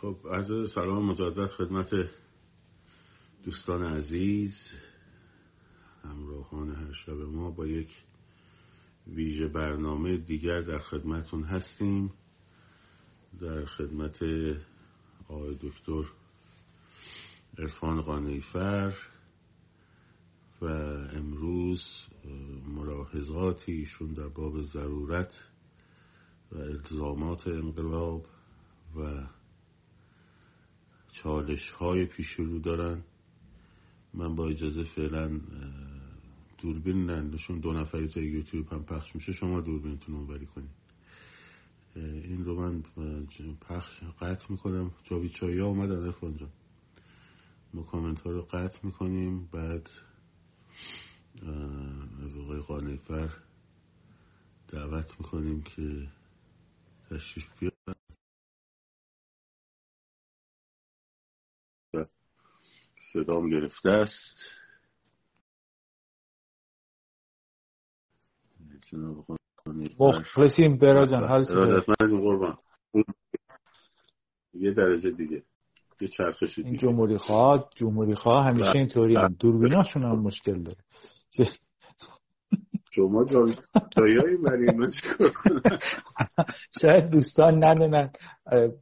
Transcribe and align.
خب 0.00 0.16
عرض 0.30 0.72
سلام 0.72 1.04
مجدد 1.04 1.46
خدمت 1.46 1.90
دوستان 3.44 3.82
عزیز 3.84 4.52
همراهان 6.04 6.74
هر 6.74 6.92
شب 6.92 7.12
ما 7.12 7.50
با 7.50 7.66
یک 7.66 7.88
ویژه 9.06 9.48
برنامه 9.48 10.16
دیگر 10.16 10.60
در 10.60 10.78
خدمتون 10.78 11.44
هستیم 11.44 12.12
در 13.40 13.64
خدمت 13.64 14.22
آقای 15.28 15.54
دکتر 15.60 16.04
عرفان 17.58 18.02
قانیفر 18.02 18.94
و 20.60 20.66
امروز 21.16 21.82
ملاحظاتی 22.66 23.72
ایشون 23.72 24.12
در 24.12 24.28
باب 24.28 24.62
ضرورت 24.62 25.32
و 26.52 26.58
التزامات 26.58 27.48
انقلاب 27.48 28.26
و 28.96 29.26
چالش 31.24 31.70
های 31.70 32.06
پیش 32.06 32.32
رو 32.32 32.58
دارن. 32.58 33.02
من 34.14 34.34
با 34.34 34.48
اجازه 34.48 34.84
فعلا 34.84 35.40
دوربین 36.58 37.10
نشون 37.10 37.60
دو 37.60 37.72
نفری 37.72 38.08
تا 38.08 38.20
یوتیوب 38.20 38.72
هم 38.72 38.84
پخش 38.84 39.14
میشه 39.14 39.32
شما 39.32 39.60
دوربینتون 39.60 40.14
اونوری 40.14 40.46
کنید 40.46 40.70
این 41.96 42.44
رو 42.44 42.60
من 42.60 42.82
پخش 43.60 44.02
قطع 44.20 44.46
می‌کنم. 44.48 44.90
جاوید 45.04 45.30
چایی 45.30 45.58
ها 45.58 45.66
اومدن 45.66 45.98
ارفان 45.98 46.36
جان. 46.36 46.50
ما 47.74 47.82
کامنت 47.82 48.20
ها 48.20 48.30
رو 48.30 48.42
قطع 48.42 48.78
می‌کنیم. 48.82 49.48
بعد 49.52 49.90
از 52.24 52.36
آقای 52.36 52.60
قانیفر 52.60 53.30
دعوت 54.68 55.20
می‌کنیم 55.20 55.62
که 55.62 56.08
تشریف 57.10 57.46
بیارن. 57.60 58.03
صدام 63.12 63.50
گرفته 63.50 63.90
است. 63.90 64.38
مخلصیم 70.00 70.76
براجان 70.76 71.28
حال 71.28 71.44
قربان. 72.00 72.58
یه 74.54 74.72
درجه 74.72 75.10
دیگه. 75.10 75.42
یه 76.00 76.08
چرخش 76.08 76.56
دیگه 76.56 76.68
این 76.68 76.78
جمهوری 76.78 77.18
خواه 77.18 77.70
جمهوری 77.76 78.14
خواه 78.14 78.46
همیشه 78.46 78.70
بله. 78.70 78.76
اینطوری 78.76 79.16
هم 79.16 79.36
دوربیناشون 79.38 80.02
هم 80.02 80.18
مشکل 80.18 80.62
داره. 80.62 80.78
شما 82.94 83.24
جایی 83.24 84.36
برای 84.36 84.76
من 84.76 84.90
چیکار 84.90 85.30
کنم؟ 85.30 85.78
شاید 86.82 87.10
دوستان 87.10 87.64
ندونن 87.64 88.10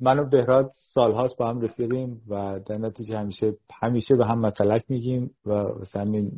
من 0.01 0.19
و 0.19 0.25
بهراد 0.25 0.71
سالهاست 0.75 1.39
با 1.39 1.49
هم 1.51 1.61
رفیقیم 1.61 2.23
و 2.29 2.61
در 2.67 2.79
نتیجه 2.79 3.19
همیشه 3.19 3.57
همیشه 3.83 4.17
به 4.17 4.27
هم 4.27 4.39
مطلق 4.39 4.83
میگیم 4.89 5.31
و 5.47 5.51
واسه 5.51 6.01
همین 6.01 6.31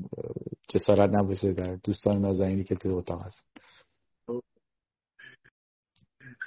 جسارت 0.68 1.10
نباشه 1.10 1.52
در 1.52 1.76
دوستان 1.84 2.18
نازنینی 2.18 2.64
که 2.64 2.74
توی 2.74 2.90
اتاق 2.90 3.22
هست 3.22 3.44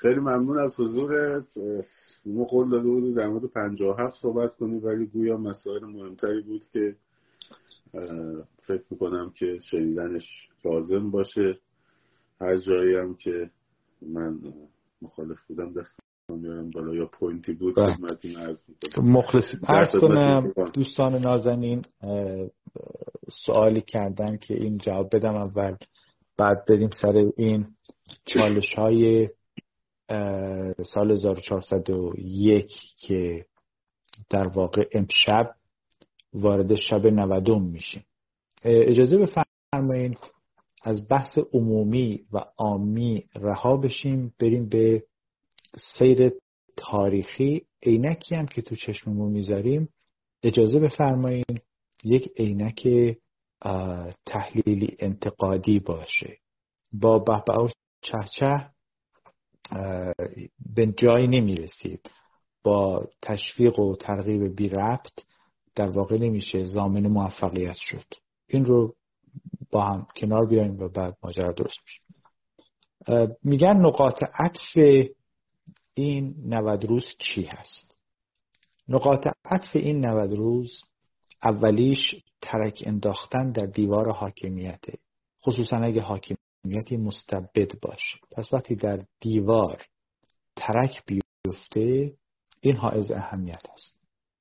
خیلی 0.01 0.19
ممنون 0.19 0.59
از 0.59 0.79
حضورت. 0.79 1.57
ما 2.25 2.43
قول 2.43 2.69
داده 2.69 2.89
بودی 2.89 3.13
در 3.13 3.27
مورد 3.27 3.45
57 3.45 4.21
صحبت 4.21 4.55
کنی 4.55 4.79
ولی 4.79 5.05
گویا 5.05 5.37
مسائل 5.37 5.85
مهمتری 5.85 6.41
بود 6.41 6.61
که 6.73 6.95
فکر 8.67 8.83
می‌کنم 8.89 9.31
که 9.35 9.59
شنیدنش 9.71 10.49
لازم 10.65 11.11
باشه 11.11 11.59
هر 12.41 12.57
جایی 12.57 12.95
هم 12.95 13.15
که 13.15 13.49
من 14.01 14.39
مخالف 15.01 15.37
بودم 15.47 15.73
دستم 15.73 16.41
بیارم 16.41 16.69
بالا 16.69 16.95
یا 16.95 17.05
پوینتی 17.05 17.53
بود 17.53 17.75
بله. 17.75 17.93
خدمتتون 17.93 18.35
عرض 18.35 18.61
می‌کنم 18.67 19.11
مخلصیم 19.11 19.59
عرض 19.67 19.95
کنم. 20.01 20.53
دوستان 20.73 21.15
نازنین 21.15 21.81
سوالی 23.45 23.81
کردن 23.81 24.37
که 24.37 24.53
این 24.53 24.77
جواب 24.77 25.15
بدم 25.15 25.35
اول 25.35 25.75
بعد 26.37 26.65
بریم 26.65 26.89
سر 27.01 27.23
این 27.37 27.67
چالش 28.25 28.73
های 28.73 29.29
سال 30.93 31.11
1401 31.11 32.71
که 32.97 33.45
در 34.29 34.47
واقع 34.47 34.83
امشب 34.93 35.55
وارد 36.41 36.75
شب 36.75 37.07
90 37.07 37.49
میشیم. 37.49 38.03
اجازه 38.63 39.17
بفرمایید 39.17 40.17
از 40.83 41.07
بحث 41.07 41.37
عمومی 41.53 42.25
و 42.33 42.37
عامی 42.57 43.29
رها 43.35 43.77
بشیم 43.77 44.33
بریم 44.39 44.69
به 44.69 45.03
سیر 45.97 46.31
تاریخی. 46.77 47.65
عینکی 47.83 48.35
هم 48.35 48.45
که 48.45 48.61
تو 48.61 48.75
چشممون 48.75 49.31
می‌ذاریم. 49.31 49.89
اجازه 50.43 50.79
بفرمایید 50.79 51.61
یک 52.03 52.31
عینک 52.37 52.87
تحلیلی 54.25 54.97
انتقادی 54.99 55.79
باشه. 55.79 56.37
با 56.91 57.19
بهبه 57.19 57.53
و 57.53 57.69
چهچه 58.01 58.69
به 60.75 60.93
جایی 60.97 61.27
نمی‌رسید. 61.27 62.11
با 62.63 63.07
تشویق 63.21 63.79
و 63.79 63.95
ترغیب 63.95 64.55
بی 64.55 64.69
ربط 64.69 65.11
در 65.77 65.89
واقع 65.89 66.17
نمیشه 66.17 66.63
زامن 66.63 67.07
موفقیت 67.07 67.75
شد. 67.75 68.05
این 68.47 68.65
رو 68.65 68.95
با 69.71 69.85
هم 69.85 70.07
کنار 70.15 70.45
بیایم 70.45 70.79
و 70.79 70.87
بعد 70.89 71.17
ماجرا 71.23 71.51
درست 71.51 71.77
میشه. 71.85 72.01
میگن 73.43 73.77
نقاط 73.77 74.23
عطف 74.33 74.77
این 75.93 76.35
90 76.45 76.85
روز 76.85 77.05
چی 77.19 77.43
هست؟ 77.43 77.95
نقاط 78.89 79.27
عطف 79.45 79.75
این 79.75 80.05
90 80.05 80.33
روز 80.33 80.81
اولیش 81.43 82.15
ترک 82.41 82.83
انداختن 82.85 83.51
در 83.51 83.65
دیوار 83.65 84.11
حاکمیته. 84.11 84.97
خصوصا 85.45 85.77
اگه 85.77 86.01
حاکمیتی 86.01 86.97
مستبد 86.97 87.79
باشه. 87.81 88.17
پس 88.31 88.53
وقتی 88.53 88.75
در 88.75 89.05
دیوار 89.19 89.85
ترک 90.55 91.03
بیفته 91.05 92.13
این 92.61 92.75
حائز 92.75 93.11
اهمیت 93.11 93.63
است 93.73 93.96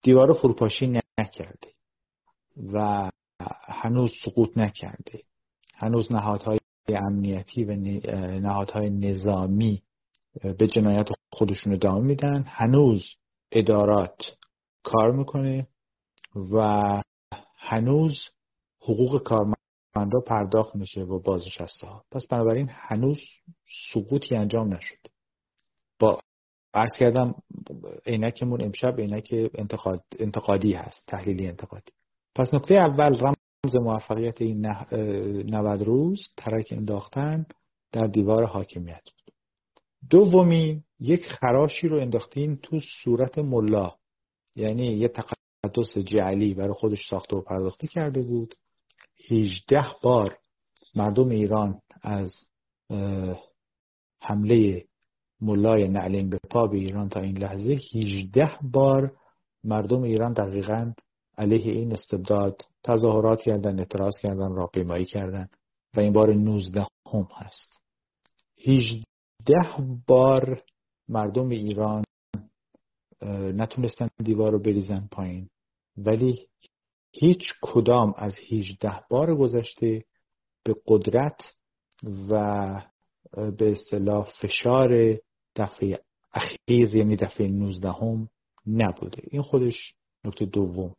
دیوار 0.06 0.28
رو 0.28 0.34
فروپاشی 0.34 1.00
نکرده 1.18 1.72
و 2.72 3.10
هنوز 3.68 4.10
سقوط 4.24 4.58
نکرده 4.58 5.22
هنوز 5.74 6.12
نهادهای 6.12 6.58
امنیتی 6.88 7.64
و 7.64 7.76
نهادهای 8.40 8.90
نظامی 8.90 9.82
به 10.58 10.66
جنایت 10.66 11.08
خودشون 11.32 11.72
ادامه 11.72 12.00
میدن. 12.00 12.44
هنوز 12.46 13.02
ادارات 13.52 14.36
کار 14.82 15.12
می‌کنه 15.12 15.68
و 16.52 17.02
هنوز 17.56 18.14
حقوق 18.80 19.22
کارمندا 19.22 20.20
پرداخت 20.26 20.76
میشه 20.76 21.00
و 21.00 21.22
بازنشسته 21.22 21.86
ها 21.86 22.04
پس 22.10 22.26
بنابراین 22.26 22.68
هنوز 22.70 23.18
سقوطی 23.92 24.36
انجام 24.36 24.74
نشد 24.74 24.98
با 25.98 26.20
عرض 26.74 26.92
کردم 26.98 27.34
عینکمون 28.06 28.62
امشب 28.62 29.00
عینک 29.00 29.34
انتقاد، 29.54 30.04
انتقادی 30.18 30.72
هست 30.72 31.04
تحلیلی 31.06 31.46
انتقادی. 31.48 31.92
پس 32.34 32.54
نکته 32.54 32.74
اول 32.74 33.18
رمز 33.18 33.76
موفقیت 33.76 34.42
این 34.42 34.66
90 34.66 35.82
روز 35.82 36.20
ترک 36.36 36.68
انداختن 36.70 37.46
در 37.92 38.06
دیوار 38.06 38.44
حاکمیت 38.44 39.02
بود. 39.04 39.34
دومی 40.10 40.82
یک 41.00 41.26
خراشی 41.26 41.88
رو 41.88 42.00
انداختین 42.00 42.56
تو 42.56 42.80
صورت 43.02 43.38
ملا. 43.38 43.94
یعنی 44.56 44.86
یه 44.86 45.08
تقدس 45.08 45.98
جعلی 45.98 46.54
برای 46.54 46.74
خودش 46.74 47.08
ساخته 47.10 47.36
و 47.36 47.40
پرداخته 47.40 47.86
کرده 47.86 48.22
بود. 48.22 48.54
18 49.30 49.84
بار 50.02 50.38
مردم 50.94 51.28
ایران 51.28 51.80
از 52.02 52.34
حمله 54.20 54.84
ملای 55.41 55.88
نعلین 55.88 56.30
به 56.30 56.38
پا 56.50 56.66
به 56.66 56.76
ایران 56.76 57.08
تا 57.08 57.20
این 57.20 57.38
لحظه 57.38 57.78
18 57.94 58.50
بار 58.62 59.16
مردم 59.65 60.03
ایران 60.03 60.33
دقیقا 60.33 60.92
علیه 61.38 61.72
این 61.72 61.92
استبداد 61.92 62.62
تظاهرات 62.83 63.41
کردن 63.41 63.78
اعتراض 63.78 64.18
کردن 64.22 64.54
راهپیمایی 64.54 65.04
کردن 65.04 65.48
و 65.97 66.00
این 66.00 66.12
بار 66.12 66.34
19 66.34 66.86
هم 67.12 67.28
هست. 67.34 67.80
18 68.66 69.04
بار 70.06 70.62
مردم 71.09 71.48
ایران 71.48 72.04
نتونستن 73.33 74.09
دیوار 74.24 74.53
رو 74.53 74.59
بریزن 74.59 75.09
پایین. 75.12 75.48
ولی 75.97 76.48
هیچ 77.12 77.42
کدام 77.62 78.15
از 78.16 78.33
18 78.50 78.92
بار 79.10 79.34
گذشته 79.34 80.04
به 80.65 80.74
قدرت 80.86 81.41
و 82.30 82.83
به 83.33 83.72
اصطلاح 83.72 84.28
فشار 84.42 85.18
دفعه 85.56 86.00
اخیر 86.34 86.94
یعنی 86.94 87.16
دفعه 87.16 87.48
19 87.48 87.88
هم 87.88 88.28
نبوده. 88.66 89.22
این 89.30 89.42
خودش 89.42 89.94
نکته 90.24 90.44
دوم. 90.44 90.94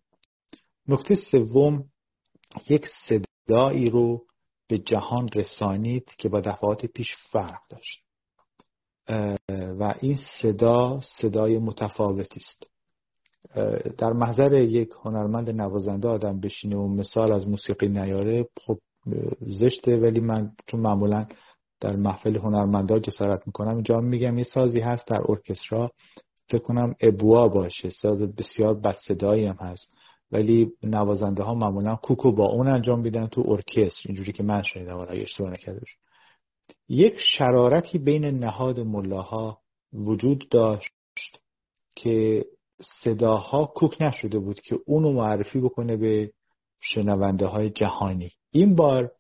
نکته 0.87 1.15
سوم 1.31 1.85
یک 2.69 2.85
صدایی 3.07 3.89
رو 3.89 4.25
به 4.67 4.77
جهان 4.77 5.29
رسانید 5.35 6.15
که 6.17 6.29
با 6.29 6.41
دفعات 6.41 6.85
پیش 6.85 7.15
فرق 7.31 7.61
داشت. 7.69 8.03
و 9.49 9.93
این 10.01 10.17
صدا 10.41 11.01
صدای 11.01 11.57
متفاوتی 11.57 12.39
است. 12.39 12.67
در 13.97 14.13
محضر 14.13 14.53
یک 14.53 14.89
هنرمند 15.03 15.49
نوازنده 15.49 16.07
آدم 16.07 16.39
بشینه 16.39 16.77
و 16.77 16.87
مثال 16.87 17.31
از 17.31 17.47
موسیقی 17.47 17.87
نیاره 17.87 18.47
خب 18.61 18.77
زشته 19.41 19.97
ولی 19.97 20.19
من 20.19 20.51
چون 20.67 20.79
معمولا 20.79 21.25
در 21.79 21.95
محفل 21.95 22.37
هنرمندا 22.37 22.99
جسارت 22.99 23.47
می‌کنم. 23.47 23.73
اینجا 23.73 23.99
میگم 23.99 24.37
یه 24.37 24.43
سازی 24.43 24.79
هست 24.79 25.07
در 25.07 25.21
ارکسترا. 25.27 25.91
فکر 26.49 26.61
کنم 26.61 26.95
ابوا 27.01 27.47
باشه. 27.47 27.89
ساز 27.89 28.21
بسیار 28.21 28.73
بد 28.73 28.95
صدایی 29.07 29.45
هم 29.45 29.55
هست. 29.55 29.93
ولی 30.31 30.71
نوازنده 30.83 31.43
ها 31.43 31.53
معمولا 31.53 31.95
کوکو 31.95 32.31
با 32.31 32.45
اون 32.45 32.67
انجام 32.67 32.99
میدن 32.99 33.27
تو 33.27 33.43
ارکستر. 33.47 34.09
اینجوری 34.09 34.31
که 34.31 34.43
من 34.43 34.63
شنیدم 34.63 34.97
اگه 34.97 35.21
اشتباه 35.21 35.51
نکرده 35.51 35.81
یک 36.89 37.15
شرارتی 37.37 37.97
بین 37.97 38.25
نهاد 38.25 38.79
ملاها 38.79 39.61
وجود 39.93 40.49
داشت 40.49 40.91
که 41.95 42.45
صداها 43.03 43.65
کوک 43.65 44.01
نشده 44.01 44.39
بود 44.39 44.61
که 44.61 44.79
اونو 44.85 45.11
معرفی 45.11 45.59
بکنه 45.59 45.97
به 45.97 46.31
شنونده 46.81 47.45
های 47.45 47.69
جهانی. 47.69 48.31
این 48.51 48.75
بار 48.75 49.11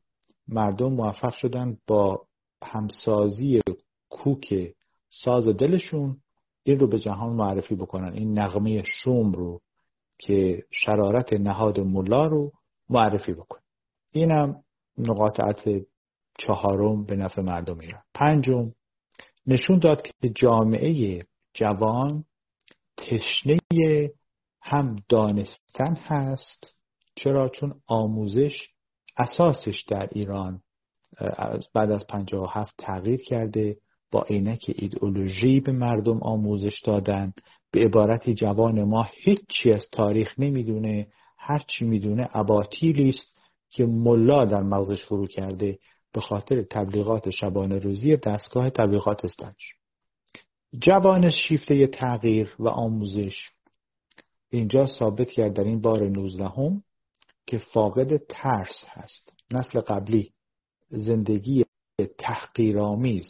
مردم 0.47 0.93
موفق 0.93 1.33
شدن 1.33 1.77
با 1.87 2.26
همسازی 2.63 3.61
کوک 4.09 4.73
ساز 5.09 5.47
دلشون 5.47 6.21
این 6.63 6.79
رو 6.79 6.87
به 6.87 6.99
جهان 6.99 7.33
معرفی 7.33 7.75
بکنن. 7.75 8.13
این 8.13 8.39
نغمه 8.39 8.83
شوم 8.83 9.31
رو 9.31 9.61
که 10.17 10.63
شرارت 10.71 11.33
نهاد 11.33 11.79
ملا 11.79 12.27
رو 12.27 12.51
معرفی 12.89 13.33
بکن 13.33 13.59
اینم 14.11 14.63
نقاط 14.97 15.39
عطف 15.39 15.85
چهارم 16.37 17.05
به 17.05 17.15
نفع 17.15 17.41
مردم 17.41 17.79
ایران. 17.79 18.01
پنجم 18.13 18.71
نشون 19.47 19.79
داد 19.79 20.01
که 20.01 20.29
جامعه 20.29 21.19
جوان 21.53 22.25
تشنه 22.97 23.59
هم 24.61 24.95
دانستن 25.09 25.95
هست. 25.95 26.73
چرا؟ 27.15 27.49
چون 27.49 27.81
آموزش 27.87 28.69
اساسش 29.17 29.81
در 29.87 30.09
ایران 30.11 30.61
بعد 31.73 31.91
از 31.91 32.07
57 32.07 32.73
تغییر 32.77 33.21
کرده 33.21 33.77
با 34.11 34.21
عینک 34.21 34.71
ایدئولوژی 34.75 35.59
به 35.59 35.71
مردم 35.71 36.23
آموزش 36.23 36.81
دادن. 36.81 37.33
به 37.71 37.79
عبارتی 37.85 38.33
جوان 38.33 38.83
ما 38.83 39.07
هیچی 39.13 39.71
از 39.71 39.87
تاریخ 39.91 40.39
نمی‌دونه. 40.39 41.07
هرچی 41.37 41.85
می‌دونه 41.85 42.29
اباطیلی 42.33 43.09
است 43.09 43.37
که 43.69 43.85
ملا 43.85 44.45
در 44.45 44.63
مغزش 44.63 45.05
فرو 45.05 45.27
کرده 45.27 45.79
به 46.13 46.21
خاطر 46.21 46.61
تبلیغات 46.61 47.29
شبانه 47.29 47.79
روزی 47.79 48.17
دستگاه 48.17 48.69
تبلیغات 48.69 49.25
استانش. 49.25 49.73
جوان 50.79 51.29
شیفته 51.29 51.87
تغییر 51.87 52.55
و 52.59 52.67
آموزش. 52.67 53.49
اینجا 54.49 54.87
ثابت 54.87 55.29
کرد 55.29 55.53
در 55.53 55.63
این 55.63 55.81
بار 55.81 56.09
نوزدهم 56.09 56.83
که 57.47 57.57
فاقد 57.57 58.17
ترس 58.17 58.85
هست. 58.87 59.33
نسل 59.51 59.81
قبلی 59.81 60.31
زندگی 60.89 61.65
تحقیرآمیز 62.17 63.27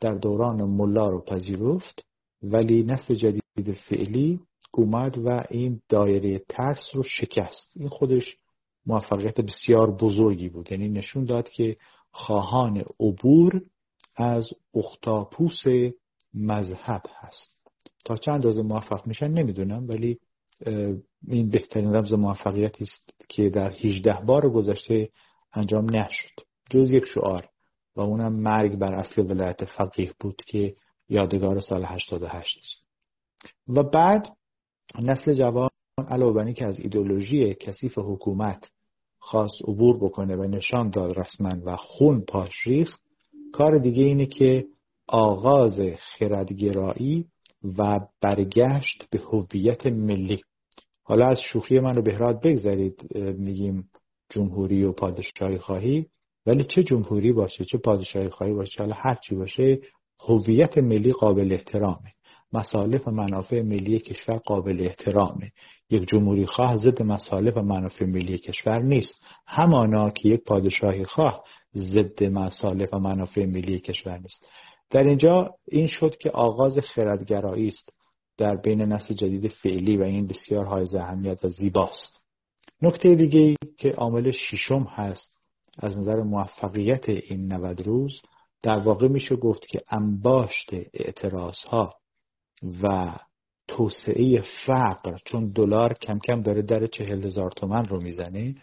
در 0.00 0.14
دوران 0.14 0.62
ملا 0.64 1.08
رو 1.08 1.20
پذیرفت 1.20 2.04
ولی 2.42 2.82
نسل 2.82 3.14
جدید 3.14 3.72
فعلی 3.88 4.40
اومد 4.72 5.18
و 5.18 5.44
این 5.50 5.80
دایره 5.88 6.42
ترس 6.48 6.90
رو 6.94 7.02
شکست. 7.02 7.72
این 7.76 7.88
خودش 7.88 8.36
موفقیت 8.86 9.40
بسیار 9.40 9.90
بزرگی 9.90 10.48
بود. 10.48 10.72
یعنی 10.72 10.88
نشون 10.88 11.24
داد 11.24 11.48
که 11.48 11.76
خواهان 12.10 12.84
عبور 13.00 13.62
از 14.16 14.50
اختاپوس 14.74 15.62
مذهب 16.34 17.02
هست. 17.20 17.56
تا 18.04 18.16
چند 18.16 18.34
اندازه 18.34 18.62
موفق 18.62 19.06
میشن 19.06 19.28
نمی‌دونم 19.28 19.88
ولی 19.88 20.18
این 21.28 21.50
بهترین 21.50 21.92
رمز 21.92 22.12
موفقیتی 22.12 22.84
است 22.84 23.14
که 23.28 23.50
در 23.50 23.72
18 23.72 24.12
بار 24.12 24.50
گذشته 24.50 25.08
انجام 25.52 25.96
نشد. 25.96 26.49
جز 26.70 26.90
یک 26.90 27.04
شعار 27.14 27.48
و 27.96 28.00
اونم 28.00 28.32
مرگ 28.32 28.76
بر 28.76 28.94
اصل 28.94 29.22
ولایت 29.30 29.64
فقیه 29.64 30.12
بود 30.20 30.42
که 30.46 30.74
یادگار 31.08 31.60
سال 31.60 31.84
88 31.84 32.58
است 32.58 32.82
و 33.68 33.82
بعد 33.82 34.36
نسل 35.02 35.34
جوان 35.34 35.70
علاوه 36.08 36.52
که 36.52 36.66
از 36.66 36.80
ایدولوژی 36.80 37.54
کثیف 37.54 37.98
حکومت 37.98 38.70
خواست 39.18 39.62
عبور 39.68 39.96
بکنه 39.96 40.36
و 40.36 40.42
نشان 40.42 40.90
داد 40.90 41.18
رسما 41.18 41.56
و 41.64 41.76
خون 41.76 42.20
پاش 42.20 42.66
ریخت 42.66 43.00
کار 43.52 43.78
دیگه 43.78 44.04
اینه 44.04 44.26
که 44.26 44.66
آغاز 45.06 45.80
خردگرایی 45.98 47.26
و 47.78 48.00
برگشت 48.20 49.04
به 49.10 49.18
هویت 49.32 49.86
ملی. 49.86 50.42
حالا 51.02 51.26
از 51.26 51.38
شوخی 51.52 51.78
من 51.78 51.96
رو 51.96 52.02
بهراد 52.02 52.42
بگذارید 52.42 53.16
میگیم 53.16 53.90
جمهوری 54.28 54.84
و 54.84 54.92
پادشاهی 54.92 55.58
خواهی. 55.58 56.06
ولی 56.50 56.64
چه 56.64 56.82
جمهوری 56.82 57.32
باشه 57.32 57.64
چه 57.64 57.78
پادشاهی 57.78 58.28
خواهی 58.28 58.52
باشه 58.52 58.82
حالا 58.82 58.94
هر 58.98 59.14
چی 59.14 59.34
باشه 59.34 59.78
هویت 60.20 60.78
ملی 60.78 61.12
قابل 61.12 61.52
احترامه. 61.52 62.12
مصالح 62.52 63.00
و 63.06 63.10
منافع 63.10 63.62
ملی 63.62 63.98
کشور 63.98 64.36
قابل 64.36 64.86
احترامه. 64.86 65.52
یک 65.90 66.08
جمهوری 66.08 66.46
خواه 66.46 66.76
ضد 66.76 67.02
مصالح 67.02 67.52
و 67.52 67.62
منافع 67.62 68.04
ملی 68.04 68.38
کشور 68.38 68.82
نیست. 68.82 69.24
همانا 69.46 70.10
که 70.10 70.28
یک 70.28 70.44
پادشاهی 70.44 71.04
خواه 71.04 71.44
ضد 71.76 72.24
مصالح 72.24 72.86
و 72.92 72.98
منافع 72.98 73.46
ملی 73.46 73.80
کشور 73.80 74.18
نیست. 74.18 74.50
در 74.90 75.04
اینجا 75.04 75.54
این 75.68 75.86
شد 75.86 76.16
که 76.16 76.30
آغاز 76.30 76.78
خردگرایی 76.78 77.68
است 77.68 77.92
در 78.38 78.56
بین 78.56 78.82
نسل 78.82 79.14
جدید 79.14 79.48
فعلی 79.48 79.96
و 79.96 80.02
این 80.02 80.26
بسیار 80.26 80.66
های 80.66 80.86
اهمیت 80.96 81.44
و 81.44 81.48
زیباست. 81.48 82.20
نکته 82.82 83.14
دیگه 83.14 83.56
که 83.78 83.92
عامل 83.92 84.30
ششم 84.30 84.82
هست 84.82 85.39
از 85.78 85.98
نظر 85.98 86.22
موفقیت 86.22 87.08
این 87.08 87.52
90 87.52 87.86
روز 87.86 88.22
در 88.62 88.78
واقع 88.78 89.08
میشه 89.08 89.36
گفت 89.36 89.66
که 89.66 89.82
انباشت 89.90 90.70
اعتراض 90.94 91.56
ها 91.56 91.94
و 92.82 93.16
توسعه 93.68 94.42
فقر 94.66 95.18
چون 95.24 95.52
دلار 95.52 95.94
کم 95.94 96.18
کم 96.18 96.42
داره 96.42 96.62
در 96.62 96.86
چهل 96.86 97.24
هزار 97.24 97.50
تومن 97.50 97.84
رو 97.84 98.00
می‌زنه 98.00 98.54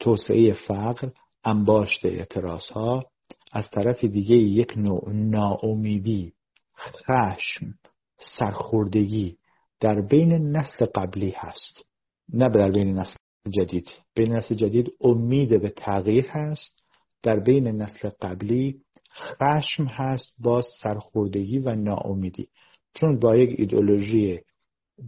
توسعه 0.00 0.52
فقر 0.52 1.10
انباشت 1.44 2.04
اعتراض 2.04 2.68
ها 2.68 3.06
از 3.52 3.70
طرف 3.70 4.04
دیگه 4.04 4.36
یک 4.36 4.72
نوع 4.76 5.12
ناامیدی 5.12 6.32
خشم 6.78 7.74
سرخوردگی 8.18 9.38
در 9.80 10.00
بین 10.00 10.32
نسل 10.32 10.86
قبلی 10.86 11.34
هست. 11.36 11.84
نه 12.32 12.48
در 12.48 12.70
بین 12.70 12.98
نسل 12.98 13.16
جدید. 13.50 13.88
بین 14.18 14.32
نسل 14.32 14.54
جدید 14.54 14.92
امید 15.00 15.62
به 15.62 15.68
تغییر 15.68 16.26
هست. 16.28 16.82
در 17.22 17.40
بین 17.40 17.68
نسل 17.68 18.10
قبلی 18.22 18.80
خشم 19.14 19.84
هست 19.84 20.34
با 20.38 20.62
سرخوردگی 20.82 21.58
و 21.58 21.74
ناامیدی. 21.74 22.48
چون 22.94 23.18
با 23.18 23.36
یک 23.36 23.60
ایدئولوژی 23.60 24.40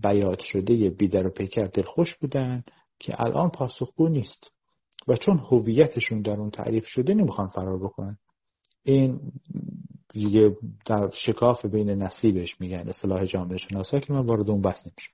بیاد 0.02 0.40
شده 0.40 0.90
بیدر 0.90 1.26
و 1.26 1.30
پیکر 1.30 1.64
دلخوش 1.64 2.16
بودن 2.16 2.64
که 2.98 3.22
الان 3.22 3.50
پاسخگو 3.50 4.08
نیست 4.08 4.50
و 5.08 5.16
چون 5.16 5.38
هویتشون 5.38 6.22
در 6.22 6.40
اون 6.40 6.50
تعریف 6.50 6.86
شده 6.86 7.14
نمی‌خوان 7.14 7.48
فرار 7.48 7.78
بکنن. 7.78 8.18
این 8.82 9.20
دیگه 10.08 10.56
در 10.86 11.10
شکاف 11.10 11.66
بین 11.66 11.90
نسلی 11.90 12.32
بهش 12.32 12.60
میگن 12.60 12.88
اصطلاح 12.88 13.24
جامعه 13.24 13.58
شناسا 13.58 14.00
که 14.00 14.12
من 14.12 14.26
وارد 14.26 14.50
اون 14.50 14.60
بحث 14.60 14.86
نمیشم. 14.86 15.12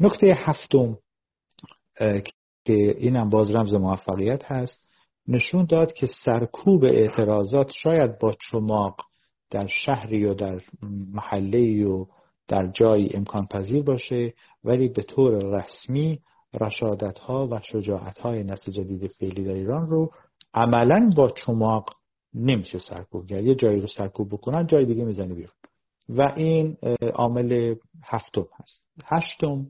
نکته 0.00 0.34
هفتم 0.38 0.98
که 2.64 2.96
اینم 2.98 3.28
باز 3.28 3.50
رمز 3.50 3.74
موفقیت 3.74 4.44
هست 4.44 4.88
نشون 5.28 5.64
داد 5.64 5.92
که 5.92 6.06
سرکوب 6.24 6.84
اعتراضات 6.84 7.70
شاید 7.82 8.18
با 8.18 8.36
چماق 8.50 9.00
در 9.50 9.66
شهری 9.66 10.24
و 10.24 10.34
در 10.34 10.60
محله 11.12 11.86
و 11.86 12.06
در 12.48 12.66
جایی 12.66 13.10
امکان 13.14 13.46
پذیر 13.46 13.82
باشه 13.82 14.34
ولی 14.64 14.88
به 14.88 15.02
طور 15.02 15.32
رسمی 15.32 16.20
رشادت 16.60 17.18
ها 17.18 17.48
و 17.50 17.60
شجاعت 17.62 18.18
های 18.18 18.44
نسل 18.44 18.72
جدید 18.72 19.06
فعلی 19.06 19.44
در 19.44 19.54
ایران 19.54 19.90
رو 19.90 20.12
عملا 20.54 21.10
با 21.16 21.30
چماق 21.46 21.94
نمیشه 22.34 22.78
سرکوب 22.78 23.26
کرد. 23.26 23.44
یه 23.44 23.54
جایی 23.54 23.80
رو 23.80 23.86
سرکوب 23.86 24.28
بکنن 24.28 24.66
جای 24.66 24.84
دیگه 24.84 25.04
می‌زنه 25.04 25.34
بیرون. 25.34 25.54
و 26.08 26.32
این 26.36 26.76
عامل 27.14 27.74
هفتم 28.04 28.46
هست. 28.60 28.84
هشتم 29.04 29.66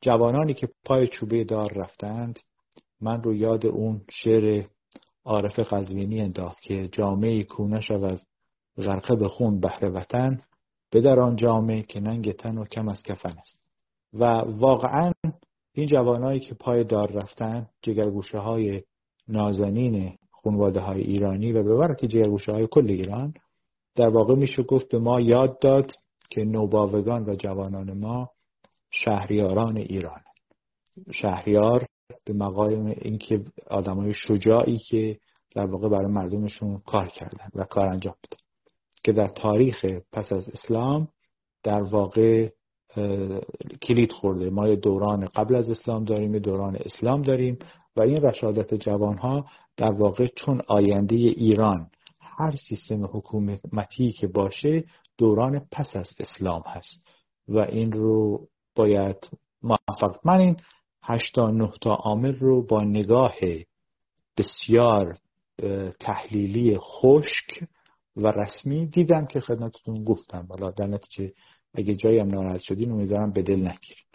جوانانی 0.00 0.54
که 0.54 0.68
پای 0.84 1.08
چوبه 1.08 1.44
دار 1.44 1.72
رفتند 1.72 2.38
من 3.00 3.22
رو 3.22 3.34
یاد 3.34 3.66
اون 3.66 4.00
شعر 4.10 4.66
عارف 5.24 5.58
قزوینی 5.58 6.20
انداخت 6.20 6.62
که 6.62 6.88
جامعه 6.92 7.44
کونه 7.44 7.80
شود 7.80 8.20
غرقه 8.76 9.16
به 9.16 9.28
خون 9.28 9.60
بهر 9.60 9.84
وطن 9.84 10.42
در 10.90 11.20
آن 11.20 11.36
جامعه 11.36 11.82
که 11.82 12.00
ننگ 12.00 12.32
تن 12.32 12.58
و 12.58 12.64
کم 12.64 12.88
از 12.88 13.02
کفن 13.02 13.38
است. 13.38 13.58
و 14.12 14.24
واقعا 14.46 15.12
این 15.72 15.86
جوانایی 15.86 16.40
که 16.40 16.54
پای 16.54 16.84
دار 16.84 17.12
رفتن 17.12 17.66
جگرگوشه 17.82 18.38
های 18.38 18.82
نازنین 19.28 20.18
خونواده 20.30 20.80
های 20.80 21.00
ایرانی 21.00 21.52
و 21.52 21.62
به 21.62 21.74
ورتی 21.74 22.06
جگرگوشه 22.06 22.52
های 22.52 22.66
کل 22.70 22.90
ایران 22.90 23.34
در 23.96 24.08
واقع 24.08 24.34
میشه 24.34 24.62
گفت 24.62 24.88
به 24.88 24.98
ما 24.98 25.20
یاد 25.20 25.58
داد 25.58 25.92
که 26.30 26.44
نوباوگان 26.44 27.24
و 27.24 27.34
جوانان 27.34 27.98
ما 27.98 28.30
شهریاران 28.90 29.76
ایران. 29.76 30.20
شهریار 31.12 31.86
به 32.24 32.32
مقام 32.32 32.86
اینکه 32.86 33.44
آدمای 33.70 34.12
شجاعی 34.12 34.78
که 34.78 35.18
در 35.54 35.66
واقع 35.66 35.88
برای 35.88 36.12
مردمشون 36.12 36.78
کار 36.78 37.08
کردن 37.08 37.48
و 37.54 37.64
کار 37.64 37.88
انجام 37.88 38.14
بدن 38.24 38.42
که 39.04 39.12
در 39.12 39.28
تاریخ 39.28 39.84
پس 40.12 40.32
از 40.32 40.48
اسلام 40.48 41.08
در 41.62 41.82
واقع 41.82 42.48
کلید 43.82 44.12
خورده. 44.12 44.50
ما 44.50 44.74
دوران 44.74 45.26
قبل 45.26 45.54
از 45.54 45.70
اسلام 45.70 46.04
داریم 46.04 46.38
دوران 46.38 46.76
اسلام 46.76 47.22
داریم 47.22 47.58
و 47.96 48.02
این 48.02 48.22
رشادت 48.22 48.74
جوانها 48.74 49.46
در 49.76 49.92
واقع 49.92 50.26
چون 50.26 50.62
آینده 50.68 51.14
ایران 51.14 51.90
هر 52.20 52.54
سیستم 52.68 53.04
حکومتی 53.04 54.12
که 54.12 54.26
باشه 54.26 54.84
دوران 55.18 55.66
پس 55.72 55.96
از 55.96 56.08
اسلام 56.20 56.62
هست 56.66 57.08
و 57.48 57.58
این 57.58 57.92
رو 57.92 58.46
باید 58.78 59.28
موفق. 59.62 60.16
من 60.24 60.38
این 60.38 60.56
هشتا 61.02 61.72
تا 61.80 61.94
عامل 61.94 62.32
رو 62.32 62.66
با 62.66 62.82
نگاه 62.82 63.34
بسیار 64.36 65.18
تحلیلی 66.00 66.78
خشک 66.78 67.64
و 68.16 68.26
رسمی 68.26 68.86
دیدم 68.86 69.26
که 69.26 69.40
خدمتتون 69.40 70.04
گفتم. 70.04 70.46
بالا 70.46 70.70
در 70.70 70.86
نتیجه 70.86 71.32
اگه 71.74 71.96
جایی 71.96 72.18
هم 72.18 72.28
ناراحت 72.28 72.60
شدین 72.60 72.90
امیدوارم 72.90 73.32
به 73.32 73.42
دل 73.42 73.56
نگیرید 73.56 74.08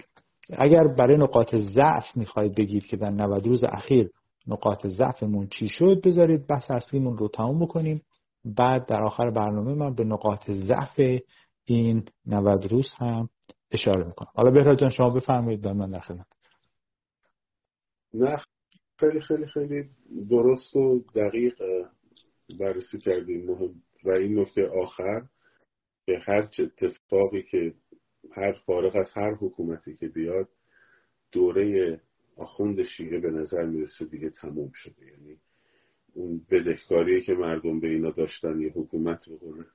اگر 0.49 0.87
برای 0.87 1.17
نقاط 1.17 1.55
ضعف 1.55 2.17
می‌خواید 2.17 2.55
بگید 2.55 2.85
که 2.85 2.97
در 2.97 3.09
90 3.09 3.47
روز 3.47 3.63
اخیر 3.63 4.09
نقاط 4.47 4.87
ضعفمون 4.87 5.47
چی 5.47 5.67
شد 5.69 6.01
بذارید 6.01 6.47
بحث 6.47 6.71
اصلیمون 6.71 7.17
رو 7.17 7.27
تموم 7.27 7.59
بکنیم. 7.59 8.01
بعد 8.45 8.85
در 8.85 9.03
آخر 9.03 9.29
برنامه 9.29 9.73
من 9.73 9.95
به 9.95 10.03
نقاط 10.03 10.51
ضعف 10.51 11.21
این 11.65 12.05
90 12.25 12.67
روز 12.71 12.93
هم 12.97 13.29
اشاره 13.73 14.03
می‌کنم. 14.03 14.31
حالا 14.35 14.51
بهراد 14.51 14.79
جان 14.79 14.89
شما 14.89 15.09
بفرمایید 15.09 15.67
من 15.67 15.91
در 15.91 16.01
نه 18.13 18.41
خیلی 18.99 19.21
خیلی 19.21 19.47
خیلی 19.47 19.89
درست 20.29 20.75
و 20.75 21.05
دقیق 21.15 21.61
بررسی 22.59 22.99
کردیم. 22.99 23.45
مهم. 23.45 23.83
و 24.03 24.11
این 24.11 24.39
نکته 24.39 24.67
آخر 24.67 25.21
که 26.05 26.19
هر 26.21 26.45
چه 26.45 26.63
اتفاقی 26.63 27.43
که 27.43 27.73
هر 28.31 28.53
فارغ 28.65 28.95
از 28.95 29.11
هر 29.13 29.33
حکومتی 29.33 29.95
که 29.95 30.07
بیاد 30.07 30.49
دوره 31.31 32.01
آخوند 32.37 32.83
شیعه 32.83 33.19
به 33.19 33.31
نظر 33.31 33.65
می‌رسه 33.65 34.05
دیگه 34.05 34.29
تموم 34.29 34.71
شده. 34.73 35.05
یعنی 35.05 35.37
اون 36.13 36.41
بدهکاری 36.51 37.21
که 37.21 37.33
مردم 37.33 37.79
به 37.79 37.87
اینا 37.87 38.11
داشتن 38.11 38.61
یه 38.61 38.71
حکومت 38.71 39.29
بخوره. 39.29 39.65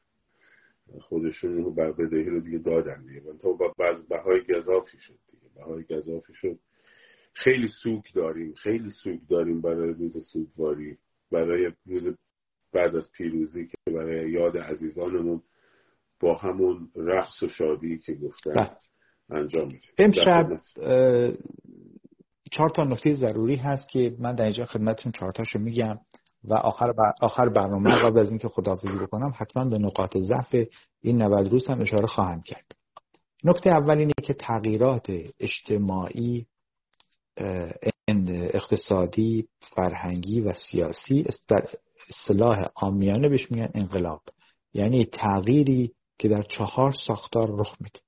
خودشون 1.01 1.57
رو 1.57 1.75
بر 1.75 1.93
بدهی 1.93 2.25
رو 2.25 2.41
دیگه 2.41 2.59
دادن 2.59 3.07
دیگه. 3.07 3.21
تا 3.43 3.53
با 3.53 3.75
بعض 3.79 4.03
بهای 4.09 4.41
گذافی 4.41 4.99
شد 4.99 5.19
دیگه. 5.31 5.49
بهای 5.57 5.85
گذافی 5.85 6.35
شد. 6.35 6.59
خیلی 7.33 7.69
سوک 7.83 8.15
داریم. 8.15 8.55
خیلی 8.55 8.91
سوک 8.91 9.21
داریم 9.31 9.61
برای 9.61 9.93
روز 9.93 10.27
سوگواری. 10.33 10.99
برای 11.33 11.73
روز 11.87 12.17
بعد 12.73 12.97
از 12.97 13.13
پیروزی 13.13 13.67
که 13.67 13.77
برای 13.93 14.31
یاد 14.31 14.59
عزیزانمون 14.59 15.43
با 16.21 16.35
همون 16.35 16.91
رقص 16.97 17.43
و 17.43 17.49
شادی 17.49 17.99
که 17.99 18.15
گفتن 18.15 18.53
بله. 18.53 18.71
انجام 19.31 19.65
میدیم 19.65 19.81
امشب 19.99 20.61
چهار 22.53 22.71
تا 22.71 22.85
نکته 22.85 23.15
ضروری 23.15 23.57
هست 23.57 23.89
که 23.89 24.17
من 24.19 24.35
در 24.35 24.45
اینجا 24.45 24.65
خدمتتون 24.65 25.13
چهار 25.13 25.33
تاشو 25.33 25.59
میگم. 25.59 25.99
و 26.45 26.55
آخر, 26.55 26.95
آخر 27.21 27.49
برنامه 27.49 27.91
قبل 28.05 28.19
از 28.19 28.29
اینکه 28.29 28.49
خداحافظی 28.49 28.99
بکنم 28.99 29.33
حتما 29.37 29.65
به 29.65 29.79
نقاط 29.79 30.17
ضعف 30.17 30.55
این 31.03 31.23
90 31.23 31.49
روز 31.49 31.67
هم 31.67 31.81
اشاره 31.81 32.07
خواهم 32.07 32.43
کرد. 32.43 32.67
نکته 33.45 33.71
اول 33.71 33.99
اینه 33.99 34.13
که 34.23 34.35
تغییرات 34.35 35.13
اجتماعی 35.41 36.47
اقتصادی 38.29 39.49
فرهنگی 39.61 40.41
و 40.41 40.53
سیاسی 40.53 41.25
در 41.49 41.69
اصطلاح 42.09 42.69
آمیانه 42.75 43.29
بهش 43.29 43.51
میگن 43.51 43.71
انقلاب. 43.75 44.23
یعنی 44.75 45.05
تغییری 45.05 45.93
که 46.19 46.29
در 46.29 46.43
چهار 46.43 46.93
ساختار 47.07 47.61
رخ 47.61 47.77
میده. 47.81 48.01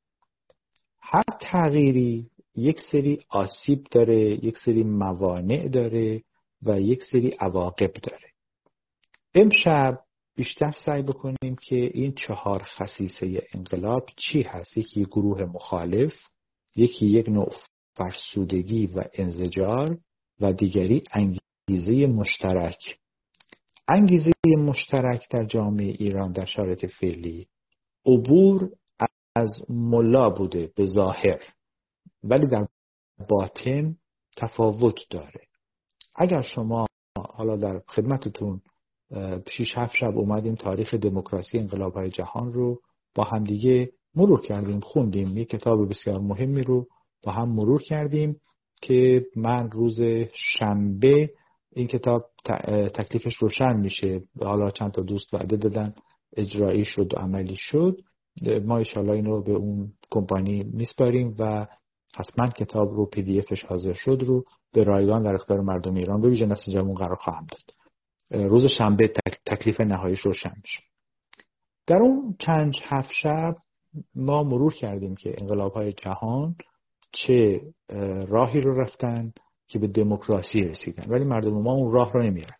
هر 1.01 1.25
تغییری 1.41 2.31
یک 2.55 2.81
سری 2.93 3.21
آسیب 3.29 3.87
داره 3.91 4.45
یک 4.45 4.59
سری 4.59 4.83
موانع 4.85 5.69
داره 5.69 6.23
و 6.63 6.81
یک 6.81 7.05
سری 7.05 7.31
عواقب 7.31 7.93
داره. 7.93 8.31
امشب 9.35 10.05
بیشتر 10.37 10.73
سعی 10.85 11.03
بکنیم 11.03 11.57
که 11.63 11.77
این 11.95 12.13
چهار 12.13 12.63
خصیصه 12.63 13.43
انقلاب 13.55 14.09
چی 14.17 14.43
هست؟ 14.43 14.77
یکی 14.77 15.05
گروه 15.05 15.45
مخالف 15.45 16.15
یکی 16.77 17.07
یک 17.07 17.29
نوع 17.29 17.53
فرسودگی 17.97 18.87
و 18.87 19.05
انزجار 19.15 19.99
و 20.41 20.53
دیگری 20.53 21.05
انگیزه 21.13 22.07
مشترک. 22.07 22.99
انگیزه 23.89 24.33
مشترک 24.59 25.27
در 25.31 25.45
جامعه 25.45 25.87
ایران 25.87 26.33
در 26.33 26.47
شرایط 26.47 26.87
فعلی 26.87 27.49
عبور 28.07 28.71
از 29.37 29.65
ملا 29.69 30.31
بوده 30.31 30.73
به 30.77 30.87
ظاهر. 30.87 31.43
ولی 32.23 32.47
در 32.47 32.69
باطن 33.29 33.97
تفاوت 34.37 34.99
داره. 35.11 35.50
اگر 36.21 36.43
شما 36.43 36.87
حالا 37.17 37.57
در 37.57 37.83
خدمتتون 37.89 38.61
شیش 39.57 39.69
هفت 39.75 39.97
شب 39.97 40.19
اومدیم 40.19 40.55
تاریخ 40.55 40.95
دموکراسی 40.95 41.59
انقلاب 41.59 41.95
های 41.95 42.11
جهان 42.11 42.53
رو 42.53 42.81
با 43.15 43.25
همدیگه 43.25 43.93
مرور 44.15 44.41
کردیم 44.41 44.81
خوندیم 44.81 45.37
یک 45.37 45.49
کتاب 45.49 45.89
بسیار 45.89 46.21
مهمی 46.21 46.63
رو 46.63 46.87
با 47.23 47.33
هم 47.33 47.49
مرور 47.49 47.83
کردیم 47.83 48.41
که 48.83 49.27
من 49.37 49.71
روز 49.71 50.01
شنبه 50.33 51.31
این 51.73 51.87
کتاب 51.87 52.31
تکلیفش 52.95 53.37
روشن 53.37 53.77
میشه. 53.77 54.23
حالا 54.41 54.71
چند 54.71 54.93
تا 54.93 55.03
دوست 55.03 55.35
وعده 55.35 55.57
دادن 55.57 55.95
اجرایی 56.37 56.85
شد 56.85 57.15
و 57.15 57.17
عملی 57.19 57.57
شد. 57.57 58.01
ما 58.65 58.79
ایشالا 58.79 59.13
این 59.13 59.25
رو 59.25 59.43
به 59.43 59.53
اون 59.53 59.93
کمپانی 60.11 60.63
میسپاریم 60.63 61.37
و 61.39 61.67
حتما 62.17 62.49
کتاب 62.49 62.91
رو 62.91 63.07
پی 63.07 63.23
دی 63.23 63.39
افش 63.39 63.65
حاضر 63.65 63.93
شد 63.93 64.23
رو 64.27 64.45
به 64.73 64.85
رایگان 64.85 65.23
در 65.23 65.35
اختیار 65.35 65.61
مردم 65.61 65.95
ایران 65.95 66.21
به 66.21 66.29
ویژه 66.29 66.47
نسل 66.47 66.73
جمعون 66.73 66.95
قرار 66.95 67.17
خواهم 67.17 67.47
داد. 67.47 67.63
روز 68.51 68.67
شنبه 68.67 69.13
تکلیف 69.47 69.81
نهاییش 69.81 70.21
روشن 70.21 70.53
میشه. 70.63 70.83
در 71.87 71.97
اون 72.03 72.37
چند 72.39 72.75
هفت 72.83 73.13
شب 73.13 73.57
ما 74.15 74.43
مرور 74.43 74.73
کردیم 74.73 75.15
که 75.15 75.35
انقلاب 75.41 75.73
های 75.73 75.93
جهان 75.93 76.55
چه 77.13 77.61
راهی 78.29 78.61
رو 78.61 78.81
رفتن 78.81 79.33
که 79.69 79.79
به 79.79 79.87
دموکراسی 79.87 80.61
رسیدن. 80.61 81.05
ولی 81.09 81.25
مردم 81.25 81.63
ما 81.63 81.73
اون 81.73 81.93
راه 81.93 82.13
رو 82.13 82.23
نمیرن. 82.23 82.57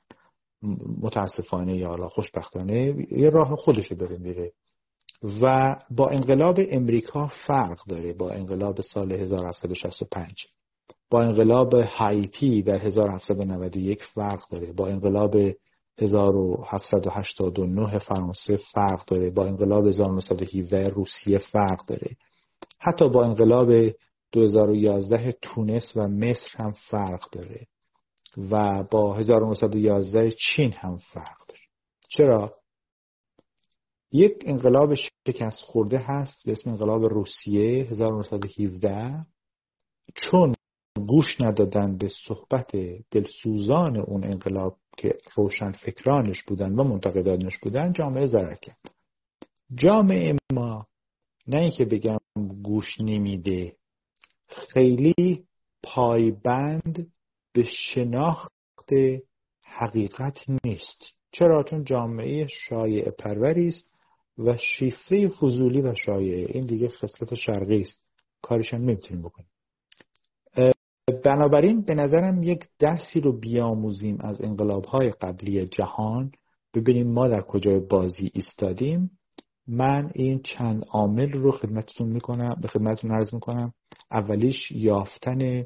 متاسفانه 1.03 1.77
یا 1.77 1.89
حالا 1.89 2.09
خوشبختانه 2.09 3.07
یه 3.11 3.31
راه 3.31 3.57
خودشو 3.57 3.95
داره 3.95 4.19
میره. 4.19 4.53
و 5.23 5.77
با 5.91 6.09
انقلاب 6.09 6.61
امریکا 6.71 7.27
فرق 7.47 7.79
داره 7.89 8.13
با 8.13 8.31
انقلاب 8.31 8.81
سال 8.81 9.13
1765 9.13 10.47
با 11.11 11.23
انقلاب 11.23 11.75
هایتی 11.75 12.63
در 12.63 12.87
1791 12.87 14.05
فرق 14.05 14.41
داره 14.51 14.73
با 14.73 14.89
انقلاب 14.89 15.37
1789 15.99 17.99
فرانسه 17.99 18.57
فرق 18.57 19.05
داره 19.05 19.31
با 19.31 19.47
انقلاب 19.47 19.87
1917 19.87 20.89
روسیه 20.89 21.39
فرق 21.39 21.87
داره. 21.87 22.17
حتی 22.79 23.09
با 23.09 23.25
انقلاب 23.25 23.73
2011 24.33 25.37
تونس 25.43 25.93
و 25.97 26.09
مصر 26.09 26.49
هم 26.57 26.73
فرق 26.73 27.31
داره 27.33 27.67
و 28.51 28.85
با 28.91 29.15
1911 29.15 30.31
چین 30.31 30.73
هم 30.73 30.97
فرق 30.97 31.39
داره. 31.49 31.61
چرا؟ 32.09 32.60
یک 34.13 34.43
انقلاب 34.47 34.95
شکست 34.95 35.63
خورده 35.63 35.99
هست 35.99 36.45
به 36.47 36.53
اسم 36.53 36.71
انقلاب 36.71 37.05
روسیه 37.05 37.85
1917 37.85 39.27
چون 40.15 40.55
گوش 41.07 41.41
ندادن 41.41 41.97
به 41.97 42.09
صحبت 42.27 42.77
دلسوزان 43.11 43.97
اون 43.97 44.25
انقلاب 44.25 44.77
که 44.97 45.19
روشن 45.35 45.73
فکرانش 45.73 46.43
بودن 46.43 46.73
و 46.73 46.85
منتقدانش 46.85 47.59
بودن 47.59 47.93
جامعه 47.93 48.27
ضرر 48.27 48.55
کرد. 48.55 48.91
جامعه 49.75 50.37
ما 50.53 50.87
نه 51.47 51.61
اینکه 51.61 51.85
بگم 51.85 52.19
گوش 52.63 53.01
نمیده 53.01 53.77
خیلی 54.49 55.45
پایبند 55.83 57.13
به 57.53 57.63
شناخت 57.63 58.93
حقیقت 59.63 60.39
نیست. 60.65 61.15
چرا؟ 61.33 61.63
چون 61.63 61.85
جامعه 61.85 62.47
شایع 62.47 63.11
پروری 63.11 63.69
است. 63.69 63.91
و 64.39 64.57
شیفته 64.57 65.29
فضولی 65.29 65.81
و 65.81 65.95
شایعه. 65.95 66.47
این 66.51 66.67
دیگه 66.67 66.89
خصلت 66.89 67.35
شرقی 67.35 67.81
است. 67.81 68.05
کارش 68.43 68.75
هم 68.75 68.81
نمی‌تونیم 68.81 69.23
بکنیم. 69.23 69.49
بنابراین 71.25 71.83
به 71.83 71.95
نظرم 71.95 72.43
یک 72.43 72.65
درسی 72.79 73.21
رو 73.21 73.41
بیاموزیم 73.41 74.19
از 74.21 74.41
انقلاب 74.41 74.85
های 74.85 75.11
قبلی 75.11 75.67
جهان. 75.67 76.33
ببینیم 76.75 77.13
ما 77.13 77.29
در 77.29 77.41
کجای 77.41 77.81
بازی 77.81 78.31
ایستادیم. 78.35 79.11
من 79.67 80.11
این 80.15 80.43
چند 80.43 80.85
عامل 80.91 81.33
رو 81.33 81.53
خدمتتون 81.53 82.09
می‌کنم 82.09 82.57
به 82.63 82.69
خدمتتون 82.69 83.11
عرض 83.11 83.35
می‌کنم. 83.35 83.73
اولیش 84.11 84.71
یافتن 84.71 85.65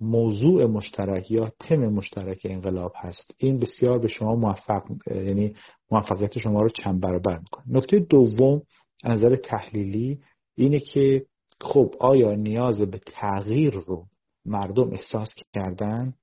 موضوع 0.00 0.66
مشترک 0.66 1.30
یا 1.30 1.48
تم 1.60 1.76
مشترک 1.76 2.40
انقلاب 2.44 2.92
هست. 2.96 3.30
این 3.36 3.58
بسیار 3.58 3.98
به 3.98 4.08
شما 4.08 4.34
موفق 4.34 4.82
یعنی 5.06 5.54
موفقیت 5.94 6.38
شما 6.38 6.62
رو 6.62 6.68
چند 6.68 7.00
برابر 7.00 7.38
می‌کنه. 7.38 7.64
نکته 7.68 7.98
دوم 7.98 8.62
از 9.04 9.18
نظر 9.18 9.36
تحلیلی 9.36 10.20
اینه 10.54 10.80
که 10.80 11.26
خب 11.60 11.94
آیا 12.00 12.34
نیاز 12.34 12.80
به 12.80 13.00
تغییر 13.06 13.74
رو 13.74 14.06
مردم 14.44 14.92
احساس 14.92 15.34
کردن؟ 15.54 16.14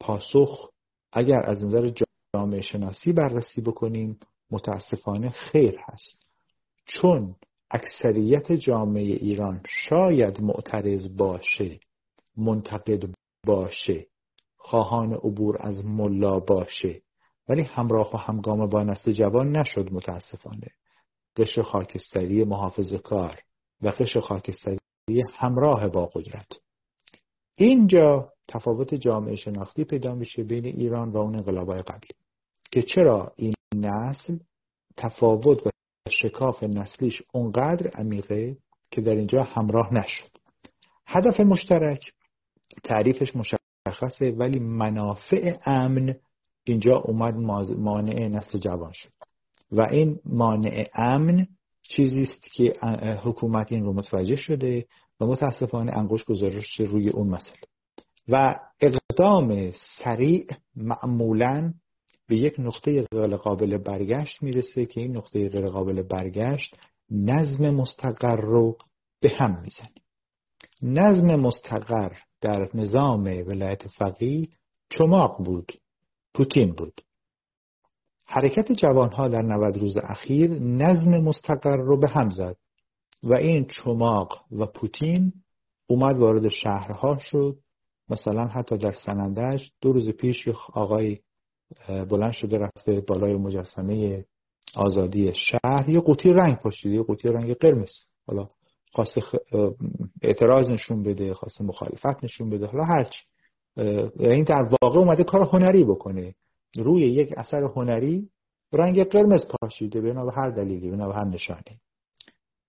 پاسخ 0.00 0.70
اگر 1.12 1.42
از 1.44 1.64
نظر 1.64 1.92
جامعه 2.34 2.60
شناسی 2.60 3.12
بررسی 3.12 3.60
بکنیم 3.60 4.18
متاسفانه 4.50 5.30
خیر 5.30 5.78
هست. 5.78 6.26
چون 6.86 7.36
اکثریت 7.70 8.52
جامعه 8.52 9.02
ایران 9.02 9.62
شاید 9.88 10.40
معترض 10.40 11.16
باشه 11.16 11.80
منتقد 12.36 13.14
باشه 13.46 14.06
خواهان 14.56 15.12
عبور 15.12 15.56
از 15.60 15.84
ملا 15.84 16.40
باشه 16.40 17.02
ولی 17.48 17.62
همراه 17.62 18.14
و 18.14 18.16
همگام 18.16 18.66
با 18.66 18.82
نسل 18.82 19.12
جوان 19.12 19.56
نشد 19.56 19.92
متاسفانه. 19.92 20.68
قشر 21.36 21.62
خاکستری 21.62 22.44
محافظ 22.44 22.94
کار 22.94 23.38
و 23.82 23.88
قشر 23.88 24.20
خاکستری 24.20 24.78
همراه 25.34 25.88
با 25.88 26.06
قدرت. 26.06 26.60
اینجا 27.56 28.32
تفاوت 28.48 28.94
جامعه 28.94 29.36
شناختی 29.36 29.84
پیدا 29.84 30.14
میشه 30.14 30.42
بین 30.42 30.66
ایران 30.66 31.12
و 31.12 31.16
اون 31.16 31.34
انقلابای 31.34 31.78
قبلی 31.78 32.14
که 32.70 32.82
چرا 32.82 33.32
این 33.36 33.54
نسل 33.74 34.38
تفاوت 34.96 35.66
و 35.66 35.70
شکاف 36.10 36.62
نسلیش 36.62 37.22
اونقدر 37.34 37.88
عمیقه 37.88 38.56
که 38.90 39.00
در 39.00 39.14
اینجا 39.14 39.42
همراه 39.42 39.94
نشد. 39.94 40.30
هدف 41.06 41.40
مشترک 41.40 42.12
تعریفش 42.84 43.36
مشخصه 43.36 44.30
ولی 44.30 44.58
منافع 44.58 45.56
امن 45.66 46.14
اینجا 46.64 46.96
اومد 46.96 47.34
مانع 47.78 48.28
نسل 48.28 48.58
جوان 48.58 48.92
شد. 48.92 49.10
و 49.72 49.82
این 49.90 50.20
مانع 50.24 50.86
امن 50.94 51.46
چیزی 51.82 52.22
است 52.22 52.52
که 52.52 52.72
حکومت 53.24 53.72
این 53.72 53.84
رو 53.84 53.92
متوجه 53.92 54.36
شده 54.36 54.86
و 55.20 55.26
متاسفانه 55.26 55.98
انگوش 55.98 56.24
گذاشته 56.24 56.84
روی 56.84 57.10
اون 57.10 57.28
مسئله. 57.28 57.60
و 58.28 58.60
اقدام 58.80 59.72
سریع 60.04 60.46
معمولا 60.76 61.74
به 62.28 62.36
یک 62.36 62.54
نقطه 62.58 63.02
غیر 63.02 63.36
قابل 63.36 63.78
برگشت 63.78 64.42
می‌رسه 64.42 64.86
که 64.86 65.00
این 65.00 65.16
نقطه 65.16 65.48
غیر 65.48 65.68
قابل 65.68 66.02
برگشت 66.02 66.76
نظم 67.10 67.70
مستقر 67.70 68.40
رو 68.40 68.76
به 69.20 69.32
هم 69.36 69.50
می‌زنه. 69.50 70.02
نظم 70.82 71.36
مستقر 71.36 72.12
در 72.40 72.68
نظام 72.74 73.24
ولایت 73.24 73.88
فقیه 73.88 74.48
چماق 74.90 75.44
بود. 75.44 75.72
پوتین 76.34 76.72
بود. 76.72 77.02
حرکت 78.24 78.72
جوانها 78.72 79.28
در 79.28 79.42
90 79.42 79.78
روز 79.78 79.96
اخیر 79.96 80.50
نظم 80.58 81.10
مستقر 81.10 81.76
رو 81.76 82.00
به 82.00 82.08
هم 82.08 82.30
زد 82.30 82.56
و 83.22 83.34
این 83.34 83.64
چماق 83.66 84.44
و 84.52 84.66
پوتین 84.66 85.32
اومد 85.86 86.18
وارد 86.18 86.48
شهرها 86.48 87.18
شد. 87.18 87.58
مثلا 88.08 88.46
حتی 88.46 88.76
در 88.76 88.92
سنندش 88.92 89.72
دو 89.80 89.92
روز 89.92 90.10
پیش 90.10 90.48
آقای 90.72 91.18
بلند 91.88 92.32
شده 92.32 92.58
رفته 92.58 93.00
بالای 93.00 93.34
مجسمه 93.34 94.24
آزادی 94.74 95.32
شهر 95.34 95.88
یه 95.88 96.00
قوطی 96.00 96.28
رنگ 96.28 96.56
پاشیده 96.56 96.94
یه 96.94 97.02
قوطی 97.02 97.28
رنگ 97.28 97.54
قرمز. 97.54 97.90
حالا 98.26 98.48
خواسته 98.92 99.22
اعتراض 100.22 100.70
نشون 100.70 101.02
بده 101.02 101.34
خواسته 101.34 101.64
مخالفت 101.64 102.24
نشون 102.24 102.50
بده 102.50 102.66
حالا 102.66 102.84
هرچی 102.84 103.20
این 103.76 104.44
در 104.44 104.62
واقع 104.82 104.98
اومده 104.98 105.24
کار 105.24 105.40
هنری 105.40 105.84
بکنه. 105.84 106.34
روی 106.76 107.02
یک 107.02 107.34
اثر 107.36 107.62
هنری 107.62 108.28
رنگ 108.72 109.04
قرمز 109.04 109.46
پاشیده 109.46 110.00
به 110.00 110.12
به 110.12 110.32
هر 110.36 110.50
دلیلی 110.50 110.90
به 110.90 110.96
هر 110.96 111.24
نشانه 111.24 111.80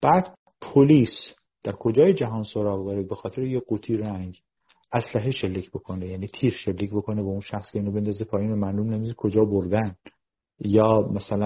بعد 0.01 0.37
پلیس 0.61 1.33
در 1.63 1.71
کجای 1.71 2.13
جهان 2.13 2.43
سراغ 2.43 2.85
داره 2.85 3.03
به 3.03 3.15
خاطر 3.15 3.41
یه 3.41 3.59
قوطی 3.59 3.97
رنگ 3.97 4.37
اسلحه 4.93 5.31
شلیک 5.31 5.69
بکنه؟ 5.69 6.07
یعنی 6.07 6.27
تیر 6.27 6.53
شلیک 6.53 6.91
بکنه 6.91 7.21
به 7.21 7.27
اون 7.27 7.39
شخص 7.39 7.71
که 7.71 7.79
اینو 7.79 7.91
بندازه 7.91 8.25
پایین 8.25 8.51
و 8.51 8.55
معلوم 8.55 8.89
نمیشه 8.89 9.13
کجا 9.13 9.45
بردن. 9.45 9.95
یا 10.59 11.09
مثلا 11.11 11.45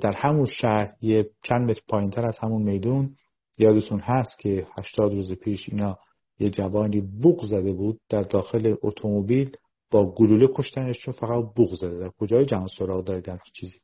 در 0.00 0.12
همون 0.12 0.46
شهر 0.46 0.94
یه 1.00 1.30
چند 1.42 1.70
متر 1.70 1.80
پایین 1.88 2.10
تر 2.10 2.24
از 2.24 2.38
همون 2.38 2.62
میدون 2.62 3.16
یادتون 3.58 4.00
هست 4.00 4.38
که 4.38 4.66
80 4.78 5.12
روز 5.12 5.32
پیش 5.32 5.68
اینا 5.68 5.98
یه 6.40 6.50
جوانی 6.50 7.00
بوق 7.00 7.46
زده 7.46 7.72
بود 7.72 8.00
در 8.08 8.22
داخل 8.22 8.74
اتومبیل 8.82 9.56
با 9.90 10.14
گلوله 10.14 10.48
کشتنش 10.54 10.96
چون 11.04 11.14
فقط 11.14 11.54
بوق 11.54 11.74
زده. 11.74 11.98
در 11.98 12.10
کجای 12.18 12.46
جهان 12.46 12.68
سراغ 12.78 13.04
داره 13.04 13.20
در 13.20 13.38
چیزی؟ 13.52 13.78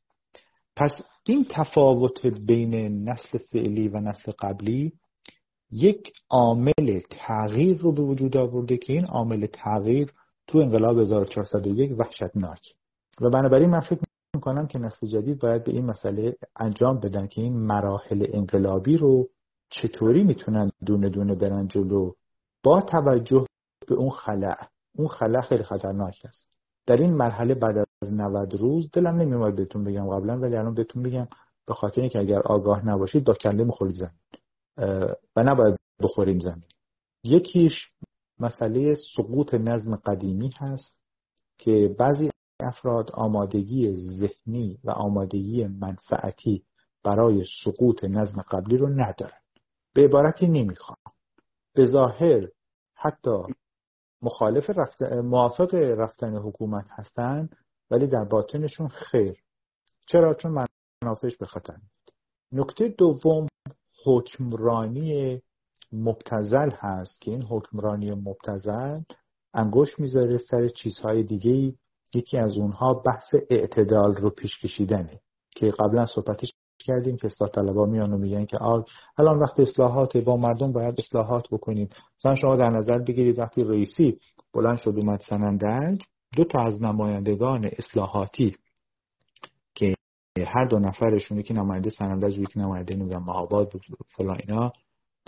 پس 0.76 0.90
این 1.26 1.46
تفاوت 1.50 2.26
بین 2.26 2.74
نسل 3.08 3.38
فعلی 3.38 3.88
و 3.88 4.00
نسل 4.00 4.32
قبلی 4.38 4.92
یک 5.70 6.12
عامل 6.30 7.00
تغییر 7.10 7.78
رو 7.78 7.92
به 7.92 8.02
وجود 8.02 8.36
آورده 8.36 8.76
که 8.76 8.92
این 8.92 9.04
عامل 9.04 9.46
تغییر 9.46 10.12
تو 10.46 10.58
انقلاب 10.58 10.98
1401 10.98 11.92
وحشتناک. 11.98 12.60
و 13.20 13.30
بنابراین 13.30 13.70
من 13.70 13.80
فکر 13.80 14.00
می‌کنم 14.34 14.66
که 14.66 14.78
نسل 14.78 15.06
جدید 15.06 15.38
باید 15.38 15.64
به 15.64 15.72
این 15.72 15.86
مسئله 15.86 16.36
انجام 16.56 17.00
بدن 17.00 17.26
که 17.26 17.40
این 17.40 17.56
مراحل 17.56 18.26
انقلابی 18.32 18.96
رو 18.96 19.28
چطوری 19.70 20.24
می‌تونن 20.24 20.70
دونه 20.86 21.08
دونه 21.08 21.34
برن 21.34 21.66
جلو 21.66 22.12
با 22.66 22.80
توجه 22.80 23.46
به 23.88 23.94
اون 23.94 24.10
خلع 24.10 24.56
اون 24.96 25.08
خلع 25.08 25.40
خیلی 25.40 25.62
خطرناک 25.62 26.22
است. 26.24 26.48
در 26.86 26.96
این 26.96 27.14
مرحله 27.14 27.54
بعد 27.54 27.78
از 27.78 28.12
90 28.12 28.54
روز 28.54 28.90
دلم 28.92 29.16
نمیومد 29.16 29.56
بهتون 29.56 29.84
بگم 29.84 30.10
قبلا 30.10 30.38
ولی 30.38 30.56
الان 30.56 30.74
بهتون 30.74 31.02
میگم 31.02 31.28
به 31.66 31.74
خاطر 31.74 32.00
اینکه 32.00 32.18
اگر 32.18 32.40
آگاه 32.40 32.86
نباشید 32.86 33.24
با 33.24 33.34
کنده 33.34 33.64
می‌خورید 33.64 33.94
زمین 33.94 34.18
و 35.36 35.42
نباید 35.42 35.76
بخوریم 36.02 36.38
زمین. 36.38 36.68
یکیش 37.24 37.90
مسئله 38.40 38.94
سقوط 39.16 39.54
نظم 39.54 39.96
قدیمی 39.96 40.50
هست 40.58 41.00
که 41.58 41.96
بعضی 41.98 42.30
افراد 42.60 43.10
آمادگی 43.10 43.94
ذهنی 43.94 44.78
و 44.84 44.90
آمادگی 44.90 45.66
منفعتی 45.66 46.62
برای 47.04 47.44
سقوط 47.64 48.04
نظم 48.04 48.40
قبلی 48.40 48.76
رو 48.76 48.88
ندارن. 48.88 49.40
به 49.94 50.04
عبارتی 50.04 50.46
نمی‌خوان. 50.46 50.96
به 51.74 51.86
ظاهر 51.86 52.48
حتی 53.06 53.42
مخالف 54.22 54.70
رفتن، 54.70 55.20
موافق 55.20 55.74
رفتن 55.74 56.36
حکومت 56.36 56.86
هستن 56.88 57.48
ولی 57.90 58.06
در 58.06 58.24
باطنشون 58.24 58.88
خیر. 58.88 59.42
چرا؟ 60.06 60.34
چون 60.34 60.66
منافعش 61.04 61.36
به 61.36 61.46
خطر 61.46 61.76
نکته 62.52 62.88
دوم 62.88 63.48
حکمرانی 64.04 65.42
مبتزل 65.92 66.70
هست 66.70 67.20
که 67.20 67.30
این 67.30 67.42
حکمرانی 67.42 68.14
مبتزل 68.14 69.00
انگوش 69.54 69.98
می‌ذاره 69.98 70.38
سر 70.38 70.68
چیزهای 70.68 71.22
دیگه 71.22 71.74
یکی 72.14 72.38
از 72.38 72.56
اونها 72.56 72.94
بحث 72.94 73.34
اعتدال 73.50 74.16
رو 74.16 74.30
پیش 74.30 74.60
کشیدنه 74.60 75.20
که 75.50 75.66
قبلا 75.66 76.06
صحبتش 76.06 76.52
کردیم 76.86 77.16
که 77.16 77.26
اصلاح 77.26 77.50
طلبا 77.50 77.86
میان 77.86 78.12
و 78.12 78.18
میگن 78.18 78.44
که 78.44 78.58
آگ 78.58 78.84
الان 79.18 79.38
وقت 79.38 79.60
اصلاحات 79.60 80.16
با 80.16 80.36
مردم 80.36 80.72
باید 80.72 80.94
اصلاحات 80.98 81.48
بکنیم. 81.52 81.88
مثلا 82.18 82.34
شما 82.34 82.56
در 82.56 82.70
نظر 82.70 82.98
بگیرید 82.98 83.38
وقتی 83.38 83.64
رئیسی 83.64 84.18
بلند 84.54 84.76
شد 84.76 84.94
اومد 84.96 85.20
سنندج 85.28 86.02
دو 86.36 86.44
تا 86.44 86.62
از 86.62 86.82
نمایندگان 86.82 87.70
اصلاحاتی 87.78 88.56
که 89.74 89.94
هر 90.38 90.64
دو 90.64 90.78
نفرشون 90.78 91.38
یکی 91.38 91.54
نماینده 91.54 91.90
سنندج 91.90 92.38
و 92.38 92.42
یکی 92.42 92.60
نماینده 92.60 92.94
نمی‌دونم 92.94 93.24
مهاباد 93.24 93.72
بود 93.72 93.82
فلان 94.16 94.38
اینا 94.48 94.72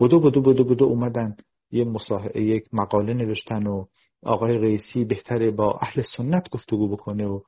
بدو 0.01 0.21
بدو 0.21 0.41
بدو 0.41 0.65
بدو 0.65 0.85
اومدن. 0.85 1.37
یه 1.71 1.85
مصاح... 1.85 2.37
یک 2.37 2.69
مقاله 2.73 3.15
نوشتن 3.15 3.67
و 3.67 3.85
آقای 4.23 4.59
رئیسی 4.59 5.05
بهتره 5.05 5.51
با 5.51 5.79
اهل 5.83 6.03
سنت 6.17 6.51
گفتگو 6.51 6.89
بکنه 6.89 7.27
و 7.27 7.41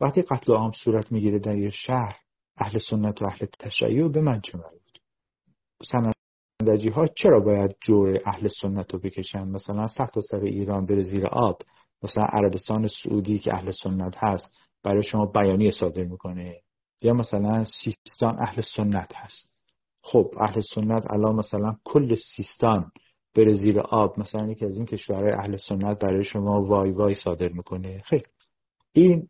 وقتی 0.00 0.22
قتل 0.22 0.52
عام 0.52 0.72
صورت 0.84 1.12
می‌گیره 1.12 1.38
در 1.38 1.58
یه 1.58 1.70
شهر 1.70 2.16
اهل 2.58 2.78
سنت 2.78 3.22
و 3.22 3.26
اهل 3.26 3.46
تشیع 3.58 4.08
به 4.08 4.20
من 4.20 4.40
چه 4.40 4.58
مربوط 4.58 4.88
سنندجی 5.82 6.88
ها 6.88 7.06
چرا 7.06 7.40
باید 7.40 7.76
جور 7.80 8.18
اهل 8.26 8.48
سنت 8.62 8.92
رو 8.92 8.98
بکشن؟ 8.98 9.48
مثلا 9.48 9.88
سخت 9.88 10.16
و 10.16 10.20
سر 10.20 10.40
ایران 10.40 10.86
بره 10.86 11.02
زیر 11.02 11.26
آب. 11.26 11.62
مثلا 12.02 12.24
عربستان 12.24 12.88
سعودی 13.02 13.38
که 13.38 13.54
اهل 13.54 13.72
سنت 13.72 14.14
هست 14.16 14.52
برای 14.82 15.02
شما 15.02 15.26
بیانیه 15.26 15.70
صادر 15.70 16.04
می‌کنه. 16.04 16.60
یا 17.02 17.12
مثلا 17.12 17.64
سیستان 17.64 18.36
اهل 18.38 18.62
سنت 18.76 19.12
هست. 19.14 19.50
خب 20.02 20.34
اهل 20.40 20.60
سنت 20.74 21.10
الان 21.10 21.34
مثلا 21.34 21.76
کل 21.84 22.14
سیستان 22.36 22.90
بره 23.34 23.54
زیر 23.54 23.80
آب. 23.80 24.20
مثلا 24.20 24.50
یکی 24.50 24.64
از 24.64 24.76
این 24.76 24.86
کشورهای 24.86 25.32
اهل 25.32 25.56
سنت 25.56 25.98
برای 25.98 26.24
شما 26.24 26.62
وای 26.62 26.90
وای 26.90 27.14
صادر 27.14 27.48
می‌کنه. 27.48 28.02
خیلی. 28.04 28.24
این 28.92 29.28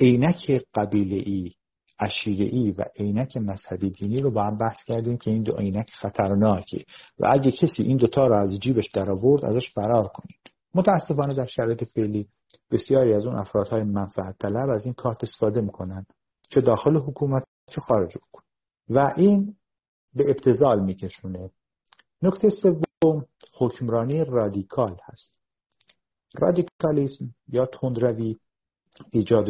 عینک 0.00 0.64
قبیله 0.74 1.16
ای 1.16 1.52
اشیعی 1.98 2.70
و 2.70 2.84
عینک 2.98 3.36
مذهبی 3.36 3.90
دینی 3.90 4.20
رو 4.20 4.30
با 4.30 4.44
هم 4.44 4.58
بحث 4.58 4.84
کردیم 4.86 5.16
که 5.16 5.30
این 5.30 5.42
دو 5.42 5.56
عینک 5.56 5.90
خطرناکه 5.90 6.84
و 7.18 7.26
اگه 7.30 7.50
کسی 7.50 7.82
این 7.82 7.96
دوتا 7.96 8.26
رو 8.26 8.34
از 8.34 8.58
جیبش 8.58 8.88
در 8.94 9.10
آورد 9.10 9.44
ازش 9.44 9.72
فرار 9.72 10.08
کنید. 10.08 10.40
متاسفانه 10.74 11.34
در 11.34 11.46
شرایط 11.46 11.84
فعلی 11.84 12.28
بسیاری 12.70 13.14
از 13.14 13.26
اون 13.26 13.36
افرادهای 13.36 13.84
منفعت 13.84 14.38
طلب 14.38 14.70
از 14.70 14.84
این 14.84 14.94
کارت 14.94 15.24
استفاده 15.24 15.60
می‌کنن. 15.60 16.06
چه 16.48 16.60
داخل 16.60 16.96
حکومت 16.96 17.44
چه 17.70 17.80
خارج 17.80 18.16
حکومت. 18.16 18.44
و 18.88 19.14
این 19.16 19.56
به 20.14 20.30
ابتذال 20.30 20.84
میکشونه. 20.84 21.50
نکته 22.22 22.50
سوم 22.50 23.26
حکمرانی 23.54 24.24
رادیکال 24.24 24.96
هست. 25.04 25.38
رادیکالیسم 26.34 27.34
یا 27.48 27.66
تندروی 27.66 28.36
ایجاد 29.10 29.46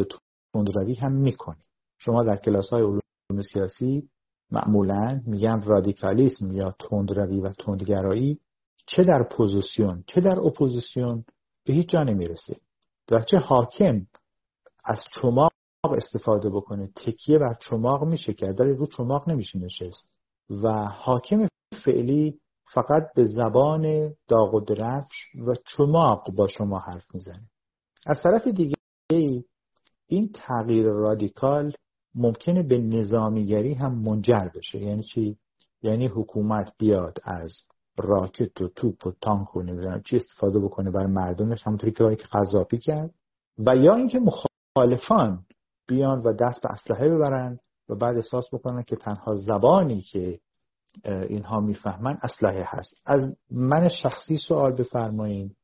تندروی 0.52 0.94
هم 0.94 1.12
می‌کنه. 1.12 1.60
شما 2.04 2.24
در 2.24 2.36
کلاس 2.36 2.70
های 2.70 2.82
علوم 2.82 3.42
سیاسی 3.52 4.08
معمولا 4.50 5.20
میگن 5.26 5.62
رادیکالیسم 5.62 6.52
یا 6.52 6.74
تندروی 6.90 7.40
و 7.40 7.52
تندگرایی 7.52 8.40
چه 8.86 9.04
در 9.04 9.22
پوزیسیون 9.22 10.04
چه 10.06 10.20
در 10.20 10.40
اپوزیسیون 10.40 11.24
به 11.64 11.72
هیچ 11.72 11.88
جا 11.88 12.02
نمی‌رسه 12.02 12.56
و 13.10 13.20
چه 13.30 13.38
حاکم 13.38 14.06
از 14.84 14.98
چماق 15.20 15.52
استفاده 15.84 16.50
بکنه 16.50 16.86
تکیه 16.96 17.38
بر 17.38 17.54
چماق 17.70 18.04
میشه 18.04 18.32
کرد 18.32 18.60
ولی 18.60 18.72
رو 18.72 18.86
چماق 18.86 19.28
نمیشه 19.28 19.58
نشست 19.58 20.08
و 20.62 20.72
حاکم 20.84 21.48
فعلی 21.84 22.40
فقط 22.64 23.02
به 23.14 23.24
زبان 23.24 24.14
داغ 24.28 24.54
و 24.54 24.60
درفش 24.60 25.34
و 25.46 25.54
چماق 25.76 26.30
با 26.30 26.48
شما 26.48 26.78
حرف 26.78 27.14
می‌زنه. 27.14 27.48
از 28.06 28.22
طرف 28.22 28.48
دیگه 28.48 28.74
این 30.06 30.30
تغییر 30.34 30.86
رادیکال 30.86 31.72
ممکنه 32.14 32.62
به 32.62 32.78
نظامیگری 32.78 33.74
هم 33.74 33.94
منجر 33.94 34.48
بشه. 34.54 34.78
یعنی 34.78 35.02
چی؟ 35.02 35.38
یعنی 35.82 36.06
حکومت 36.06 36.72
بیاد 36.78 37.18
از 37.24 37.52
راکت 37.98 38.60
و 38.60 38.68
توپ 38.68 39.06
و 39.06 39.12
تانک 39.20 39.56
و 39.56 39.62
نمی‌دونم 39.62 40.02
چی 40.02 40.16
استفاده 40.16 40.58
بکنه 40.58 40.90
برای 40.90 41.12
مردمش 41.12 41.62
همونطوری 41.62 41.92
که 41.92 42.16
که 42.16 42.28
قذافی 42.32 42.78
کرد. 42.78 43.10
و 43.58 43.76
یا 43.76 43.94
اینکه 43.94 44.20
مخالفان 44.76 45.44
بیان 45.88 46.18
و 46.18 46.32
دست 46.32 46.62
به 46.62 46.72
اسلحه 46.72 47.08
ببرن 47.08 47.58
و 47.88 47.94
بعد 47.94 48.16
احساس 48.16 48.54
بکنن 48.54 48.82
که 48.82 48.96
تنها 48.96 49.36
زبانی 49.36 50.00
که 50.00 50.40
اینها 51.04 51.60
می‌فهمن 51.60 52.18
اسلحه 52.22 52.64
هست. 52.66 52.96
از 53.06 53.36
من 53.50 53.88
شخصی 53.88 54.38
سوال 54.38 54.72
بفرمایین. 54.72 55.54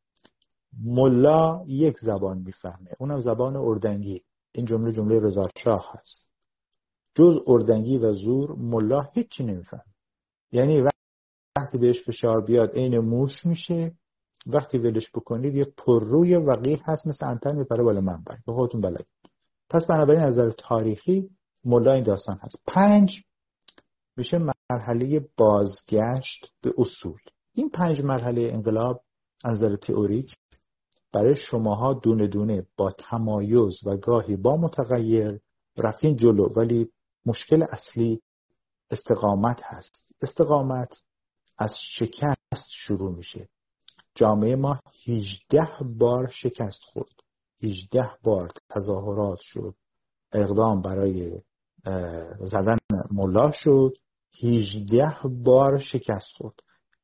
ملا 0.84 1.64
یک 1.66 1.96
زبان 1.98 2.38
می‌فهمه 2.38 2.90
اونم 2.98 3.20
زبان 3.20 3.56
اردنگی. 3.56 4.22
این 4.52 4.66
جمله 4.66 4.92
جمله 4.92 5.20
رضا 5.20 5.48
شاه 5.56 5.90
هست. 5.92 6.29
جز 7.20 7.38
اردنگی 7.46 7.98
و 7.98 8.12
زور 8.12 8.52
ملا 8.52 9.00
هیچی 9.00 9.44
نمیفهم. 9.44 9.84
یعنی 10.52 10.80
وقتی 11.56 11.78
بهش 11.78 12.02
فشار 12.06 12.40
بیاد 12.40 12.74
عین 12.74 12.98
موش 12.98 13.46
میشه 13.46 13.94
وقتی 14.46 14.78
ولش 14.78 15.10
بکنید 15.14 15.54
یه 15.54 15.64
پرروی 15.64 16.36
وقیه 16.36 16.80
هست 16.84 17.06
مثل 17.06 17.26
انتن 17.26 17.56
میپره 17.56 17.82
بالا 17.82 18.00
منبر 18.00 18.38
به 18.46 18.52
خودتون 18.52 18.80
بلد 18.80 19.06
پس 19.70 19.86
بنابراین 19.86 20.22
از 20.22 20.38
نظر 20.38 20.50
تاریخی 20.50 21.30
ملا 21.64 21.92
این 21.92 22.04
داستان 22.04 22.38
هست. 22.42 22.56
پنج 22.66 23.24
میشه 24.16 24.38
مرحله 24.70 25.28
بازگشت 25.36 26.52
به 26.62 26.74
اصول. 26.78 27.20
این 27.54 27.70
پنج 27.70 28.00
مرحله 28.00 28.50
انقلاب 28.52 29.00
از 29.44 29.56
نظر 29.56 29.76
تئوریک 29.76 30.36
برای 31.12 31.34
شماها 31.50 31.92
دونه 31.92 32.26
دونه 32.26 32.66
با 32.76 32.90
تمایز 32.90 33.86
و 33.86 33.96
گاهی 33.96 34.36
با 34.36 34.56
متغیر 34.56 35.40
رفتین 35.76 36.16
جلو 36.16 36.48
ولی 36.56 36.88
مشکل 37.26 37.62
اصلی 37.62 38.20
استقامت 38.90 39.60
هست. 39.62 40.14
استقامت 40.22 41.02
از 41.58 41.74
شکست 41.98 42.66
شروع 42.68 43.16
میشه. 43.16 43.48
جامعه 44.14 44.56
ما 44.56 44.80
18 45.06 45.68
بار 45.98 46.28
شکست 46.28 46.80
خورد. 46.82 47.14
18 47.62 48.10
بار 48.22 48.48
تظاهرات 48.70 49.38
شد. 49.40 49.74
اقدام 50.32 50.82
برای 50.82 51.40
زدن 52.40 52.78
ملا 53.10 53.50
شد. 53.50 53.92
18 54.42 55.14
بار 55.24 55.78
شکست 55.78 56.36
خورد. 56.36 56.54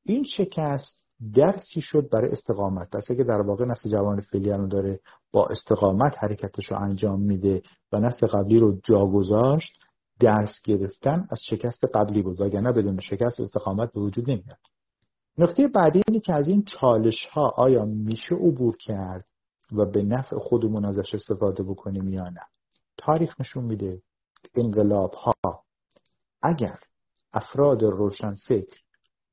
این 0.05 0.25
شکست 0.25 1.05
درسی 1.35 1.81
شد 1.81 2.09
برای 2.11 2.31
استقامت. 2.31 2.91
درسی 2.91 3.17
که 3.17 3.25
در 3.25 3.41
واقع 3.41 3.65
نسل 3.65 3.91
جوان 3.91 4.21
فعلی 4.21 4.69
داره 4.69 5.01
با 5.33 5.47
استقامت 5.47 6.13
حرکتش 6.19 6.73
رو 6.73 6.83
انجام 6.83 7.21
میده 7.21 7.63
و 7.93 8.01
نسل 8.01 8.27
قبلی 8.27 8.59
رو 8.59 8.81
جا 8.85 9.07
گذاشت 9.07 9.86
درس 10.21 10.63
گرفتن 10.65 11.27
از 11.31 11.39
شکست 11.51 11.85
قبلی 11.95 12.23
بود 12.23 12.41
وگرنه 12.41 12.73
بدون 12.73 13.01
شکست 13.01 13.41
استقامت 13.41 13.93
به 13.93 14.01
وجود 14.01 14.31
نمیاد. 14.31 14.59
نکته 15.39 15.69
بعدی 15.69 16.03
اینه 16.09 16.21
که 16.21 16.35
از 16.35 16.49
این 16.49 16.63
چالش 16.63 17.27
ها 17.27 17.49
آیا 17.49 17.85
میشه 17.85 18.35
عبور 18.35 18.77
کرد 18.77 19.25
و 19.73 19.85
به 19.85 20.03
نفع 20.03 20.39
خودمون 20.39 20.85
ازش 20.85 21.15
استفاده 21.15 21.63
بکنیم 21.63 22.09
یا 22.09 22.29
نه؟ 22.29 22.43
تاریخ 22.97 23.41
نشون 23.41 23.65
میده 23.65 24.03
انقلاب 24.55 25.15
ها 25.15 25.63
اگر 26.43 26.79
افراد 27.33 27.83
روشنفکر 27.83 28.81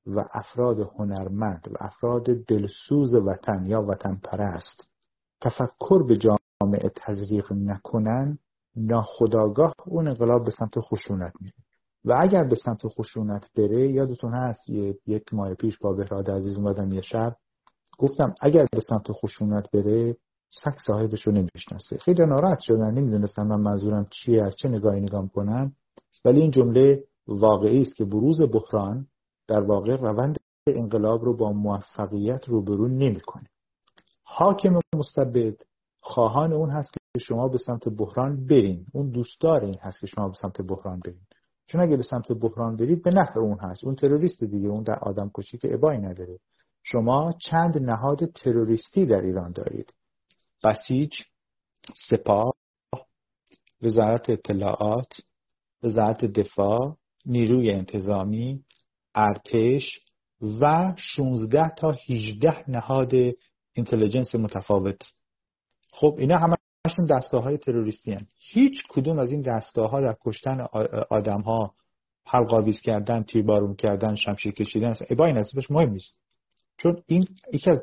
و 0.05 0.25
افراد 0.33 0.79
هنرمند 0.79 1.67
و 1.71 1.75
افراد 1.79 2.23
دلسوز 2.23 3.13
وطن 3.13 3.65
یا 3.65 3.81
وطن 3.81 4.15
پرست 4.15 4.87
تفکر 5.41 6.03
به 6.07 6.17
جامعه 6.17 6.91
تزریق 6.95 7.53
نکنن 7.53 8.39
ناخداگاه 8.75 9.73
اون 9.86 10.07
انقلاب 10.07 10.45
به 10.45 10.51
سمت 10.51 10.79
خشونت 10.79 11.33
میره. 11.39 11.55
و 12.05 12.17
اگر 12.21 12.43
به 12.43 12.55
سمت 12.55 12.88
خشونت 12.88 13.49
بره 13.57 13.91
یادتون 13.91 14.33
هست 14.33 14.69
یک 15.07 15.33
ماه 15.33 15.53
پیش 15.53 15.77
با 15.77 15.93
بهراد 15.93 16.31
عزیز 16.31 16.57
اومدم 16.57 16.93
یه 16.93 17.01
شب. 17.01 17.36
گفتم 17.97 18.36
اگر 18.41 18.67
به 18.71 18.81
سمت 18.89 19.12
خشونت 19.12 19.71
بره 19.71 20.17
سگ 20.63 20.75
صاحبش 20.88 21.27
رو 21.27 21.31
نمی‌شناسه. 21.33 21.97
خیلی 21.97 22.25
ناراحت 22.25 22.59
شدن 22.59 22.91
نمی‌دونستم 22.91 23.47
من 23.47 23.59
منظورم 23.59 24.07
چیه 24.09 24.43
از 24.43 24.55
چه 24.55 24.69
نگاهی 24.69 25.01
نگاه 25.01 25.29
کنم 25.29 25.75
ولی 26.25 26.41
این 26.41 26.51
جمله 26.51 27.03
واقعی 27.27 27.81
است 27.81 27.95
که 27.95 28.05
بروز 28.05 28.41
بحران 28.41 29.07
در 29.47 29.62
واقع 29.62 29.95
روند 29.95 30.38
انقلاب 30.67 31.25
رو 31.25 31.38
با 31.38 31.51
موفقیت 31.51 32.49
روبرو 32.49 32.88
نمی‌کنه. 32.88 33.49
حاکم 34.23 34.79
مستبد 34.95 35.55
خواهان 36.01 36.53
اون 36.53 36.69
هست 36.69 36.91
که 37.13 37.19
شما 37.19 37.47
به 37.47 37.58
سمت 37.58 37.89
بحران 37.89 38.45
برین. 38.45 38.86
اون 38.93 39.10
دوستدار 39.10 39.65
این 39.65 39.78
هست 39.82 39.99
که 39.99 40.08
شما 40.08 40.30
به 40.30 40.36
سمت 40.41 40.62
بحران 40.62 40.99
برین. 40.99 41.26
چون 41.67 41.82
اگه 41.82 41.97
به 41.97 42.04
سمت 42.04 42.32
بحران 42.32 42.76
برید 42.76 43.04
به 43.04 43.12
نفع 43.12 43.39
اون 43.39 43.60
هست. 43.60 43.84
اون 43.84 43.95
تروریست 43.95 44.43
دیگه 44.43 44.67
اون 44.67 44.84
در 44.84 44.99
آدم 44.99 45.32
کشی 45.34 45.58
که 45.58 45.73
ابایی 45.73 45.99
نداره. 45.99 46.39
شما 46.84 47.34
چند 47.49 47.78
نهاد 47.78 48.26
تروریستی 48.26 49.06
در 49.06 49.21
ایران 49.21 49.52
دارید. 49.52 49.93
بسیج 50.63 51.13
سپاه 52.10 52.54
وزارت 53.82 54.30
اطلاعات 54.30 55.13
وزارت 55.84 56.26
دفاع 56.26 56.97
نیروی 57.26 57.71
انتظامی 57.71 58.65
ارتش 59.15 59.99
و 60.62 60.93
16 60.97 61.69
تا 61.78 61.95
18 62.10 62.69
نهاد 62.69 63.13
اینتلیجنس 63.73 64.36
متفاوت. 64.36 65.02
خب 65.91 66.15
اینا 66.19 66.38
همشون 66.87 67.05
دستگاه 67.05 67.43
های 67.43 67.57
تروریستی 67.57 68.11
هن. 68.11 68.27
هیچ 68.37 68.83
کدوم 68.89 69.19
از 69.19 69.31
این 69.31 69.41
دستگاه 69.41 69.89
ها 69.89 70.01
در 70.01 70.15
کشتن 70.25 70.67
آدم 71.09 71.41
ها 71.41 71.73
حلقاویز 72.25 72.81
کردن 72.81 73.23
تیربارون 73.23 73.75
کردن 73.75 74.15
شمشیر 74.15 74.53
کشیدن 74.53 74.87
اصلا 74.87 75.25
این 75.25 75.37
نصیبش 75.37 75.71
مهم 75.71 75.89
نیست. 75.89 76.15
چون 76.77 77.03
این 77.05 77.27
یکی 77.53 77.69
از 77.69 77.81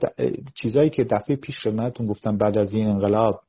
چیزهایی 0.54 0.90
که 0.90 1.04
دفعه 1.04 1.36
پیش 1.36 1.58
خدمتتون 1.58 2.06
گفتم 2.06 2.36
بعد 2.36 2.58
از 2.58 2.72
این 2.72 2.86
انقلاب 2.86 3.40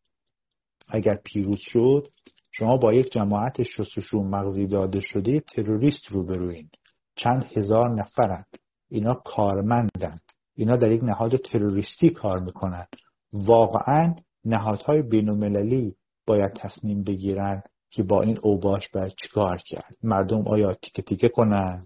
اگر 0.89 1.15
پیروز 1.23 1.59
شد 1.59 2.07
شما 2.51 2.77
با 2.77 2.93
یک 2.93 3.11
جماعت 3.11 3.63
شستشو 3.63 4.23
مغزی 4.23 4.67
داده 4.67 4.99
شده 4.99 5.39
تروریست 5.39 6.11
روبروین 6.11 6.69
چند 7.15 7.45
هزار 7.55 7.95
نفرند 7.95 8.47
اینا 8.89 9.13
کارمندن. 9.13 10.17
اینا 10.55 10.75
در 10.75 10.91
یک 10.91 11.03
نهاد 11.03 11.37
تروریستی 11.37 12.09
کار 12.09 12.39
می‌کنن. 12.39 12.87
واقعا 13.33 14.15
نهادهای 14.45 15.01
بینالمللی 15.01 15.95
باید 16.27 16.53
تصمیم 16.53 17.03
بگیرن 17.03 17.63
که 17.89 18.03
با 18.03 18.21
این 18.21 18.37
اوباش 18.43 18.89
باید 18.89 19.13
چیکار 19.21 19.57
کرد. 19.57 19.95
مردم 20.03 20.47
آیا 20.47 20.73
تیکه 20.73 21.01
تیکه 21.01 21.29
کنن؟ 21.29 21.85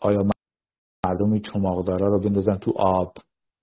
آیا 0.00 0.26
مردم 1.06 1.32
این 1.32 1.42
چماقدارا 1.42 2.08
رو 2.08 2.20
بندازن 2.20 2.56
تو 2.56 2.72
آب؟ 2.76 3.14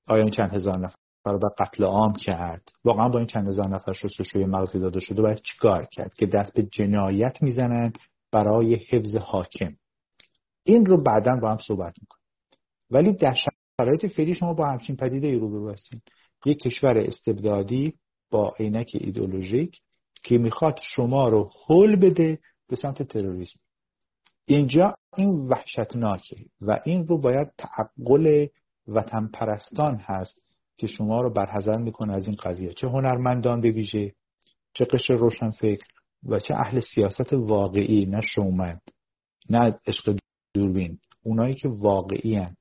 آیا 0.08 0.24
این 0.24 0.32
چند 0.32 0.54
هزار 0.54 0.78
نفر 0.78 0.96
رو 1.26 1.50
قتل 1.60 1.84
عام 1.84 2.14
کرد؟ 2.14 2.70
واقعا 2.84 3.10
با 3.10 3.18
این 3.18 3.28
چند 3.28 3.48
هزار 3.48 3.68
نفر 3.68 3.94
شستشوی 3.94 4.46
مغزی 4.46 4.80
داده 4.80 5.00
شده 5.00 5.22
باید 5.22 5.42
چیکار 5.42 5.86
کرد 5.86 6.14
که 6.14 6.26
دست 6.26 6.54
به 6.54 6.64
جنایت 6.64 7.42
می‌زنن 7.42 7.94
برای 8.32 8.76
حفظ 8.76 9.16
حاکم؟ 9.16 9.76
این 10.64 10.86
رو 10.86 11.04
بعدا 11.04 11.32
با 11.42 11.50
هم 11.50 11.58
صحبت 11.58 11.94
می‌کنیم. 12.02 12.26
ولی 12.90 13.14
در 13.14 13.36
شرایط 13.82 14.06
فعلی 14.06 14.34
شما 14.34 14.54
با 14.54 14.66
همچین 14.66 14.96
پدیده 14.96 15.28
ای 15.28 15.40
هستین. 15.74 16.02
یک 16.46 16.60
کشور 16.60 16.98
استبدادی 16.98 17.94
با 18.32 18.54
عینک 18.60 18.92
ایدولوژیک 18.94 19.82
که 20.24 20.38
می‌خواد 20.38 20.80
شما 20.82 21.30
رو 21.30 21.52
حل 21.68 21.96
بده 21.96 22.40
به 22.68 22.76
سمت 22.76 23.04
تروریسم. 23.04 23.60
اینجا 24.46 24.96
این 25.18 25.30
وحشتناکه 25.30 26.36
و 26.62 26.80
این 26.86 27.08
رو 27.08 27.18
باید 27.18 27.52
تعقل 27.58 28.48
وطن 28.88 29.28
پرستان 29.28 29.96
هست 29.96 30.42
که 30.78 30.88
شما 30.88 31.22
رو 31.22 31.30
برحضر 31.30 31.78
می‌کنه 31.78 32.14
از 32.14 32.28
این 32.28 32.36
قضیه. 32.36 32.74
چه 32.74 32.88
هنرمندان 32.88 33.62
به 33.62 33.72
ویژه 33.72 34.14
چه 34.74 34.86
قشر 34.86 35.14
روشنفکر 35.14 35.88
و 36.24 36.40
چه 36.40 36.56
اهل 36.56 36.80
سیاست 36.80 37.34
واقعی 37.34 38.06
نه 38.06 38.22
شومن 38.22 38.80
نه 39.50 39.80
عشق 39.88 40.18
دوربین. 40.54 41.00
اونایی 41.24 41.56
که 41.56 41.68
واقعی 41.68 42.36
هن. 42.36 42.56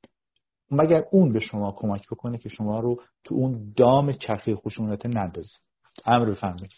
مگر 0.70 1.04
اون 1.10 1.32
به 1.32 1.40
شما 1.40 1.72
کمک 1.76 2.06
بکنه 2.06 2.38
که 2.38 2.48
شما 2.48 2.80
رو 2.80 2.96
تو 3.24 3.34
اون 3.34 3.72
دام 3.76 4.12
چرخی 4.12 4.54
خشونت 4.54 5.06
نندازه؟ 5.06 5.56
امر 6.06 6.30
بفهمید 6.30 6.70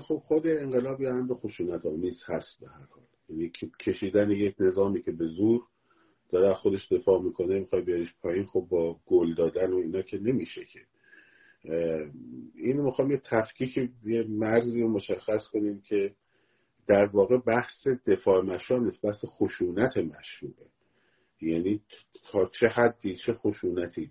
خب 0.00 0.22
خود 0.24 0.46
انقلاب 0.46 1.00
یه 1.00 1.08
امر 1.08 1.34
خشونت 1.34 1.86
آمیز 1.86 2.22
هست 2.26 2.60
به 2.60 2.68
هر 2.68 2.86
حال. 2.90 3.02
یعنی 3.28 3.52
کشیدن 3.80 4.30
یک 4.30 4.54
نظامی 4.60 5.02
که 5.02 5.12
به 5.12 5.26
زور 5.26 5.62
داره 6.30 6.54
خودش 6.54 6.92
دفاع 6.92 7.22
می‌کنه 7.22 7.58
می‌خوای 7.58 7.82
بیاریش 7.82 8.14
پایین 8.22 8.46
خب 8.46 8.66
با 8.70 9.00
گل 9.06 9.34
دادن 9.34 9.72
و 9.72 9.76
اینا 9.76 10.02
که 10.02 10.18
نمیشه 10.18 10.64
که. 10.64 10.80
اینو 12.54 12.82
می‌خوام 12.82 13.10
یه 13.10 13.20
تفکیک 13.24 13.90
یه 14.04 14.24
مرزی 14.28 14.82
رو 14.82 14.88
مشخص 14.88 15.48
کنیم 15.52 15.80
که 15.80 16.14
در 16.86 17.06
واقع 17.06 17.38
بحث 17.38 17.86
دفاع 18.06 18.42
مشروع 18.44 18.80
نیست 18.80 19.02
بحث 19.02 19.24
خشونت 19.24 19.96
مشروعه. 19.96 20.66
یعنی 21.42 21.80
تا 22.32 22.50
چه 22.60 22.66
حدی 22.68 23.16
چه 23.16 23.32
خشونتی. 23.32 24.10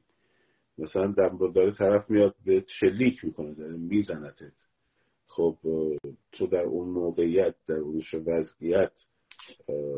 مثلا 0.78 1.13
داره 1.56 1.72
طرف 1.72 2.10
میاد 2.10 2.36
به 2.46 2.66
شلیک 2.80 3.26
می‌کنه 3.26 3.54
داره 3.54 3.78
میزنتت. 3.78 4.54
خب 5.28 5.58
تو 6.32 6.48
در 6.48 6.63
اون 6.63 6.90
موقعیت 6.90 7.56
در 7.68 7.76
اون 7.76 8.02
وضعیت 8.13 8.92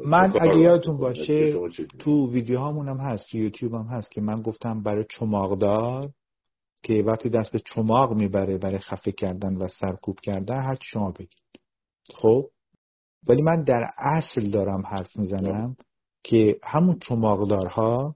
من 0.05 0.33
اگه 0.41 0.57
یادتون 0.57 0.97
باشه 0.97 1.69
تو 1.99 2.31
ویدیو 2.31 2.59
هم 2.59 2.97
هست 2.97 3.29
تو 3.31 3.37
یوتیوب 3.37 3.73
هم 3.73 3.85
هست 3.85 4.11
که 4.11 4.21
من 4.21 4.41
گفتم 4.41 4.83
برای 4.83 5.05
چماقدار 5.09 6.09
که 6.83 7.03
وقتی 7.07 7.29
دست 7.29 7.51
به 7.51 7.59
چماق 7.59 8.13
می‌بره 8.13 8.57
برای 8.57 8.79
خفه 8.79 9.11
کردن 9.11 9.55
و 9.55 9.67
سرکوب 9.67 10.19
کردن 10.19 10.61
هر 10.61 10.77
شما 10.81 11.11
بگید. 11.11 11.29
خب؟ 12.13 12.49
ولی 13.27 13.41
من 13.41 13.63
در 13.63 13.85
اصل 13.97 14.49
دارم 14.49 14.85
حرف 14.85 15.17
می‌زنم. 15.17 15.75
که 16.23 16.59
همون 16.63 16.99
چماقدارها 16.99 18.15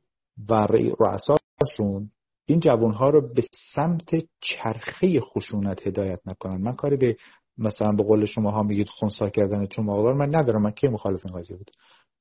و 0.49 0.67
رؤساشون 0.99 2.11
این 2.45 2.59
جوانها 2.59 3.09
رو 3.09 3.33
به 3.33 3.43
سمت 3.75 4.09
چرخه 4.41 5.19
خشونت 5.19 5.87
هدایت 5.87 6.19
نکنن. 6.25 6.61
من 6.61 6.75
کاری 6.75 6.97
به 6.97 7.17
مثلا 7.57 7.91
به 7.91 8.03
قول 8.03 8.25
شما 8.25 8.51
ها 8.51 8.63
میگید 8.63 8.87
خونسا 8.87 9.29
کردن 9.29 9.65
چماقدار 9.65 10.13
من 10.13 10.35
ندارم. 10.35 10.61
من 10.61 10.71
کی 10.71 10.87
مخالف 10.87 11.25
این 11.25 11.41
قضیه 11.41 11.57
بود؟ 11.57 11.71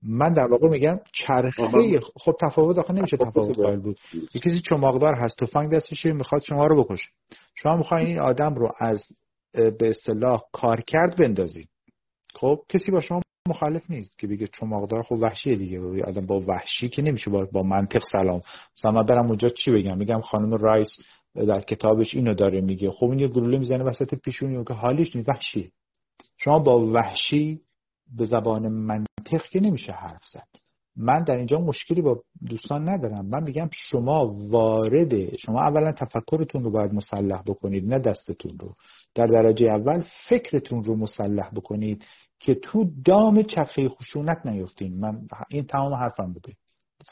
من 0.02 0.32
در 0.32 0.46
واقع 0.46 0.68
میگم 0.68 1.00
چرخه 1.12 2.00
خب 2.16 2.36
تفاوت 2.40 2.78
آخه 2.78 2.92
نمیشه 2.92 3.16
خب، 3.16 3.30
تفاوت 3.30 3.58
قائل 3.58 3.80
بود. 3.80 3.98
یه 4.34 4.40
کسی 4.40 4.60
چماقدار 4.68 5.14
هست 5.14 5.38
تفنگ 5.38 5.72
دستشه 5.72 6.12
می‌خواد 6.12 6.42
شما 6.42 6.66
رو 6.66 6.84
بکشه. 6.84 7.10
شما 7.54 7.76
می‌خواین 7.76 8.06
این 8.06 8.18
آدم 8.18 8.54
رو 8.54 8.72
از 8.78 9.06
به 9.52 9.90
اصطلاح 9.90 10.42
کار 10.52 10.80
کرد 10.80 11.16
بندازید 11.16 11.68
خب 12.34 12.62
کسی 12.68 12.90
با 12.90 13.00
شما 13.00 13.22
مخالف 13.48 13.90
نیست 13.90 14.18
که 14.18 14.26
بگه 14.26 14.46
چماقدار 14.46 15.02
خب 15.02 15.12
وحشیه 15.12 15.56
دیگه. 15.56 16.04
آدم 16.04 16.26
با 16.26 16.40
وحشی 16.40 16.88
که 16.88 17.02
نمیشه 17.02 17.30
با, 17.30 17.44
با 17.52 17.62
منطق 17.62 18.02
سلام. 18.12 18.42
مثلا 18.78 18.90
من 18.90 19.06
برم 19.06 19.26
اونجا 19.26 19.48
چی 19.48 19.70
بگم؟ 19.70 19.98
میگم 19.98 20.20
خانم 20.20 20.54
رایس 20.54 20.96
در 21.34 21.60
کتابش 21.60 22.14
اینو 22.14 22.34
داره 22.34 22.60
میگه. 22.60 22.90
خب 22.90 23.06
این 23.06 23.18
یه 23.18 23.28
گلوله 23.28 23.58
می‌زنه 23.58 23.84
وسط 23.84 24.14
پیشونی 24.14 24.64
که 24.64 24.74
حالیش 24.74 25.16
نیست 25.16 25.28
وحشیه 25.28 25.70
شما 26.38 26.58
با 26.58 26.86
وحشی 26.86 27.60
به 28.16 28.24
زبان 28.24 28.68
منطق 28.68 29.42
که 29.50 29.60
نمیشه 29.60 29.92
حرف 29.92 30.24
زد. 30.32 30.48
من 30.96 31.24
در 31.24 31.36
اینجا 31.36 31.58
مشکلی 31.58 32.02
با 32.02 32.22
دوستان 32.48 32.88
ندارم. 32.88 33.26
من 33.26 33.42
میگم 33.42 33.70
شما 33.72 34.34
وارد 34.50 35.36
شما 35.36 35.60
اولا 35.60 35.92
تفکرتون 35.92 36.64
رو 36.64 36.70
باید 36.70 36.94
مسلح 36.94 37.42
بکنید 37.46 37.88
نه 37.88 37.98
دستتون 37.98 38.58
رو. 38.58 38.74
در 39.14 39.26
درجه 39.26 39.66
اول 39.66 40.04
فکرتون 40.28 40.84
رو 40.84 40.96
مسلح 40.96 41.50
بکنید. 41.54 42.04
که 42.42 42.54
تو 42.54 42.90
دام 43.04 43.42
چرخه 43.42 43.88
خشونت 43.88 44.46
نیفتین. 44.46 45.00
من 45.00 45.26
این 45.50 45.64
تمام 45.64 45.94
حرفم 45.94 46.32
بوده. 46.32 46.52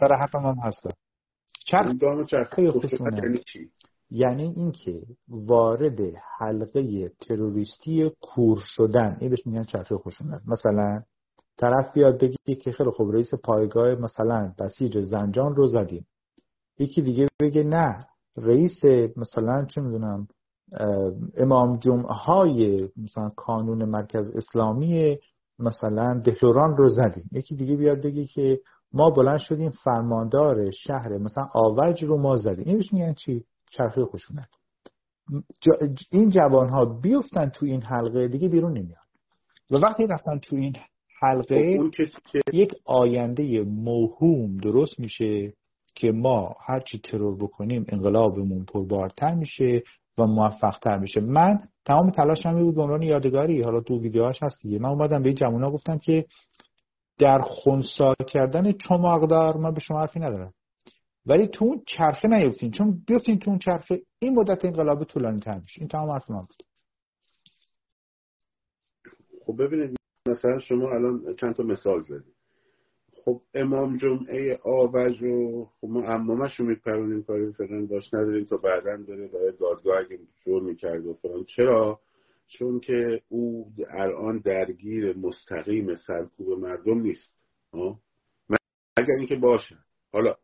سر 0.00 0.14
حرفم 0.14 0.46
هم 0.46 0.56
هستم 0.62 0.90
چرخ 1.66 1.92
دام 2.00 2.24
چرخه 2.24 2.70
خشونت 2.70 3.24
یعنی 3.24 3.38
چی؟ 3.38 3.70
یعنی 4.10 4.42
اینکه 4.42 5.02
وارد 5.28 6.00
حلقه 6.38 7.08
تروریستی 7.08 8.10
کور 8.20 8.58
شدن. 8.64 9.16
این 9.20 9.30
بهش 9.30 9.46
میگن 9.46 9.64
چرخه 9.64 9.96
خشونت. 9.96 10.42
مثلا 10.46 11.02
طرف 11.58 11.92
بیاد 11.94 12.20
بگی 12.20 12.56
که 12.60 12.72
خیلی 12.72 12.90
خوب 12.90 13.12
رئیس 13.12 13.34
پایگاه 13.34 13.94
مثلا 13.94 14.54
بسیج 14.58 15.00
زنجان 15.00 15.54
رو 15.54 15.66
زدیم. 15.66 16.06
یکی 16.78 17.02
دیگه 17.02 17.28
بگه 17.40 17.62
نه 17.62 18.06
رئیس 18.36 18.84
مثلا 19.16 19.64
چه 19.64 19.80
می‌دونم 19.80 20.28
امام 21.36 21.78
جمعه 21.78 22.12
های 22.12 22.88
مثلا 22.96 23.28
کانون 23.36 23.84
مرکز 23.84 24.30
اسلامی 24.30 25.18
مثلا 25.58 26.20
دهلوران 26.24 26.76
رو 26.76 26.88
زدیم. 26.88 27.30
یکی 27.32 27.54
دیگه 27.54 27.76
بیاد 27.76 28.02
بگه 28.02 28.26
که 28.26 28.60
ما 28.92 29.10
بلند 29.10 29.38
شدیم 29.38 29.70
فرماندار 29.70 30.70
شهر 30.70 31.18
مثلا 31.18 31.48
آوج 31.54 32.04
رو 32.04 32.18
ما 32.18 32.36
زدیم. 32.36 32.64
این 32.66 32.84
میگن 32.92 33.12
چی؟ 33.12 33.44
چرخه 33.70 34.04
خشونت. 34.04 34.48
این 36.12 36.28
جوان 36.28 36.68
ها 36.68 36.84
بیفتن 36.84 37.48
تو 37.48 37.66
این 37.66 37.82
حلقه 37.82 38.28
دیگه 38.28 38.48
بیرون 38.48 38.78
نمیان. 38.78 39.02
و 39.70 39.76
وقتی 39.76 40.06
رفتن 40.06 40.38
تو 40.38 40.56
این 40.56 40.76
حلقه 41.20 41.78
خب 41.78 42.54
یک 42.54 42.74
آینده 42.84 43.62
موهوم 43.62 44.56
درست 44.56 45.00
میشه 45.00 45.52
که 45.94 46.12
ما 46.12 46.56
هرچی 46.66 46.98
ترور 46.98 47.36
بکنیم 47.36 47.84
انقلابمون 47.88 48.64
پربارتر 48.64 49.34
میشه. 49.34 49.82
و 50.20 50.26
موفقتر 50.26 50.98
میشه. 50.98 51.20
من 51.20 51.68
تمام 51.84 52.10
تلاشم 52.10 52.54
بود 52.54 52.74
به 52.74 52.82
عنوان 52.82 53.02
یادگاری. 53.02 53.62
حالا 53.62 53.80
تو 53.80 54.00
ویدیوهاش 54.00 54.42
هست 54.42 54.62
دیگه. 54.62 54.78
من 54.78 54.88
اومدم 54.88 55.22
به 55.22 55.28
این 55.28 55.38
جوونا 55.38 55.70
گفتم 55.70 55.98
که 55.98 56.26
در 57.18 57.40
خونسا 57.40 58.14
کردن 58.28 58.72
چماقدار 58.72 59.56
من 59.56 59.74
به 59.74 59.80
شما 59.80 60.00
حرفی 60.00 60.20
ندارم. 60.20 60.54
ولی 61.26 61.46
تو 61.46 61.64
اون 61.64 61.82
چرخه 61.86 62.28
نیفتین. 62.28 62.70
چون 62.70 63.02
بیفتین 63.06 63.38
تو 63.38 63.50
اون 63.50 63.58
چرخه 63.58 64.02
این 64.18 64.34
مدت 64.34 64.64
انقلاب 64.64 65.04
طولانی 65.04 65.40
تر 65.40 65.58
میشه. 65.58 65.80
این 65.80 65.88
تمام 65.88 66.10
حرف 66.10 66.30
من 66.30 66.40
بود. 66.40 66.62
خب 69.46 69.62
ببینید 69.62 69.96
مثلا 70.28 70.58
شما 70.58 70.90
الان 70.90 71.36
چند 71.40 71.54
تا 71.54 71.62
مثال 71.62 72.00
زدید. 72.00 72.39
خب 73.24 73.40
امام 73.54 73.96
جمعه 73.96 74.58
آوج 74.64 75.22
و 75.22 75.64
خب 75.80 75.88
ما 75.88 76.02
امامش 76.02 76.60
رو 76.60 76.66
میپرونیم 76.66 77.22
کاری 77.22 77.52
فلان 77.52 77.86
باش 77.86 78.14
نداریم 78.14 78.44
تا 78.44 78.56
بعدا 78.56 78.96
بره 79.08 79.28
برای 79.28 79.52
دادگاه 79.60 79.98
اگه 79.98 80.18
جور 80.44 80.62
می‌کرد 80.62 81.06
و 81.06 81.14
فلان. 81.14 81.44
چرا؟ 81.44 82.00
چون 82.48 82.80
که 82.80 83.22
او 83.28 83.72
الان 83.90 84.38
درگیر 84.38 85.16
مستقیم 85.16 85.96
سرکوب 85.96 86.58
مردم 86.58 87.00
نیست. 87.00 87.36
اگر 88.96 89.14
اینکه 89.18 89.36
باشه. 89.36 89.76
حالا 90.12 90.34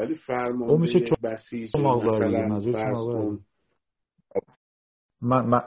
ولی 0.00 0.14
فرمانده 0.14 1.10
بسیج 1.22 1.76
مثلا 1.76 2.72
فرض 2.72 3.06
من 5.22 5.46
من, 5.46 5.62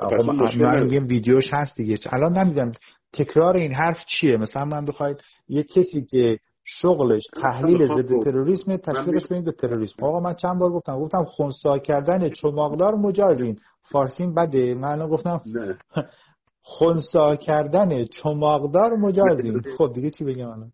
من, 0.60 1.08
ویدیوش 1.08 1.46
هست 1.54 1.76
دیگه. 1.76 1.98
الان 2.06 2.38
نمی‌دونم 2.38 2.72
تکرار 3.14 3.58
این 3.58 3.74
حرف 3.74 3.98
چیه. 4.06 4.38
مثلا 4.38 4.66
من 4.66 4.86
بخواید 4.86 5.18
یه 5.48 5.64
کسی 5.64 6.06
که 6.06 6.40
شغلش 6.64 7.24
تحلیل 7.42 7.88
ضد 7.88 8.24
تروریسم 8.24 8.78
تشویقش 8.78 9.28
کنید 9.28 9.46
به 9.46 9.52
تروریسم. 9.52 10.04
آقا 10.04 10.20
من 10.20 10.34
چند 10.34 10.60
بار 10.60 10.72
گفتم 10.72 11.00
گفتم 11.00 11.24
خونسا 11.24 11.78
کردن 11.78 12.30
چماقدار 12.30 12.96
مجازین. 12.96 13.60
فارسیم 13.82 14.34
بده. 14.34 14.74
من 14.74 15.08
گفتم 15.08 15.42
خونسا 16.62 17.36
کردن 17.36 18.06
چماقدار 18.06 18.96
مجازین. 18.96 19.62
خب 19.78 19.92
دیگه 19.94 20.10
چی 20.10 20.24
بگم 20.24 20.50
الان؟ 20.50 20.72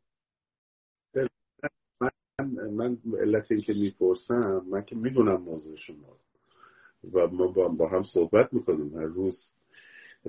من 2.00 2.70
من 2.70 2.98
علت 3.20 3.52
این 3.52 3.62
که 3.62 3.74
می‌پرسم 3.74 4.66
من 4.70 4.82
که 4.82 4.96
می‌دونم 4.96 5.42
موضوع 5.42 5.76
شما 5.76 6.18
و 7.14 7.28
ما 7.28 7.68
با 7.68 7.88
هم 7.88 8.04
صحبت 8.04 8.54
می‌کنیم. 8.54 8.96
هر 8.98 9.06
روز 9.06 9.52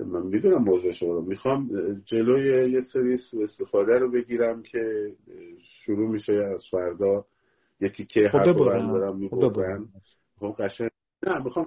من 0.03 0.25
می‌دونم 0.25 0.63
موضوع 0.63 0.91
شما 0.91 1.13
رو. 1.13 1.21
می‌خوام 1.21 1.69
جلوی 2.05 2.71
یه 2.71 2.81
سری 2.93 3.17
سو 3.17 3.37
استفاده 3.37 3.99
رو 3.99 4.11
بگیرم 4.11 4.63
که 4.63 5.13
شروع 5.85 6.09
میشه 6.09 6.33
از 6.33 6.63
فردا. 6.71 7.25
یکی 7.81 8.05
که 8.05 8.29
حرف 8.33 8.55
دارم 8.55 9.17
می‌برن 9.17 9.87
خب 10.39 10.55
قشنگ. 10.59 10.89
نه 11.27 11.43
می‌خوام 11.43 11.65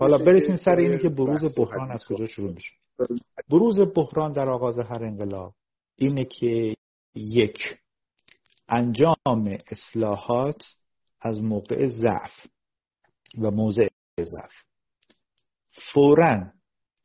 حالا 0.00 0.18
برسیم 0.18 0.56
سر 0.56 0.76
اینی 0.76 0.98
که 0.98 1.08
بروز 1.08 1.54
بحران 1.56 1.90
از 1.90 2.04
کجا 2.08 2.26
شروع 2.26 2.52
میشه 2.52 2.72
بروز 3.50 3.80
بحران 3.80 4.32
در 4.32 4.48
آغاز 4.48 4.78
هر 4.78 5.04
انقلاب. 5.04 5.52
اینه 5.96 6.24
که 6.24 6.74
یک 7.14 7.58
انجام 8.68 9.58
اصلاحات 9.70 10.62
از 11.20 11.42
موقع 11.42 11.86
ضعف 11.86 12.46
و 13.38 13.50
موضع 13.50 13.88
ضعف. 14.20 14.52
فورا 15.92 16.55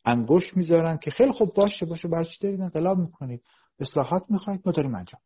انگشت 0.05 0.57
می‌ذارن 0.57 0.97
که 0.97 1.11
خیلی 1.11 1.31
خوب 1.31 1.53
باشه 1.53 1.85
باشه 1.85 2.07
برای 2.07 2.25
چی 2.25 2.37
دارید 2.41 2.61
انقلاب 2.61 2.97
می‌کنید؟ 2.97 3.43
اصلاحات 3.79 4.23
می‌خواید؟ 4.29 4.61
ما 4.65 4.71
داریم 4.71 4.95
انجام 4.95 5.21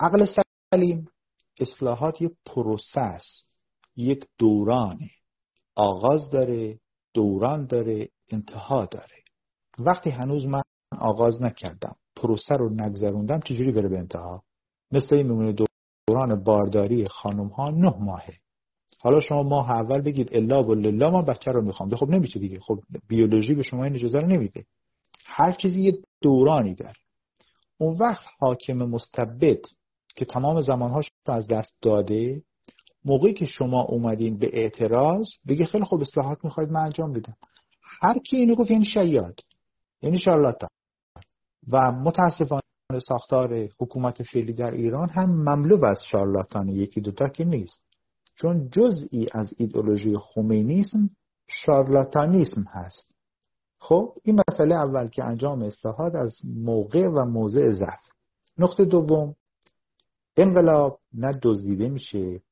عقل 0.00 0.26
سلیم 0.74 1.08
اصلاحات 1.60 2.22
یک 2.22 2.32
پروسس 2.46 3.42
یک 3.96 4.26
دورانه. 4.38 5.10
آغاز 5.74 6.30
داره 6.30 6.80
دوران 7.14 7.66
داره 7.66 8.08
انتها 8.28 8.84
داره. 8.84 9.24
وقتی 9.78 10.10
هنوز 10.10 10.46
من 10.46 10.62
آغاز 10.98 11.42
نکردم 11.42 11.96
پروسه 12.16 12.54
رو 12.54 12.70
نگذروندم 12.70 13.40
چجوری 13.40 13.72
بره 13.72 13.88
به 13.88 13.98
انتها؟ 13.98 14.42
مثل 14.92 15.14
این 15.14 15.26
میمونه 15.26 15.54
دوران 16.08 16.44
بارداری 16.44 17.08
خانم 17.08 17.46
ها 17.48 17.70
نه 17.70 17.94
ماهه. 17.98 18.34
حالا 19.02 19.20
شما 19.20 19.42
ماه 19.42 19.70
اول 19.70 20.00
بگید 20.00 20.28
الا 20.32 20.64
و 20.64 20.74
لله 20.74 21.10
من 21.10 21.22
بچه 21.22 21.52
رو 21.52 21.62
می‌خوام. 21.62 21.96
خب 21.96 22.08
نمیشه 22.08 22.38
دیگه. 22.38 22.60
خب 22.60 22.78
بیولوژی 23.08 23.54
به 23.54 23.62
شما 23.62 23.84
این 23.84 23.94
اجازه 23.94 24.18
رو 24.18 24.26
نمیده. 24.26 24.64
هر 25.26 25.52
چیزی 25.52 25.80
یه 25.80 25.98
دورانی 26.20 26.74
داره 26.74 26.96
اون 27.78 27.96
وقت 27.96 28.24
حاکم 28.38 28.76
مستبد 28.76 29.58
که 30.16 30.24
تمام 30.24 30.60
زمانهاش 30.60 31.10
رو 31.26 31.34
از 31.34 31.48
دست 31.48 31.76
داده 31.82 32.42
موقعی 33.04 33.34
که 33.34 33.46
شما 33.46 33.82
اومدین 33.82 34.38
به 34.38 34.50
اعتراض 34.52 35.26
بگه 35.48 35.64
خیلی 35.64 35.84
خوب 35.84 36.00
اصلاحات 36.00 36.38
می‌خواید 36.44 36.70
من 36.70 36.80
انجام 36.80 37.12
بدم. 37.12 37.36
هر 38.00 38.18
کی 38.18 38.36
اینو 38.36 38.54
گفت 38.54 38.70
یعنی 38.70 38.84
شیاد 38.84 39.40
یعنی 40.02 40.18
شارلاتان. 40.18 40.70
و 41.72 41.92
متاسفانه 41.92 42.62
ساختار 43.08 43.68
حکومت 43.80 44.22
فعلی 44.22 44.52
در 44.52 44.70
ایران 44.70 45.08
هم 45.08 45.30
مملو 45.30 45.84
از 45.84 46.02
شارلاتان 46.10 46.68
یکی 46.68 47.00
دوتا 47.00 47.28
که 47.28 47.44
نیست. 47.44 47.89
چون 48.40 48.70
جزئی 48.70 49.28
از 49.32 49.54
ایدئولوژی 49.56 50.16
خمینیسم 50.18 51.10
شارلاتانیسم 51.48 52.62
هست. 52.62 53.14
خب 53.78 54.14
این 54.24 54.40
مسئله 54.48 54.74
اول 54.74 55.08
که 55.08 55.24
انجام 55.24 55.62
اصلاحات 55.62 56.14
از 56.14 56.36
موقع 56.44 57.08
و 57.08 57.24
موضع 57.24 57.70
ضعف. 57.70 58.00
نقطه 58.58 58.84
دوم 58.84 59.36
انقلاب 60.36 61.00
نه 61.14 61.38
دزدیده 61.42 61.88
میشه 61.88 62.42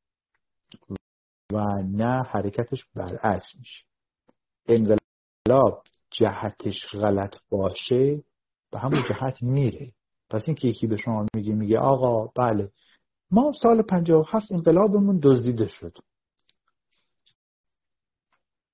و 1.53 1.59
نه 1.83 2.23
حرکتش 2.23 2.85
برعکس 2.95 3.47
میشه. 3.59 3.85
انقلاب 4.67 5.83
جهتش 6.11 6.87
غلط 6.93 7.35
باشه 7.51 8.23
به 8.71 8.79
همون 8.79 9.05
جهت 9.09 9.43
میره. 9.43 9.93
پس 10.31 10.43
این 10.47 10.55
که 10.55 10.69
یکی 10.69 10.87
به 10.87 10.97
شما 10.97 11.27
میگه 11.35 11.55
میگه 11.55 11.79
آقا 11.79 12.27
بله 12.27 12.73
ما 13.31 13.53
سال 13.63 13.83
57 13.83 14.53
انقلابمون 14.53 15.21
دزدیده 15.23 15.69
شد. 15.69 15.99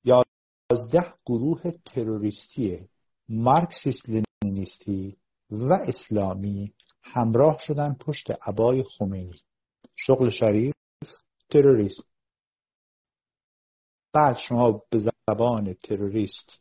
یازده 0.05 1.15
گروه 1.27 1.71
تروریستی 1.85 2.89
مارکسیست 3.29 4.03
لنینیستی 4.09 5.17
و 5.51 5.73
اسلامی 5.73 6.75
همراه 7.03 7.59
شدن 7.61 7.95
پشت 7.95 8.31
عبای 8.43 8.83
خمینی. 8.83 9.41
شغل 9.97 10.31
شریف 10.31 10.75
تروریسم. 11.51 12.03
بعد 14.13 14.37
شما 14.37 14.83
به 14.91 14.99
زبان 15.31 15.75
تروریست 15.75 16.61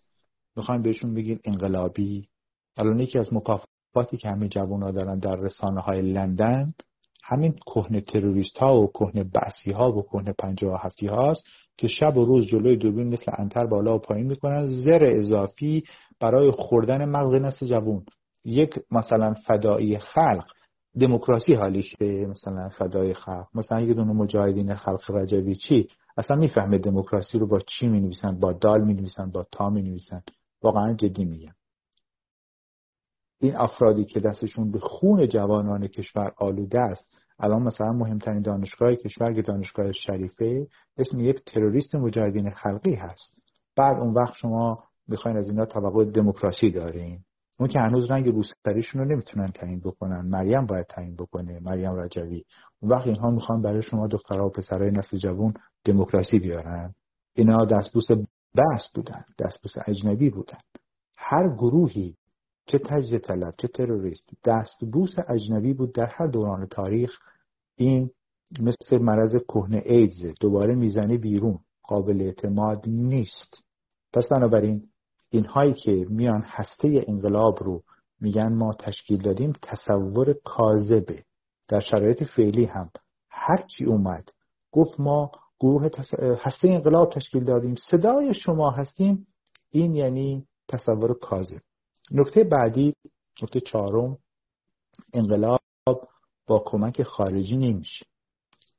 می‌خوایم 0.56 0.82
بهشون 0.82 1.14
بگین 1.14 1.40
انقلابی. 1.44 2.30
الان 2.78 3.00
یکی 3.00 3.20
از 3.20 3.34
مکافاتی 3.34 4.18
که 4.18 4.30
همه 4.30 4.48
جوان 4.48 4.84
ها 4.84 4.92
دارن 4.92 5.20
در 5.20 5.36
رسانه 5.36 5.82
های 5.82 6.02
لندن 6.02 6.74
همین 7.24 7.56
کهنه 7.66 8.02
تروریست 8.02 8.58
ها 8.58 8.82
و 8.82 8.88
کهنه 8.88 9.24
بحثی 9.24 9.72
ها 9.72 9.92
و 9.92 10.02
کهنه 10.02 10.34
پنجاه 10.40 10.82
هفتی 10.84 11.08
هاست 11.08 11.44
که 11.78 11.88
شب 11.88 12.18
و 12.18 12.26
روز 12.26 12.46
جلوی 12.46 12.78
دوربین 12.78 13.08
مثل 13.08 13.32
انتر 13.38 13.66
بالا 13.66 13.96
و 13.96 14.00
پایین 14.00 14.28
می‌کنن. 14.28 14.66
زر 14.66 15.04
اضافی 15.04 15.84
برای 16.20 16.52
خوردن 16.52 17.06
مغز 17.10 17.34
نسل 17.34 17.66
جوون 17.66 18.06
یک 18.46 18.80
مثلا 18.92 19.34
فدایی 19.34 19.98
خلق 19.98 20.46
دموکراسی 21.00 21.54
حالیشه 21.54 22.26
مثلا 22.26 22.70
فدای 22.70 23.14
خلق. 23.14 23.48
مثلا 23.56 23.82
یک 23.82 23.96
دونه 23.96 24.14
مجاهدین 24.14 24.76
خلق 24.76 25.12
رجبی 25.12 25.56
چی؟ 25.56 25.88
اصلا 26.18 26.38
می‌فهمه 26.38 26.78
دموکراسی 26.78 27.40
رو 27.40 27.48
با 27.48 27.60
چی 27.60 27.88
می 27.88 28.00
نویسن 28.00 28.40
با 28.40 28.54
دال 28.54 28.84
می 28.84 28.94
نویسن 28.94 29.32
با 29.32 29.46
تا 29.52 29.70
می 29.70 29.82
نویسن 29.82 30.24
واقعا 30.64 30.94
جدی 30.94 31.26
میگم. 31.26 31.54
این 33.44 33.56
افرادی 33.56 34.06
که 34.06 34.20
دستشون 34.20 34.72
به 34.72 34.80
خون 34.80 35.28
جوانان 35.28 35.88
کشور 35.88 36.32
آلوده 36.38 36.80
است 36.80 37.10
الان 37.40 37.64
مثلا 37.64 37.94
مهمترین 37.94 38.42
دانشگاه 38.42 38.96
کشور 38.96 39.34
که 39.34 39.42
دانشگاه 39.42 39.92
شریفه 39.92 40.68
اسم 40.98 41.20
یک 41.20 41.44
تروریست 41.46 41.96
مجاهدین 41.96 42.50
خلقی 42.50 42.96
هست. 42.96 43.34
بعد 43.76 44.00
اون 44.00 44.14
وقت 44.14 44.34
شما 44.34 44.84
می‌خواین 45.08 45.38
از 45.38 45.50
اینا 45.50 45.66
توقع 45.66 46.06
دموکراسی 46.06 46.72
دارین. 46.72 47.20
اون 47.60 47.70
که 47.70 47.80
هنوز 47.80 48.12
رنگ 48.12 48.28
روسریشون 48.30 49.02
رو 49.02 49.08
نمی‌تونن 49.08 49.48
تعیین 49.48 49.80
بکنن. 49.80 50.22
مریم 50.22 50.66
باید 50.66 50.86
تعیین 50.86 51.16
بکنه 51.16 51.60
مریم 51.62 51.96
رجوی. 51.96 52.44
اون 52.82 52.92
وقت 52.92 53.08
اینها 53.08 53.30
می‌خوان 53.32 53.62
برای 53.62 53.82
شما 53.82 54.08
دخترها 54.08 54.46
و 54.46 54.50
پسرای 54.50 54.92
نسل 54.92 55.18
جوون 55.18 55.54
دموکراسی 55.86 56.40
بیارن. 56.40 56.96
اینا 57.36 57.66
دستبوس 57.66 58.12
بس 58.56 58.90
بودن 58.96 59.26
دستبوس 59.40 59.74
اجنبی 59.88 60.30
بودن. 60.30 60.60
هر 61.18 61.50
گروهی 61.50 62.16
چه 62.66 62.80
تجزیه 62.80 63.20
طلب 63.20 63.54
چه 63.58 63.68
تروریست. 63.68 64.30
دستبوس 64.46 65.16
اجنبی 65.28 65.74
بود 65.74 65.94
در 65.94 66.06
هر 66.06 66.28
دوران 66.28 66.66
تاریخ. 66.66 67.20
این 67.76 68.12
مثل 68.60 68.98
مرض 68.98 69.36
کهنه 69.48 69.82
ایدز 69.86 70.34
دوباره 70.40 70.76
می‌زنه 70.76 71.18
بیرون. 71.18 71.60
قابل 71.84 72.22
اعتماد 72.22 72.84
نیست. 72.88 73.64
پس 74.14 74.30
بنابراین 74.32 74.90
اینهایی 75.30 75.74
که 75.74 76.06
میان 76.10 76.44
هسته 76.46 77.06
انقلاب 77.08 77.64
رو 77.64 77.84
میگن 78.22 78.54
ما 78.54 78.74
تشکیل 78.80 79.22
دادیم 79.22 79.54
تصور 79.62 80.34
کاذبه. 80.46 81.24
در 81.68 81.80
شرایط 81.80 82.24
فعلی 82.24 82.66
هم 82.66 82.92
هر 83.30 83.62
کی 83.62 83.86
اومد 83.86 84.30
گفت 84.72 85.00
ما 85.00 85.32
گروه 85.60 85.90
هسته 86.42 86.70
انقلاب 86.70 87.10
تشکیل 87.12 87.44
دادیم. 87.44 87.76
صدای 87.76 88.34
شما 88.34 88.72
هستیم. 88.72 89.28
این 89.70 89.96
یعنی 89.96 90.48
تصور 90.68 91.20
کاذب. 91.20 91.62
نکته 92.12 92.44
بعدی 92.44 92.94
نکته 93.44 93.60
چهارم 93.60 94.18
انقلاب 95.14 95.60
با 96.48 96.64
کمک 96.66 97.04
خارجی 97.04 97.58
نمیشه. 97.58 98.06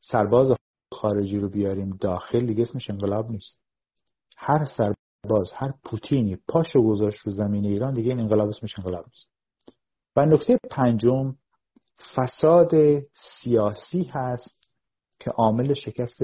سرباز 0.00 0.56
خارجی 0.92 1.38
رو 1.38 1.48
بیاریم 1.48 1.96
داخل 2.00 2.46
دیگه 2.46 2.62
اسمش 2.62 2.90
انقلاب 2.90 3.30
نیست. 3.30 3.58
هر 4.36 4.64
سرباز 4.64 5.52
هر 5.54 5.74
پوتینی 5.84 6.36
پاشو 6.48 6.82
گذاشت 6.82 7.18
رو 7.18 7.32
زمین 7.32 7.64
ایران 7.64 7.94
دیگه 7.94 8.10
این 8.10 8.20
انقلاب 8.20 8.48
اسمش 8.48 8.78
انقلاب 8.78 9.04
نیست. 9.06 9.28
و 10.16 10.26
نکته 10.26 10.58
پنجم 10.70 11.36
فساد 12.14 12.70
سیاسی 13.12 14.02
هست 14.02 14.68
که 15.20 15.30
عامل 15.30 15.74
شکست 15.74 16.20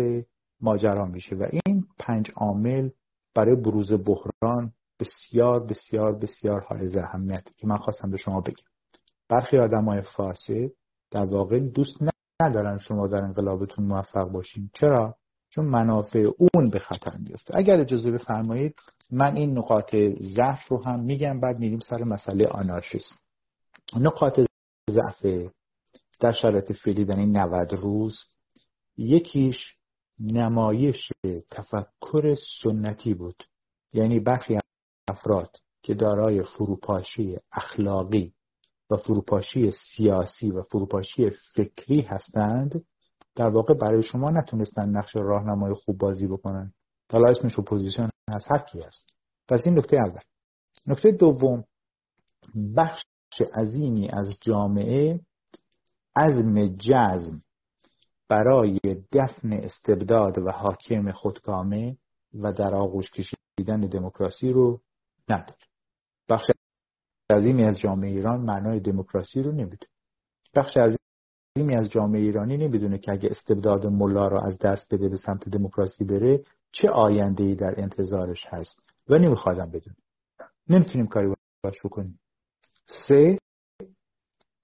ماجرا 0.60 1.04
میشه. 1.04 1.36
و 1.36 1.48
این 1.52 1.86
پنج 1.98 2.30
عامل 2.36 2.90
برای 3.34 3.56
بروز 3.56 3.92
بحران 3.92 4.72
بسیار 5.00 5.66
بسیار 5.66 6.18
بسیار 6.18 6.60
حائز 6.60 6.96
اهمیت 6.96 7.44
که 7.56 7.66
من 7.66 7.76
خواستم 7.76 8.10
به 8.10 8.16
شما 8.16 8.40
بگم. 8.40 8.64
برخی 9.28 9.56
های 9.56 10.02
فاسد 10.16 10.70
در 11.10 11.26
واقع 11.26 11.58
دوست 11.58 11.96
ندارن 12.42 12.78
شما 12.78 13.06
در 13.06 13.22
انقلابتون 13.22 13.84
موفق 13.84 14.28
باشین. 14.28 14.70
چرا؟ 14.74 15.16
چون 15.50 15.64
منافع 15.64 16.30
اون 16.38 16.70
به 16.70 16.78
خطر 16.78 17.16
میفته 17.16 17.56
اگر 17.56 17.80
اجازه 17.80 18.10
بفرمایید 18.10 18.74
من 19.10 19.36
این 19.36 19.58
نقاط 19.58 19.96
ضعف 20.20 20.68
رو 20.68 20.84
هم 20.84 21.00
میگم 21.00 21.40
بعد 21.40 21.58
میریم 21.58 21.78
سر 21.78 22.04
مسئله 22.04 22.46
آنارشیسم. 22.46 23.16
نقاط 23.96 24.40
ضعف 24.90 25.50
در 26.20 26.32
شرایط 26.32 26.72
فعلی 26.72 27.04
در 27.04 27.16
این 27.16 27.36
90 27.36 27.72
روز 27.72 28.18
یکیش 28.96 29.76
نمایش 30.20 31.12
تفکر 31.50 32.34
سنتی 32.62 33.14
بود. 33.14 33.44
یعنی 33.92 34.20
برخی 34.20 34.60
افراد 35.10 35.56
که 35.82 35.94
دارای 35.94 36.42
فروپاشی 36.42 37.36
اخلاقی 37.52 38.34
و 38.90 38.96
فروپاشی 38.96 39.70
سیاسی 39.70 40.50
و 40.50 40.62
فروپاشی 40.62 41.30
فکری 41.30 42.00
هستند 42.00 42.84
در 43.34 43.48
واقع 43.48 43.74
برای 43.74 44.02
شما 44.02 44.30
نتونستن 44.30 44.88
نقش 44.88 45.16
راهنمای 45.16 45.74
خوب 45.74 45.98
بازی 45.98 46.26
بکنن. 46.26 46.72
حالا 47.12 47.30
اسمش 47.30 47.58
اپوزیسیون 47.58 48.10
هست 48.30 48.46
هر 48.52 48.58
کی 48.58 48.80
هست. 48.80 49.06
پس 49.48 49.60
این 49.64 49.78
نکته 49.78 49.96
اول. 49.96 50.20
نکته 50.86 51.10
دوم 51.10 51.64
بخش 52.76 53.02
عظیمی 53.54 54.08
از 54.08 54.34
جامعه 54.42 55.20
عزم 56.16 56.66
جزم 56.66 57.42
برای 58.28 58.78
دفن 59.12 59.52
استبداد 59.52 60.38
و 60.38 60.50
حاکم 60.50 61.12
خودکامه 61.12 61.96
و 62.34 62.52
در 62.52 62.74
آغوش 62.74 63.10
کشیدن 63.10 63.80
دموکراسی 63.80 64.52
رو 64.52 64.80
نداره. 65.32 65.60
بخش 66.28 66.44
عظیمی 67.30 67.64
از 67.64 67.78
جامعه 67.78 68.10
ایران 68.10 68.40
معنای 68.40 68.80
دموکراسی 68.80 69.42
رو 69.42 69.52
نمی‌دونه. 69.52 69.92
بخش 70.56 70.76
عظیمی 70.76 71.74
از 71.76 71.90
جامعه 71.90 72.20
ایرانی 72.20 72.56
نمی‌دونه 72.56 72.98
که 72.98 73.12
اگه 73.12 73.28
استبداد 73.30 73.86
ملا 73.86 74.28
رو 74.28 74.40
از 74.44 74.58
دست 74.58 74.94
بده 74.94 75.08
به 75.08 75.16
سمت 75.16 75.48
دموکراسی 75.48 76.04
بره 76.04 76.44
چه 76.72 76.90
آینده 76.90 77.44
ای 77.44 77.54
در 77.54 77.80
انتظارش 77.80 78.46
هست 78.48 78.82
و 79.08 79.18
نمیخوادم 79.18 79.70
بدون 79.70 79.94
نمی‌تونیم 80.68 81.06
کاری 81.06 81.34
باش 81.64 81.80
بکنیم. 81.84 82.20
سه 83.08 83.38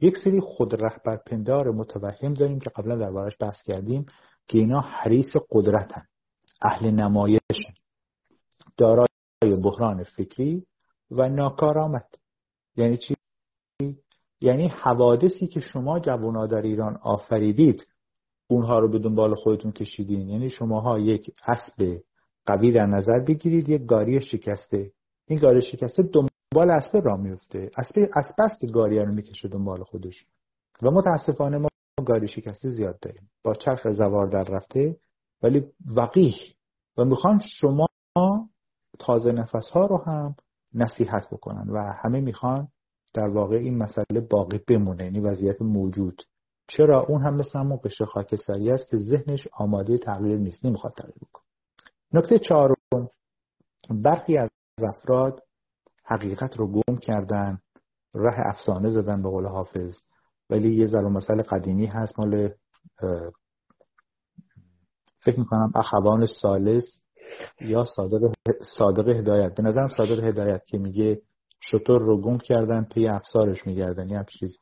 یک 0.01 0.15
سری 0.25 0.41
خود 0.41 0.83
رهبر 0.83 1.17
پندار 1.17 1.71
متوهم 1.71 2.35
داریم 2.35 2.59
که 2.59 2.71
قبلا 2.71 2.97
دربارش 2.97 3.37
بحث 3.41 3.63
کردیم 3.63 4.07
که 4.49 4.59
اینا 4.59 4.81
حریص 4.81 5.37
قدرتن 5.51 6.07
اهل 6.63 6.91
نمایش 6.91 7.41
دارای 8.77 9.07
بحران 9.55 10.03
فکری 10.03 10.67
و 11.11 11.29
ناکارآمد. 11.29 12.09
یعنی 12.77 12.97
چی؟ 12.97 13.17
یعنی 14.41 14.69
حوادثی 14.69 15.47
که 15.47 15.61
شما 15.61 15.99
جوانا 15.99 16.47
در 16.47 16.63
ایران 16.63 16.97
آفریدید 16.97 17.87
اونها 18.49 18.79
رو 18.79 18.89
به 18.89 18.99
دنبال 18.99 19.35
خودتون 19.35 19.73
کشیدین. 19.73 20.29
یعنی 20.29 20.49
شماها 20.49 20.99
یک 20.99 21.31
اسب 21.47 22.01
قوی 22.47 22.73
در 22.73 22.87
نظر 22.87 23.21
بگیرید 23.21 23.69
یک 23.69 23.87
گاری 23.87 24.21
شکسته. 24.21 24.93
این 25.27 25.39
گاری 25.39 25.63
شکسته 25.63 26.03
دنبال 26.03 26.71
اسب 26.71 26.97
را 27.05 27.17
میفته 27.17 27.71
اسب 27.77 28.09
اسب 28.15 28.35
است 28.39 28.61
که 28.61 28.67
گاری 28.67 28.99
رو 28.99 29.13
می‌کشه 29.13 29.49
دنبال 29.49 29.83
خودش. 29.83 30.27
و 30.83 30.91
متاسفانه 30.91 31.59
ما 31.59 31.69
گاری 32.07 32.29
شکسته 32.29 32.69
زیاد 32.69 33.01
داریم. 33.01 33.31
با 33.43 33.55
چرخ 33.55 33.93
زوار 33.93 34.27
در 34.27 34.45
رفته 34.45 34.97
ولی 35.43 35.65
وقیح. 35.97 36.37
و 36.97 37.05
می‌خوان 37.05 37.39
شما 37.39 37.87
تازه 38.99 39.33
نفس 39.33 39.71
ها 39.71 39.87
رو 39.87 39.97
هم 40.07 40.35
نصیحت 40.75 41.29
بکنن 41.33 41.71
و 41.71 41.93
همه 42.05 42.21
می‌خوان 42.21 42.69
در 43.15 43.31
واقع 43.31 43.57
این 43.57 43.79
مسئله 43.79 44.21
باقی 44.31 44.61
بمونه 44.69 45.05
یعنی 45.05 45.21
وضعیت 45.21 45.63
موجود. 45.63 46.23
چرا؟ 46.69 47.01
اون 47.01 47.23
هم 47.23 47.35
مثل 47.35 47.59
همون 47.59 47.81
قشر 47.85 48.05
خاکستری 48.05 48.71
است 48.71 48.89
که 48.89 48.97
ذهنش 48.97 49.49
آماده 49.53 49.99
تغییر 49.99 50.39
نیست 50.39 50.65
نمی‌خواد 50.65 50.93
تغییر 50.97 51.17
بکنه. 51.17 51.45
نکته 52.13 52.39
چهارم 52.39 52.77
برخی 53.91 54.39
از 54.39 54.51
افراد 54.83 55.43
حقیقت 56.05 56.57
رو 56.57 56.73
گم 56.73 56.97
کردن 56.97 57.59
راه 58.15 58.35
افسانه 58.39 58.91
زدن 58.91 59.23
به 59.23 59.29
قول 59.29 59.47
حافظ. 59.47 59.97
ولی 60.51 60.75
یه 60.75 60.87
ذره 60.87 61.09
مسئله 61.09 61.43
قدیمی 61.43 61.87
هست 61.87 62.19
مال 62.19 62.51
فکر 65.19 65.39
می‌کنم 65.39 65.73
اخوان 65.75 66.27
سالس 66.27 66.85
یا 67.61 67.85
صادق, 67.85 68.33
صادق 68.79 69.09
هدایت. 69.09 69.55
به 69.55 69.63
نظرم 69.63 69.89
صادق 69.89 70.25
هدایت 70.25 70.65
که 70.67 70.79
میگه 70.79 71.23
شطور 71.61 72.03
رو 72.03 72.21
گم 72.21 72.39
کردن 72.39 72.85
پی 72.85 73.09
افسارش 73.09 73.67
میگردن. 73.67 74.09
یه 74.09 74.25
چیزی. 74.39 74.59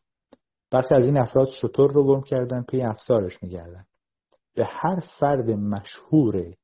برخی 0.71 0.95
از 0.95 1.05
این 1.05 1.19
افراد 1.19 1.49
شطور 1.49 1.93
رو 1.93 2.05
گم 2.07 2.23
کردن 2.23 2.63
پی 2.63 2.83
افسارش 2.83 3.43
میگردن. 3.43 3.85
به 4.55 4.65
هر 4.65 5.01
فرد 5.21 5.51
مشهور 5.51 6.55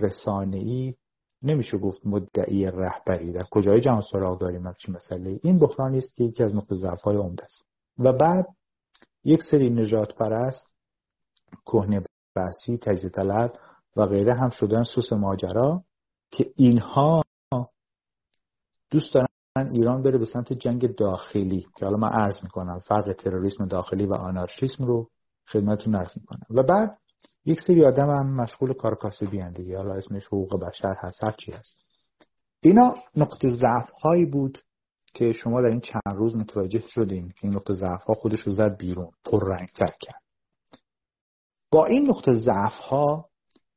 رسانه‌ای 0.00 0.94
نمیشه 1.42 1.78
گفت 1.78 2.06
مدعی 2.06 2.66
رهبری. 2.66 3.32
در 3.32 3.44
کجای 3.50 3.80
جهان 3.80 4.02
سراغ 4.12 4.40
داریم 4.40 4.66
همچین 4.66 4.94
مسئله 4.94 5.40
این 5.42 5.58
بحرانی 5.58 5.98
است 5.98 6.14
که 6.14 6.24
یکی 6.24 6.42
از 6.42 6.54
نقطه 6.54 6.74
ضعف‌های 6.74 7.16
عمده 7.16 7.44
است. 7.44 7.62
و 7.98 8.12
بعد 8.12 8.46
یک 9.24 9.42
سری 9.50 9.70
نجات 9.70 10.14
پرست 10.14 10.66
کهنه 11.66 12.04
بحثی 12.34 12.78
تجزیه 12.78 13.10
طلب 13.10 13.52
و 13.98 14.06
غیره 14.06 14.34
هم 14.34 14.50
شدن 14.50 14.82
سوس 14.82 15.12
ماجرا 15.12 15.82
که 16.30 16.52
اینها 16.56 17.22
دوست 18.90 19.14
دارن 19.14 19.28
ایران 19.72 20.02
بره 20.02 20.18
به 20.18 20.26
سمت 20.26 20.52
جنگ 20.52 20.94
داخلی 20.94 21.66
که 21.76 21.84
حالا 21.84 21.96
من 21.96 22.08
عرض 22.08 22.42
می‌کنم 22.42 22.78
فرق 22.78 23.12
تروریسم 23.12 23.66
داخلی 23.66 24.06
و 24.06 24.14
آنارشیسم 24.14 24.84
رو 24.84 25.08
خدمتتون 25.48 25.94
عرض 25.94 26.10
می‌کنم. 26.16 26.46
و 26.50 26.62
بعد 26.62 26.98
یک 27.44 27.60
سری 27.66 27.84
آدم 27.84 28.10
هم 28.10 28.36
مشغول 28.36 28.72
کار 28.72 28.94
کاسبی 28.94 29.50
دیگه 29.50 29.76
حالا 29.76 29.94
اسمش 29.94 30.26
حقوق 30.26 30.60
بشر 30.60 30.94
هست 30.98 31.24
هر 31.24 31.34
چی 31.38 31.52
هست. 31.52 31.76
اینا 32.60 32.94
نقطه 33.16 33.50
ضعف 33.50 33.90
هایی 33.90 34.26
بود 34.26 34.58
که 35.14 35.32
شما 35.32 35.60
در 35.60 35.68
این 35.68 35.80
چند 35.80 36.14
روز 36.14 36.36
متوجه 36.36 36.80
شدین 36.88 37.28
که 37.28 37.38
این 37.42 37.54
نقطه 37.54 37.72
ضعف 37.74 38.02
ها 38.02 38.14
خودش 38.14 38.40
رو 38.40 38.52
زد 38.52 38.76
بیرون 38.76 39.10
پر 39.24 39.48
رنگ 39.48 39.68
تر 39.68 39.92
کرد. 40.00 40.22
با 41.70 41.86
این 41.86 42.10
نقطه 42.10 42.32
ضعف 42.32 42.72
ها 42.72 43.27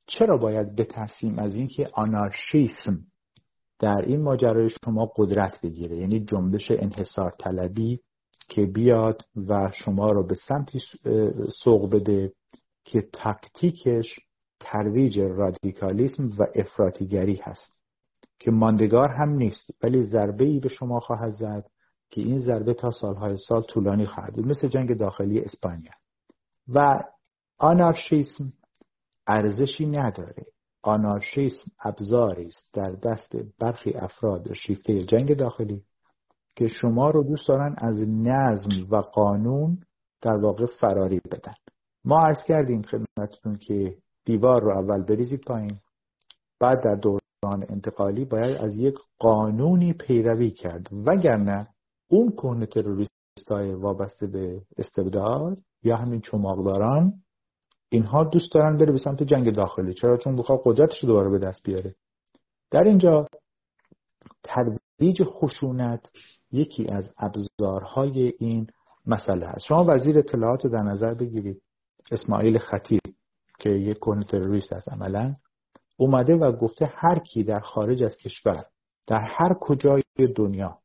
چرا 0.07 0.37
باید 0.37 0.75
بترسیم 0.75 1.39
از 1.39 1.55
اینکه 1.55 1.89
آنارشیسم 1.93 2.99
در 3.79 4.05
این 4.05 4.21
ماجرای 4.21 4.69
شما 4.85 5.11
قدرت 5.15 5.61
بگیره؟ 5.61 5.97
یعنی 5.97 6.25
جنبش 6.25 6.71
انحصار 6.71 7.31
طلبی 7.31 7.99
که 8.49 8.65
بیاد 8.65 9.21
و 9.47 9.71
شما 9.73 10.11
رو 10.11 10.27
به 10.27 10.35
سمتی 10.35 10.79
سوق 11.63 11.93
بده 11.93 12.33
که 12.83 13.07
تاکتیکش 13.13 14.19
ترویج 14.59 15.19
رادیکالیسم 15.19 16.29
و 16.39 16.45
افراطیگری 16.55 17.35
هست 17.43 17.81
که 18.39 18.51
ماندگار 18.51 19.09
هم 19.09 19.29
نیست 19.29 19.69
ولی 19.83 20.03
ضربه 20.03 20.45
ای 20.45 20.59
به 20.59 20.69
شما 20.69 20.99
خواهد 20.99 21.31
زد 21.31 21.65
که 22.09 22.21
این 22.21 22.39
ضربه 22.39 22.73
تا 22.73 22.91
سالهای 22.91 23.37
سال 23.37 23.61
طولانی 23.61 24.05
خواهد 24.05 24.33
بود 24.33 24.47
مثل 24.47 24.67
جنگ 24.67 24.97
داخلی 24.97 25.39
اسپانیا. 25.39 25.91
و 26.67 27.03
آنارشیسم 27.57 28.53
ارزشی 29.27 29.85
نداره. 29.85 30.45
آنارشیسم 30.83 31.71
ابزاری 31.85 32.47
است 32.47 32.69
در 32.73 32.91
دست 32.91 33.31
برخی 33.59 33.93
افراد 33.93 34.53
شیفته 34.53 35.03
جنگ 35.03 35.33
داخلی 35.37 35.83
که 36.55 36.67
شما 36.67 37.09
رو 37.09 37.23
دوست 37.23 37.47
دارن 37.47 37.75
از 37.77 37.97
نظم 38.07 38.87
و 38.89 38.95
قانون 38.95 39.77
در 40.21 40.37
واقع 40.37 40.65
فراری 40.65 41.19
بدن. 41.31 41.53
ما 42.05 42.19
عرض 42.25 42.43
کردیم 42.47 42.81
خدمتتون 42.81 43.57
که 43.57 43.97
دیوار 44.25 44.61
رو 44.61 44.77
اول 44.77 45.03
بریزید 45.03 45.41
پایین. 45.41 45.79
بعد 46.59 46.83
در 46.83 46.95
دوران 46.95 47.65
انتقالی 47.69 48.25
باید 48.25 48.57
از 48.57 48.75
یک 48.75 48.95
قانونی 49.19 49.93
پیروی 49.93 50.51
کرد. 50.51 50.87
وگرنه 50.91 51.67
اون 52.09 52.31
کهنه 52.31 52.65
تروریست 52.65 53.11
های 53.49 53.73
وابسته 53.73 54.27
به 54.27 54.61
استبداد 54.77 55.59
یا 55.83 55.95
همین 55.95 56.21
چماقداران 56.21 57.13
اینها 57.91 58.23
دوست 58.23 58.53
دارن 58.53 58.77
بره 58.77 58.91
به 58.91 58.97
سمت 58.97 59.23
جنگ 59.23 59.55
داخلی. 59.55 59.93
چرا؟ 59.93 60.17
چون 60.17 60.35
بخواد 60.35 60.61
قدرتش 60.65 61.03
دوباره 61.03 61.29
به 61.29 61.39
دست 61.39 61.63
بیاره. 61.63 61.95
در 62.71 62.83
اینجا 62.83 63.27
ترویج 64.43 65.23
خشونت 65.23 66.09
یکی 66.51 66.87
از 66.87 67.13
ابزارهای 67.17 68.33
این 68.39 68.67
مسئله 69.05 69.45
است. 69.45 69.65
شما 69.67 69.85
وزیر 69.87 70.17
اطلاعات 70.17 70.67
در 70.67 70.81
نظر 70.83 71.13
بگیرید. 71.13 71.61
اسماعیل 72.11 72.57
خطیب 72.57 73.01
که 73.59 73.69
یک 73.69 73.99
کنه 73.99 74.23
تروریست 74.23 74.73
است 74.73 74.89
عملا 74.89 75.35
اومده 75.97 76.35
و 76.35 76.51
گفته 76.51 76.85
هر 76.95 77.19
کی 77.19 77.43
در 77.43 77.59
خارج 77.59 78.03
از 78.03 78.17
کشور 78.17 78.65
در 79.07 79.21
هر 79.21 79.53
کجای 79.53 80.03
دنیا 80.35 80.77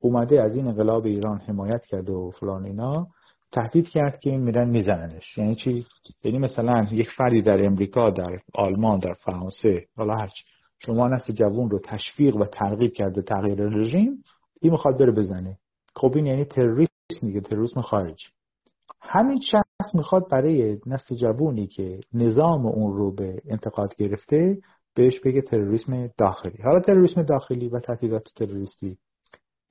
اومده 0.00 0.42
از 0.42 0.56
این 0.56 0.66
انقلاب 0.66 1.06
ایران 1.06 1.38
حمایت 1.38 1.84
کرده 1.84 2.12
و 2.12 2.30
فلان 2.30 2.64
اینا 2.64 3.08
تهدید 3.52 3.88
کرد 3.88 4.18
که 4.18 4.36
میرن 4.36 4.70
میزننش. 4.70 5.38
یعنی 5.38 5.54
چی؟ 5.54 5.86
یعنی 6.24 6.38
مثلا 6.38 6.86
یک 6.90 7.10
فردی 7.16 7.42
در 7.42 7.66
امریکا 7.66 8.10
در 8.10 8.38
آلمان 8.54 8.98
در 8.98 9.12
فرانسه 9.12 9.86
حالا 9.96 10.14
هرچی 10.14 10.44
شما 10.78 11.08
نسل 11.08 11.32
جوون 11.32 11.70
رو 11.70 11.78
تشویق 11.78 12.36
و 12.36 12.44
ترغیب 12.44 12.92
کرده 12.92 13.22
تغییر 13.22 13.62
رژیم 13.62 14.24
این 14.60 14.72
می‌خواد 14.72 14.98
بره 14.98 15.12
بزنه. 15.12 15.58
خب 15.96 16.12
این 16.16 16.26
یعنی 16.26 16.44
تروریسم 16.44 16.90
میگه 17.22 17.40
تروریسم 17.40 17.80
خارجی. 17.80 18.26
همین 19.00 19.40
شخص 19.40 19.94
می‌خواد 19.94 20.30
برای 20.30 20.78
نسل 20.86 21.14
جوونی 21.14 21.66
که 21.66 22.00
نظام 22.14 22.66
اون 22.66 22.96
رو 22.96 23.14
به 23.14 23.42
انتقاد 23.48 23.94
گرفته 23.96 24.58
بهش 24.94 25.20
بگه 25.20 25.42
تروریسم 25.42 26.08
داخلی. 26.18 26.62
حالا 26.62 26.80
تروریسم 26.80 27.22
داخلی 27.22 27.68
و 27.68 27.80
تهدیدات 27.80 28.24
تروریستی 28.36 28.98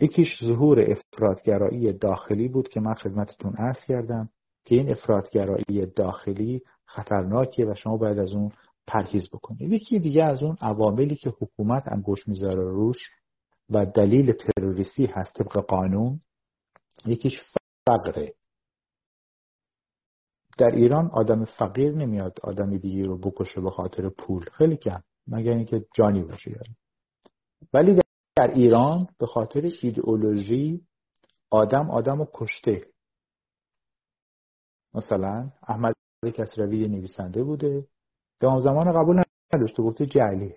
یکیش 0.01 0.43
ظهور 0.43 0.85
افرادگرایی 0.91 1.93
داخلی 1.93 2.47
بود 2.47 2.69
که 2.69 2.79
من 2.79 2.93
خدمتتون 2.93 3.53
عرض 3.53 3.85
کردم 3.87 4.29
که 4.65 4.75
این 4.75 4.89
افرادگرایی 4.89 5.85
داخلی 5.95 6.61
خطرناکه 6.85 7.65
و 7.65 7.75
شما 7.75 7.97
باید 7.97 8.19
از 8.19 8.33
اون 8.33 8.51
پرهیز 8.87 9.29
بکنید. 9.29 9.71
یکی 9.71 9.99
دیگه 9.99 10.23
از 10.23 10.43
اون 10.43 10.57
عواملی 10.61 11.15
که 11.15 11.33
حکومت 11.41 11.83
انگوش 11.85 12.27
می‌ذاره 12.27 12.63
روش 12.63 12.97
و 13.69 13.85
دلیل 13.85 14.31
تروریستی 14.31 15.05
هست 15.05 15.33
طبق 15.33 15.65
قانون 15.65 16.21
یکیش 17.05 17.33
فقره 17.85 18.33
در 20.57 20.69
ایران 20.69 21.09
آدم 21.13 21.45
فقیر 21.45 21.91
نمیاد 21.91 22.39
آدمی 22.43 22.79
دیگه 22.79 23.03
رو 23.03 23.17
بکشه 23.17 23.61
به 23.61 23.69
خاطر 23.69 24.09
پول. 24.09 24.45
خیلی 24.49 24.77
کم 24.77 25.03
مگر 25.27 25.51
اینکه 25.51 25.85
جانی 25.95 26.23
باشه. 26.23 26.59
ولی 27.73 28.01
در 28.35 28.47
ایران 28.47 29.07
به 29.19 29.25
خاطر 29.25 29.71
ایدئولوژی 29.81 30.87
آدم 31.49 31.91
آدم 31.91 32.17
رو 32.17 32.27
کشته. 32.33 32.87
مثلا 34.93 35.51
احمد 35.67 35.95
کسروی 36.33 36.87
نویسنده 36.87 37.43
بوده. 37.43 37.87
آن 38.43 38.59
زمان 38.59 38.93
قبول 38.93 39.23
نداشته 39.53 39.83
گفته 39.83 40.05
جعلی 40.05 40.55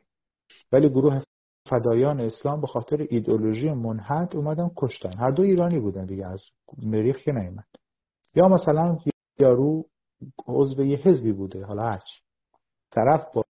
ولی 0.72 0.88
گروه 0.88 1.22
فدایان 1.70 2.20
اسلام 2.20 2.60
به 2.60 2.66
خاطر 2.66 3.06
ایدئولوژی 3.10 3.70
منحد 3.70 4.36
اومدن 4.36 4.70
کشتن. 4.76 5.18
هر 5.18 5.30
دو 5.30 5.42
ایرانی 5.42 5.80
بودن 5.80 6.06
دیگه 6.06 6.26
از 6.26 6.44
مریخ 6.82 7.16
که 7.16 7.32
نیومد. 7.32 7.66
یا 8.34 8.48
مثلا 8.48 8.98
یارو 9.38 9.84
عضو 10.46 10.84
یه 10.84 10.96
حزبی 10.96 11.32
بوده 11.32 11.64
حالا 11.64 11.82
هرچی. 11.82 12.20
طرف 12.90 13.34
با 13.34 13.44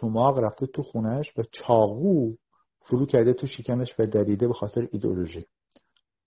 چماق 0.00 0.38
رفته 0.38 0.66
تو 0.66 0.82
خونهش 0.82 1.38
و 1.38 1.42
چاقو 1.42 2.36
فرو 2.84 3.06
کرده 3.06 3.32
تو 3.32 3.46
شکمش 3.46 3.94
و 3.98 4.06
دریده 4.06 4.48
به 4.48 4.54
خاطر 4.54 4.88
ایدئولوژی. 4.92 5.46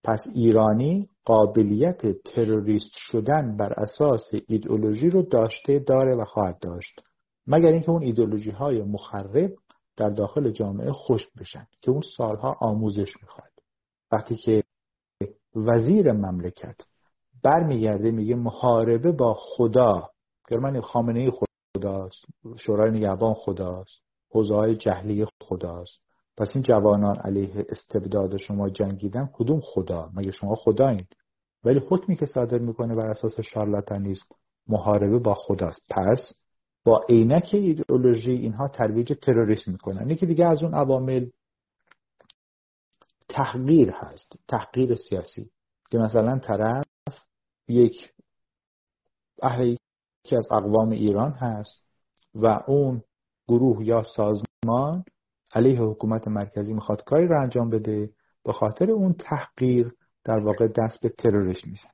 پس 0.04 0.20
ایرانی 0.36 1.10
قابلیت 1.26 2.24
تروریست 2.24 2.92
شدن 2.94 3.58
بر 3.58 3.74
اساس 3.74 4.30
ایدئولوژی 4.48 5.10
رو 5.10 5.22
داشته 5.22 5.80
داره 5.80 6.16
و 6.16 6.26
خواهد 6.26 6.60
داشت. 6.60 7.02
مگر 7.48 7.72
اینکه 7.72 7.90
اون 7.90 8.04
ایدئولوژی 8.04 8.52
های 8.52 8.82
مخرب 8.82 9.52
در 9.98 10.10
داخل 10.10 10.52
جامعه 10.52 10.92
خشک 10.92 11.30
بشن 11.40 11.68
که 11.82 11.92
اون 11.92 12.02
سالها 12.18 12.56
آموزش 12.60 13.14
می‌خواد. 13.22 13.52
وقتی 14.12 14.36
که 14.36 14.64
وزیر 15.56 16.12
مملکت 16.12 16.76
برمیگرده 17.44 18.12
میگه 18.12 18.36
محاربه 18.36 19.12
با 19.12 19.34
خدا 19.34 20.10
من 20.52 20.82
خامنه 20.82 21.32
خداست 21.32 22.26
شورای 22.58 22.92
نگهبان 22.92 23.34
خداست 23.34 24.02
حوزه 24.30 24.76
جهلی 24.76 25.26
خداست. 25.42 26.05
پس 26.38 26.52
این 26.56 26.64
جوانان 26.64 27.18
علیه 27.18 27.66
استبداد 27.70 28.38
شما 28.38 28.70
جنگیدن 28.70 29.30
کدوم 29.34 29.62
خدا؟ 29.64 30.10
مگه 30.14 30.32
شما 30.32 30.56
خدایین؟ 30.56 31.06
ولی 31.64 31.82
حکمی 31.90 32.16
که 32.16 32.26
صادر 32.26 32.58
می‌کنه 32.58 32.96
بر 32.96 33.08
اساس 33.08 33.40
شارلاتانیسم 33.40 34.26
محاربه 34.68 35.20
با 35.20 35.34
خداست. 35.34 35.82
پس 35.90 36.34
با 36.86 37.06
عینک 37.10 37.50
ایدئولوژی 37.54 38.32
اینها 38.32 38.68
ترویج 38.68 39.14
تروریسم 39.22 39.72
می‌کنن. 39.72 40.10
یکی 40.10 40.26
دیگه 40.26 40.46
از 40.46 40.64
اون 40.64 40.74
عوامل 40.74 41.30
تحقیر 43.30 43.92
هست 43.92 44.40
تحقیر 44.48 44.96
سیاسی 44.96 45.52
که 45.92 45.98
مثلا 45.98 46.40
طرف 46.40 46.86
یک 47.68 48.14
اهل 49.42 49.76
یکی 50.26 50.36
از 50.36 50.48
اقوام 50.52 50.90
ایران 50.90 51.32
هست 51.32 51.82
و 52.36 52.64
اون 52.68 53.04
گروه 53.48 53.86
یا 53.86 54.04
سازمان 54.04 55.04
علیه 55.56 55.82
حکومت 55.82 56.28
مرکزی 56.28 56.74
می‌خواد 56.74 57.04
کاری 57.04 57.28
رو 57.28 57.42
انجام 57.42 57.70
بده 57.70 58.10
به 58.46 58.54
خاطر 58.54 58.92
اون 58.92 59.14
تحقیر 59.14 59.94
در 60.24 60.40
واقع 60.40 60.68
دست 60.68 61.02
به 61.02 61.10
تروریسم 61.10 61.70
میزن 61.70 61.90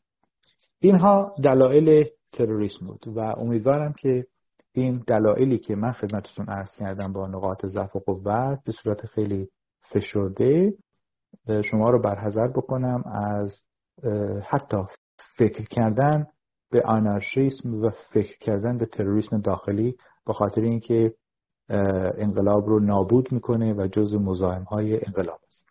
اینها 0.79 1.35
دلایل 1.43 2.05
تروریسم 2.31 2.85
بود 2.85 3.07
و 3.07 3.19
امیدوارم 3.19 3.93
که 3.93 4.25
این 4.73 5.03
دلایلی 5.07 5.57
که 5.57 5.75
من 5.75 5.91
خدمتتون 5.91 6.45
عرض 6.49 6.75
کردم 6.75 7.13
با 7.13 7.27
نقاط 7.27 7.65
ضعف 7.65 7.95
و 7.95 7.99
قوت 7.99 8.59
به 8.65 8.71
صورت 8.83 9.05
خیلی 9.05 9.49
فشرده 9.81 10.73
شما 11.63 11.89
رو 11.89 12.01
برحضر 12.01 12.47
بکنم 12.47 13.03
از 13.05 13.61
حتی 14.43 14.77
فکر 15.37 15.65
کردن 15.65 16.27
به 16.71 16.81
آنارشیسم 16.85 17.73
و 17.73 17.89
فکر 17.89 18.37
کردن 18.37 18.77
به 18.77 18.85
تروریسم 18.85 19.41
داخلی 19.41 19.95
به 20.25 20.33
خاطر 20.33 20.61
اینکه 20.61 21.13
انقلاب 22.17 22.65
رو 22.67 22.79
نابود 22.79 23.31
می‌کنه 23.31 23.73
و 23.73 23.87
جز 23.87 24.15
مزاحم 24.15 24.63
های 24.63 25.05
انقلاب 25.05 25.39
است. 25.47 25.63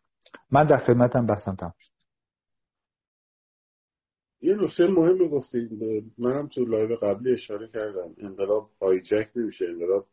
من 0.50 0.64
در 0.64 0.78
خدمتم 0.78 1.26
بحثم 1.26 1.54
تمام 1.54 1.74
شد. 1.78 1.90
یه 4.42 4.54
نکته 4.54 4.86
مهم 4.86 5.28
گفتید. 5.28 5.70
منم 6.18 6.48
تو 6.48 6.64
live 6.64 6.96
قبلی 6.96 7.32
اشاره 7.32 7.68
کردم. 7.68 8.14
انقلاب 8.18 8.70
hijack 8.82 9.28
نمیشه 9.36 9.64
انقلاب 9.68 10.06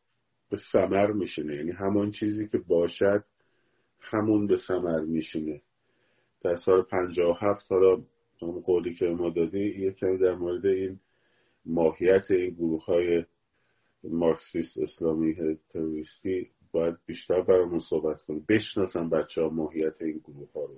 به 0.50 0.58
سمر 0.72 1.12
میشینه. 1.12 1.56
یعنی 1.56 1.72
همان 1.72 2.12
چیزی 2.12 2.48
که 2.48 2.58
باشد 2.58 3.24
همون 4.00 4.48
به 4.48 4.58
سمر 4.68 5.00
میشینه. 5.00 5.62
در 6.44 6.58
سال 6.58 6.82
57 6.82 7.72
حالا 7.72 8.02
همون 8.42 8.62
قولی 8.62 8.94
که 8.94 9.06
ما 9.06 9.30
دادی 9.30 9.80
یه 9.80 9.92
کمی 9.92 10.18
در 10.18 10.36
مورد 10.36 10.66
این 10.66 11.00
ماهیت 11.66 12.32
این 12.32 12.50
گروه 12.50 12.86
های 12.86 13.26
مارکسیست 14.12 14.78
اسلامی 14.78 15.36
تروریستی 15.70 16.50
باید 16.72 16.96
بیشتر 17.06 17.42
برامون 17.42 17.80
صحبت 17.80 18.22
کنیم 18.22 18.46
بشناسن 18.50 19.10
بچه 19.10 19.42
ها 19.42 19.50
ماهیت 19.50 20.02
این 20.02 20.22
گروه 20.24 20.52
ها 20.56 20.66
رو. 20.66 20.76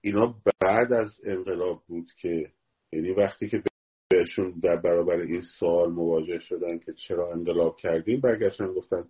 اینا 0.00 0.34
بعد 0.60 0.92
از 0.92 1.20
انقلاب 1.24 1.82
بود 1.86 2.06
که 2.22 2.50
یعنی 2.92 3.10
وقتی 3.10 3.48
که 3.48 3.62
بهشون 4.10 4.60
در 4.62 4.76
برابر 4.76 5.16
این 5.16 5.42
سوال 5.58 5.92
مواجه 5.92 6.38
شدن 6.38 6.78
که 6.78 6.92
چرا 6.92 7.32
انقلاب 7.32 7.76
کردیم 7.76 8.20
برگشتن 8.20 8.72
گفتن 8.72 9.04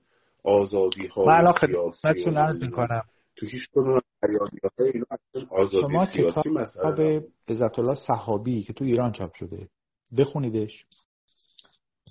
آزادی 0.44 1.06
ها 1.06 1.24
سیاسی 2.02 2.30
می‌کنم. 2.60 3.02
تو 3.36 3.46
هیچ 3.46 3.68
کدوم 3.72 4.00
آزادی 5.50 5.92
شما 5.92 6.06
کتاب 6.06 7.24
عزت 7.48 7.78
الله 7.78 7.94
صحابی 7.94 8.62
که 8.62 8.72
تو 8.72 8.84
ایران 8.84 9.12
چاپ 9.12 9.34
شده 9.34 9.68
بخونیدش. 10.18 10.86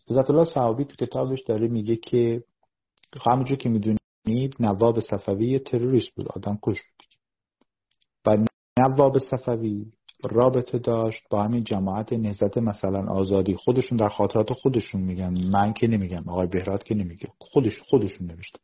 عزت 0.10 0.30
الله 0.30 0.46
صحابی 0.46 0.86
تو 0.86 1.06
کتابش 1.06 1.44
داره 1.44 1.68
میگه 1.68 1.96
که 1.96 2.44
همونجور 3.26 3.58
که 3.58 3.70
می‌دونید 3.70 4.56
نواب 4.60 5.00
صفوی 5.00 5.60
تروریست 5.60 6.10
بود 6.16 6.28
آدم 6.28 6.60
کش 6.62 6.82
بود. 6.82 7.08
و 8.26 8.46
نواب 8.80 9.18
صفوی 9.18 9.86
رابطه 10.24 10.80
داشت 10.80 11.24
با 11.30 11.44
همین 11.44 11.64
جماعت 11.64 12.14
نهزت 12.14 12.58
مثلا 12.58 13.14
آزادی. 13.14 13.56
خودشون 13.56 13.98
در 13.98 14.10
خاطرات 14.10 14.54
خودشون 14.54 15.02
میگن 15.02 15.34
من 15.52 15.74
که 15.74 15.88
نمیگم 15.88 16.30
آقای 16.30 16.48
بهراد 16.48 16.84
که 16.84 16.96
نمیگه. 16.96 17.28
خودش 17.40 17.82
خودشون 17.90 18.28
نوشتن. 18.28 18.60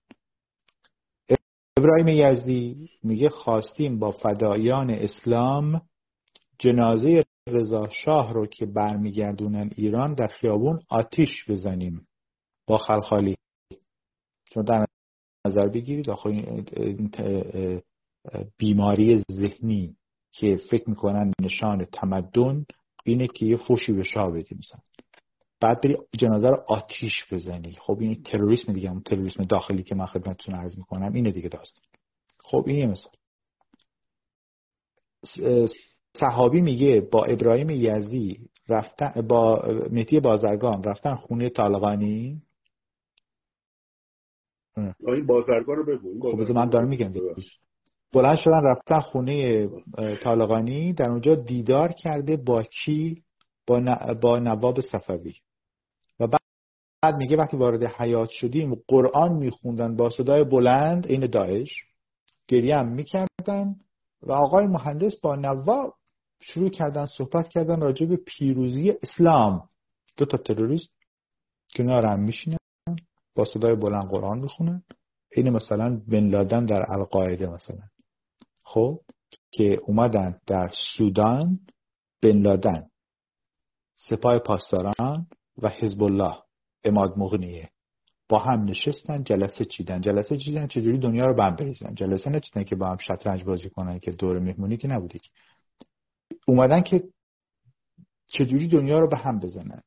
ابراهیم 1.77 2.07
یزدی 2.07 2.89
میگه 3.03 3.29
خواستیم 3.29 3.99
با 3.99 4.11
فدایان 4.11 4.89
اسلام 4.89 5.81
جنازه 6.59 7.25
رضا 7.47 7.89
شاه 7.89 8.33
رو 8.33 8.45
که 8.47 8.65
برمیگردونن 8.65 9.69
ایران 9.75 10.13
در 10.13 10.27
خیابون 10.27 10.79
آتیش 10.89 11.49
بزنیم 11.49 12.07
با 12.67 12.77
خلخالی. 12.77 13.37
چون 14.49 14.63
در 14.63 14.85
نظر 15.47 15.67
بگیرید 15.67 16.09
آخه 16.09 16.63
بیماری 18.57 19.23
ذهنی 19.31 19.95
که 20.31 20.57
فکر 20.71 20.89
می‌کنن 20.89 21.31
نشان 21.41 21.85
تمدن 21.85 22.65
اینه 23.05 23.27
که 23.27 23.45
یه 23.45 23.57
فوشی 23.57 23.93
به 23.93 24.03
شاه 24.03 24.31
بدیم 24.31 24.57
مثلا. 24.57 24.79
بعد 25.59 25.81
بری 25.81 25.97
جنازه 26.17 26.49
رو 26.49 26.63
آتیش 26.67 27.25
بزنی. 27.31 27.77
خب 27.79 27.97
این 27.99 28.23
تروریسم 28.23 28.73
دیگه 28.73 28.89
هم 28.89 29.01
تروریسم 29.01 29.43
داخلی 29.43 29.83
که 29.83 29.95
من 29.95 30.05
خدمتتون 30.05 30.55
عرض 30.55 30.77
می‌کنم 30.77 31.13
اینه 31.13 31.31
دیگه 31.31 31.49
داستان. 31.49 31.83
خب 32.39 32.63
این 32.67 32.77
یه 32.77 32.87
مثال 32.87 33.13
صحابی 36.13 36.61
میگه 36.61 37.01
با 37.11 37.23
ابراهیم 37.23 37.69
یزدی 37.69 38.49
رفتن 38.69 39.21
با 39.21 39.63
مهدی 39.91 40.19
بازرگان 40.19 40.83
رفتن 40.83 41.15
خونه 41.15 41.49
طالقانی؟ 41.49 42.41
این 45.07 45.25
بازرگان 45.25 45.77
رو 45.77 45.85
بگو 45.85 46.45
خب 46.45 46.51
من 46.51 46.69
دارم 46.69 46.87
میگم 46.87 47.13
بلند 48.13 48.35
شدن 48.35 48.63
رفتن 48.63 48.99
خونه 48.99 49.67
طالقانی 50.23 50.93
در 50.93 51.09
اونجا 51.09 51.35
دیدار 51.35 51.91
کرده 51.91 52.37
با 52.37 52.63
کی؟ 52.63 53.23
با, 53.67 53.97
با 54.21 54.39
نواب 54.39 54.81
صفوی. 54.81 55.33
و 56.19 56.27
بعد 56.27 57.15
میگه 57.15 57.37
وقتی 57.37 57.57
وارد 57.57 57.83
حیات 57.83 58.29
شدیم 58.29 58.75
قرآن 58.87 59.33
میخوندن 59.33 59.95
با 59.95 60.09
صدای 60.09 60.43
بلند 60.43 61.05
این 61.09 61.25
داعش. 61.25 61.69
گریه 62.47 62.77
هم 62.77 62.87
می‌کردن. 62.87 63.75
و 64.23 64.31
آقای 64.31 64.67
مهندس 64.67 65.21
با 65.23 65.35
نواب 65.35 65.93
شروع 66.41 66.69
کردن 66.69 67.05
صحبت 67.05 67.49
کردن 67.49 67.81
راجع 67.81 68.05
به 68.05 68.17
پیروزی 68.17 68.93
اسلام. 69.03 69.69
دو 70.17 70.25
تا 70.25 70.37
تروریست 70.37 70.89
کنار 71.75 72.05
هم 72.05 72.19
میشینن 72.19 72.57
با 73.35 73.45
صدای 73.45 73.75
بلند 73.75 74.09
قرآن 74.09 74.39
می‌خونن. 74.39 74.83
این 75.31 75.49
مثلا 75.49 76.01
بن 76.07 76.27
لادن 76.29 76.65
در 76.65 76.85
القاعده 76.91 77.47
مثلا. 77.47 77.83
خب 78.65 78.99
که 79.51 79.79
اومدن 79.85 80.39
در 80.47 80.71
سودان 80.97 81.59
بن 82.21 82.41
لادن. 82.41 82.89
سپاه 83.95 84.39
پاسداران 84.39 85.27
و 85.61 85.69
حزب 85.69 86.03
الله 86.03 86.35
اماد 86.83 87.17
مغنیه. 87.17 87.69
با 88.29 88.39
هم 88.39 88.63
نشستن 88.63 89.23
جلسه 89.23 89.65
چیدن. 89.65 90.01
جلسه 90.01 90.37
چیدن 90.37 90.67
چجوری 90.67 90.97
دنیا 90.97 91.25
رو 91.25 91.33
بم 91.33 91.55
بریزن. 91.55 91.95
جلسه 91.95 92.29
نچیدن 92.29 92.63
که 92.63 92.75
با 92.75 92.87
هم 92.87 92.97
شطرنج 92.97 93.43
بازی 93.43 93.69
کنن 93.69 93.99
که 93.99 94.11
دور 94.11 94.39
مهمونی 94.39 94.77
که 94.77 94.87
نبودی 94.87 95.19
اومدن 96.47 96.81
که 96.81 97.03
چجوری 98.27 98.67
دنیا 98.67 98.99
رو 98.99 99.07
به 99.07 99.17
هم 99.17 99.39
بزنن. 99.39 99.81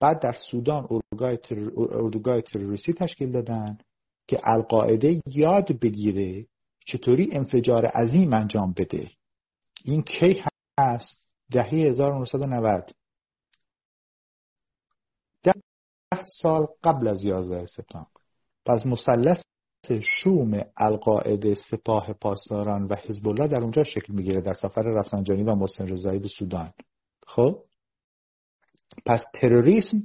بعد 0.00 0.22
در 0.22 0.36
سودان 0.50 0.88
اردوگاه, 0.90 1.36
تر... 1.36 1.70
اردوگاه 1.76 2.40
تروریستی 2.40 2.92
تشکیل 2.92 3.32
دادن 3.32 3.78
که 4.28 4.40
القاعده 4.44 5.22
یاد 5.26 5.80
بگیره 5.80 6.46
چطوری 6.86 7.28
انفجار 7.32 7.86
عظیم 7.86 8.32
انجام 8.32 8.72
بده. 8.72 9.10
این 9.84 10.02
کی 10.02 10.44
هست؟ 10.80 11.24
دهه 11.50 11.74
1990 11.74 12.90
ده 15.42 15.54
سال 16.42 16.66
قبل 16.84 17.08
از 17.08 17.22
11 17.22 17.66
سپتامبر. 17.66 18.10
پس 18.66 18.86
مثلث 18.86 19.42
شوم 19.88 20.64
القاعده 20.76 21.54
سپاه 21.54 22.12
پاسداران 22.12 22.86
و 22.86 22.94
حزب 22.94 23.28
الله 23.28 23.48
در 23.48 23.60
اونجا 23.60 23.84
شکل 23.84 24.12
می‌گیره 24.12 24.40
در 24.40 24.52
سفر 24.52 24.82
رفسنجانی 24.82 25.42
و 25.42 25.54
محسن 25.54 25.88
رضایی 25.88 26.18
به 26.18 26.28
سودان. 26.28 26.72
خب؟ 27.26 27.58
پس 29.06 29.24
تروریسم 29.40 29.96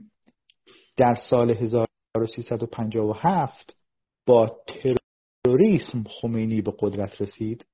در 0.97 1.15
سال 1.29 1.51
1357 1.51 3.77
با 4.25 4.57
تروریسم 4.67 6.03
خمینی 6.21 6.61
به 6.61 6.73
قدرت 6.79 7.21
رسید. 7.21 7.65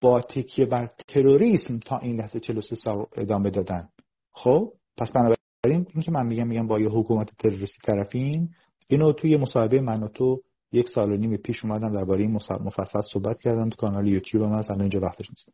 با 0.00 0.20
تکیه 0.20 0.66
بر 0.66 0.90
تروریسم 1.08 1.78
تا 1.78 1.98
این 1.98 2.20
لحظه 2.20 2.40
43 2.40 2.76
سال 2.76 3.06
ادامه 3.16 3.50
دادن. 3.50 3.88
خب؟ 4.32 4.72
پس 4.96 5.12
بنابراین 5.12 5.38
این 5.64 6.02
که 6.02 6.10
من 6.10 6.26
میگم 6.26 6.46
میگم 6.46 6.66
با 6.66 6.80
یه 6.80 6.88
حکومت 6.88 7.30
تروریستی 7.38 7.78
طرفین 7.84 8.54
اینو 8.88 9.12
توی 9.12 9.36
مصاحبه 9.36 9.80
من 9.80 10.02
و 10.02 10.08
تو 10.08 10.42
یک 10.72 10.88
سال 10.88 11.12
و 11.12 11.16
نیم 11.16 11.36
پیش 11.36 11.64
اومدم 11.64 11.92
درباره 11.92 12.20
این 12.20 12.32
مفصل 12.60 13.00
صحبت 13.12 13.40
کردم 13.40 13.68
تو 13.68 13.76
کانال 13.76 14.08
یوتیوب 14.08 14.44
من 14.44 14.54
الان 14.54 14.80
اینجا 14.80 15.00
وقتش 15.00 15.30
نیست. 15.30 15.52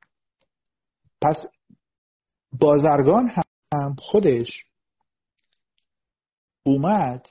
پس 1.22 1.46
بازرگان 2.60 3.30
هم 3.74 3.96
خودش 3.98 4.64
اومد 6.62 7.26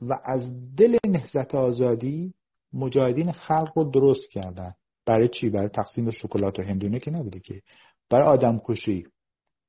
و 0.00 0.18
از 0.24 0.74
دل 0.76 0.98
نهزت 1.06 1.54
آزادی 1.54 2.34
مجاهدین 2.72 3.32
خلق 3.32 3.72
رو 3.76 3.90
درست 3.90 4.30
کردن. 4.30 4.74
برای 5.06 5.28
چی؟ 5.28 5.50
برای 5.50 5.68
تقسیم 5.68 6.10
شکلات 6.10 6.58
و 6.58 6.62
هندونه 6.62 6.98
که 6.98 7.10
نبوده 7.10 7.40
که. 7.40 7.62
برای 8.10 8.26
آدم 8.26 8.60
کشی 8.64 9.06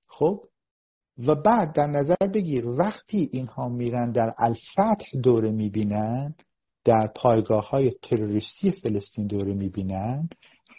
خب؟ 0.08 0.44
و 1.28 1.36
بعد 1.36 1.74
در 1.76 1.88
نظر 1.88 2.28
بگیر 2.34 2.68
وقتی 2.68 3.30
اینها 3.32 3.70
میرن 3.70 4.12
در 4.12 4.34
الفتح 4.38 5.18
دوره 5.24 5.52
می‌بینن 5.52 6.36
در 6.86 7.12
پایگاه 7.16 7.70
های 7.70 7.92
تروریستی 7.92 8.72
فلسطین 8.72 9.28
دوره 9.28 9.54
می‌بینن. 9.54 10.30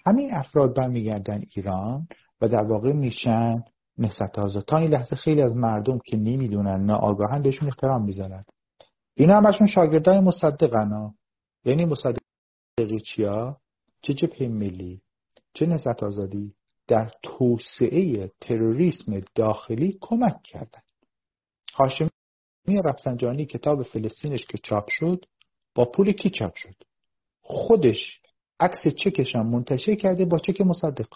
همین 0.06 0.34
افراد 0.34 0.76
برمیگردن 0.76 1.42
ایران 1.56 2.08
و 2.40 2.48
در 2.48 2.62
واقع 2.62 2.92
میشن 2.92 3.64
آزاد. 4.38 4.64
تا 4.64 4.76
این 4.76 4.90
لحظه 4.90 5.16
خیلی 5.16 5.42
از 5.42 5.56
مردم 5.56 5.98
که 6.06 6.16
نمی‌دونن 6.16 6.84
ناآگاهن 6.84 7.42
بهشون 7.42 7.68
احترام 7.68 8.04
می‌ذارن. 8.04 8.44
اینا 9.14 9.36
همشون 9.36 9.66
شاگردای 9.66 10.20
مصدقن 10.20 11.14
یعنی 11.64 11.84
مصدقی 11.84 13.00
چیا؟ 13.04 13.56
چه 14.02 14.14
جبهه 14.14 14.48
ملی 14.48 15.00
چه 15.54 15.66
نهضت 15.66 16.02
آزادی 16.02 16.54
در 16.86 17.10
توسعه 17.22 18.32
تروریسم 18.40 19.20
داخلی 19.34 19.98
کمک 20.00 20.42
کردن. 20.42 20.82
هاشمی 21.74 22.10
رفسنجانی 22.84 23.46
کتاب 23.46 23.82
فلسطینش 23.82 24.46
که 24.46 24.58
چاپ 24.58 24.88
شد 24.88 25.24
با 25.74 25.84
پول 25.84 26.12
کی 26.12 26.30
چاپ 26.30 26.54
شد؟ 26.54 26.74
خودش 27.40 28.20
عکس 28.60 28.88
چکش 28.88 29.36
هم 29.36 29.46
منتشر 29.46 29.94
کرده 29.94 30.24
با 30.24 30.38
چک 30.38 30.60
مصدق. 30.60 31.06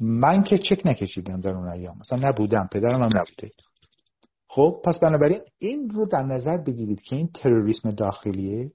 من 0.00 0.42
که 0.42 0.58
چک 0.58 0.82
نکشیدم 0.84 1.40
در 1.40 1.50
اون 1.50 1.68
ایام. 1.68 1.98
مثلا 1.98 2.28
نبودم 2.28 2.68
پدرم 2.72 3.02
هم 3.02 3.10
نبوده. 3.14 3.50
خب 4.48 4.80
پس 4.84 4.98
بنابراین 4.98 5.40
این 5.58 5.90
رو 5.90 6.06
در 6.06 6.22
نظر 6.22 6.56
بگیرید 6.56 7.02
که 7.02 7.16
این 7.16 7.30
تروریسم 7.34 7.90
داخلیه 7.90 8.72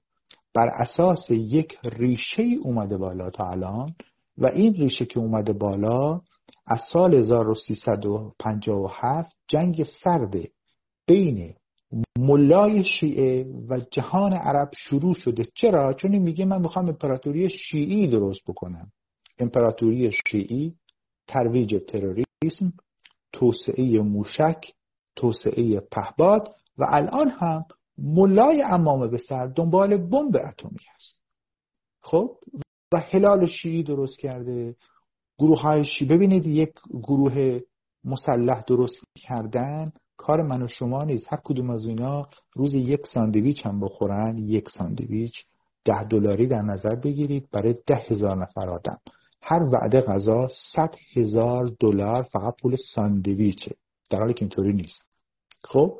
بر 0.54 0.66
اساس 0.66 1.30
یک 1.30 1.78
ریشه 1.84 2.42
اومده 2.62 2.96
بالا 2.96 3.30
تا 3.30 3.44
الان 3.44 3.94
و 4.38 4.46
این 4.46 4.74
ریشه 4.74 5.04
که 5.04 5.20
اومده 5.20 5.52
بالا 5.52 6.20
از 6.66 6.80
سال 6.92 7.14
1357 7.14 9.36
جنگ 9.48 9.84
سرد 10.02 10.34
بین 11.06 11.54
ملای 12.18 12.84
شیعه 12.84 13.44
و 13.68 13.80
جهان 13.90 14.32
عرب 14.32 14.70
شروع 14.76 15.14
شده. 15.14 15.46
چرا؟ 15.54 15.92
چون 15.92 16.18
میگه 16.18 16.44
من 16.44 16.60
می‌خوام 16.60 16.88
امپراتوری 16.88 17.48
شیعی 17.48 18.06
درست 18.06 18.40
بکنم. 18.46 18.92
امپراتوری 19.38 20.12
شیعی 20.28 20.74
ترویج 21.26 21.76
تروریسم 21.88 22.72
توسعه 23.32 24.00
موشک 24.00 24.72
توسعه 25.16 25.80
پهباد 25.80 26.48
و 26.78 26.86
الان 26.88 27.28
هم 27.28 27.64
ملای 27.98 28.62
امامه 28.62 29.08
به 29.08 29.18
سر 29.18 29.46
دنبال 29.46 29.96
بمب 29.96 30.36
اتمی 30.36 30.78
هست. 30.94 31.16
خب؟ 32.02 32.38
و 32.92 33.00
هلال 33.00 33.46
شیعی 33.46 33.82
درست 33.82 34.18
کرده. 34.18 34.76
گروه 35.38 35.60
های 35.60 35.84
شیعی 35.84 36.10
ببینید 36.10 36.46
یک 36.46 36.72
گروه 36.90 37.60
مسلح 38.04 38.64
درست 38.66 39.04
کردن. 39.16 39.92
کار 40.22 40.42
من 40.42 40.62
و 40.62 40.68
شما 40.68 41.04
نیست. 41.04 41.32
هر 41.32 41.38
کدوم 41.44 41.70
از 41.70 41.86
اینا 41.86 42.28
روز 42.54 42.74
یک 42.74 43.06
ساندویچ 43.14 43.66
هم 43.66 43.80
بخورن 43.80 44.38
یک 44.38 44.68
ساندویچ 44.78 45.44
ده 45.84 46.04
دلاری 46.04 46.46
در 46.46 46.62
نظر 46.62 46.94
بگیرید 46.94 47.48
برای 47.52 47.74
ده 47.86 48.04
هزار 48.08 48.42
نفر 48.42 48.70
آدم. 48.70 48.98
هر 49.42 49.62
وعده 49.62 50.00
غذا 50.00 50.48
صد 50.72 50.94
هزار 51.14 51.72
دلار 51.80 52.22
فقط 52.22 52.54
پول 52.62 52.76
ساندویچه. 52.94 53.76
در 54.10 54.18
حالی 54.18 54.34
که 54.34 54.42
اینطوری 54.42 54.72
نیست. 54.72 55.02
خب؟ 55.64 55.98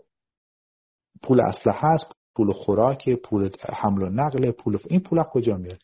پول 1.23 1.41
اسلحه 1.41 1.79
هست 1.81 2.05
پول 2.37 2.53
خوراک 2.53 3.09
پول 3.15 3.51
حمل 3.73 4.03
و 4.03 4.09
نقل 4.09 4.51
پول 4.51 4.79
این 4.91 5.01
پول 5.01 5.23
کجا 5.23 5.57
میاد؟ 5.57 5.79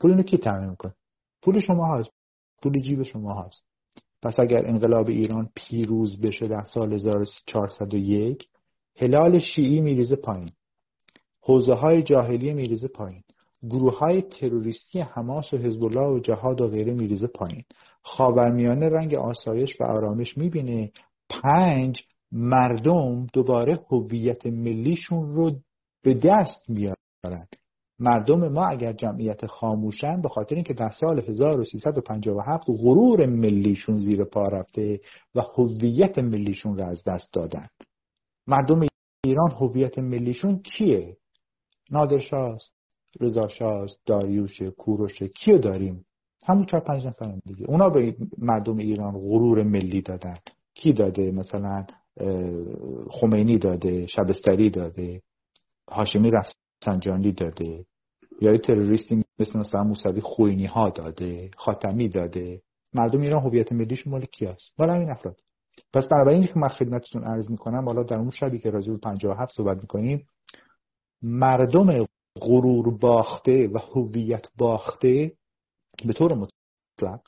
پول 0.00 0.10
اینو 0.10 0.22
کی 0.22 0.38
تعمین 0.38 0.70
می‌کنه؟ 0.70 0.94
پول 1.42 1.60
شما 1.60 1.96
هست. 1.96 2.10
پول 2.62 2.80
جیب 2.80 3.02
شما 3.02 3.42
هست. 3.42 3.62
پس 4.26 4.34
اگر 4.38 4.66
انقلاب 4.66 5.08
ایران 5.08 5.48
پیروز 5.54 6.20
بشه 6.20 6.48
در 6.48 6.62
سال 6.62 6.92
1401 6.92 8.48
هلال 8.96 9.38
شیعی 9.38 9.80
میریزه 9.80 10.16
پایین. 10.16 10.50
حوزه 11.40 11.74
های 11.74 12.02
جاهلیه 12.02 12.54
میریزه 12.54 12.88
پایین. 12.88 13.22
گروه 13.62 13.98
های 13.98 14.22
تروریستی 14.22 15.00
حماس 15.00 15.54
و 15.54 15.56
حزب 15.56 15.84
الله 15.84 16.06
و 16.06 16.18
جهاد 16.18 16.60
و 16.60 16.68
غیره 16.68 16.94
میریزه 16.94 17.26
پایین. 17.26 17.64
خاورمیانه 18.02 18.88
رنگ 18.88 19.14
آسایش 19.14 19.80
و 19.80 19.84
آرامش 19.84 20.38
می‌بینه. 20.38 20.90
پنج 21.30 22.02
مردم 22.32 23.26
دوباره 23.32 23.78
هویت 23.90 24.46
ملیشون 24.46 25.34
رو 25.34 25.50
به 26.02 26.14
دست 26.14 26.70
میارن. 26.70 27.46
مردم 27.98 28.48
ما 28.48 28.66
اگر 28.66 28.92
جمعیت 28.92 29.46
خاموشن 29.46 30.20
به 30.22 30.28
خاطر 30.28 30.54
اینکه 30.54 30.74
در 30.74 30.90
سال 30.90 31.20
1357 31.20 32.66
غرور 32.66 33.26
ملیشون 33.26 33.96
زیر 33.96 34.24
پا 34.24 34.48
رفته 34.48 35.00
و 35.34 35.40
هویت 35.40 36.18
ملیشون 36.18 36.76
رو 36.76 36.84
از 36.84 37.04
دست 37.04 37.32
دادن. 37.32 37.68
مردم 38.46 38.86
ایران 39.24 39.50
هویت 39.50 39.98
ملیشون 39.98 40.58
کیه؟ 40.58 41.16
نادرشاست 41.90 42.72
رضاشاست 43.20 43.98
داریوش 44.06 44.62
کوروش 44.62 45.22
کیو 45.22 45.58
داریم؟ 45.58 46.06
همون 46.46 46.66
چهار 46.66 46.82
پنج 46.82 47.06
نفر 47.06 47.38
دیگه. 47.44 47.66
اونا 47.68 47.88
به 47.88 48.16
مردم 48.38 48.76
ایران 48.76 49.12
غرور 49.12 49.62
ملی 49.62 50.02
دادن. 50.02 50.38
کی 50.74 50.92
داده؟ 50.92 51.32
مثلا 51.32 51.86
خمینی 53.10 53.58
داده 53.58 54.06
شبستری 54.06 54.70
داده 54.70 55.22
هاشمی 55.90 56.30
رفسنجانی 56.86 57.32
داده. 57.32 57.86
یا 58.40 58.58
تروریستی 58.58 59.24
مثل 59.38 59.58
مثلا 59.58 59.84
موسوی 59.84 60.20
خوینی 60.20 60.66
ها 60.66 60.90
داده 60.90 61.50
خاتمی 61.56 62.08
داده. 62.08 62.62
مردم 62.94 63.20
ایران 63.20 63.42
هویت 63.42 63.72
ملیش 63.72 64.06
مال 64.06 64.24
کی 64.24 64.46
است 64.46 64.70
مال 64.78 64.90
همین 64.90 65.10
افراد. 65.10 65.40
پس 65.92 66.08
بنابراین 66.08 66.46
که 66.46 66.52
من 66.56 66.68
خدمتتون 66.68 67.24
عرض 67.24 67.50
می‌کنم 67.50 67.84
حالا 67.84 68.02
در 68.02 68.18
اون 68.18 68.30
شبی 68.30 68.58
که 68.58 68.70
راجع 68.70 68.92
به 68.92 68.98
57 68.98 69.52
صحبت 69.56 69.76
می‌کنیم 69.76 70.26
مردم 71.22 72.04
غرور 72.40 72.98
باخته 72.98 73.68
و 73.68 73.78
هویت 73.78 74.46
باخته 74.58 75.32
به 76.06 76.12
طور 76.12 76.34
مطلق 76.34 77.20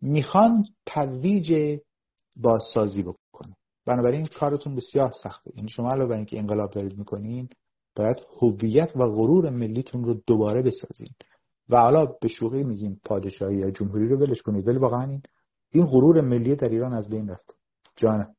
می‌خوان 0.00 0.64
ترویج 0.86 1.78
بازسازی 2.36 3.02
بکنه 3.02 3.56
بنابراین 3.86 4.26
کارتون 4.26 4.74
بسیار 4.74 5.12
سخته. 5.22 5.50
یعنی 5.56 5.68
شما 5.68 5.90
علاوه 5.90 6.10
بر 6.10 6.16
اینکه 6.16 6.38
انقلاب 6.38 6.70
دارید 6.70 6.98
می‌کنین 6.98 7.48
باید 7.98 8.16
هویت 8.40 8.96
و 8.96 9.06
غرور 9.06 9.50
ملیتون 9.50 10.04
رو 10.04 10.14
دوباره 10.26 10.62
بسازین. 10.62 11.08
و 11.68 11.76
حالا 11.76 12.06
به 12.06 12.28
شوخی 12.28 12.64
میگیم 12.64 13.00
پادشاهی 13.04 13.56
یا 13.56 13.70
جمهوری 13.70 14.08
رو 14.08 14.16
ولش 14.16 14.42
کنید 14.42 14.68
ولی 14.68 14.78
واقعا 14.78 15.02
این 15.02 15.22
این 15.70 15.86
غرور 15.86 16.20
ملی 16.20 16.56
در 16.56 16.68
ایران 16.68 16.92
از 16.92 17.08
بین 17.08 17.28
رفت 17.28 17.56
جانه 17.96 18.36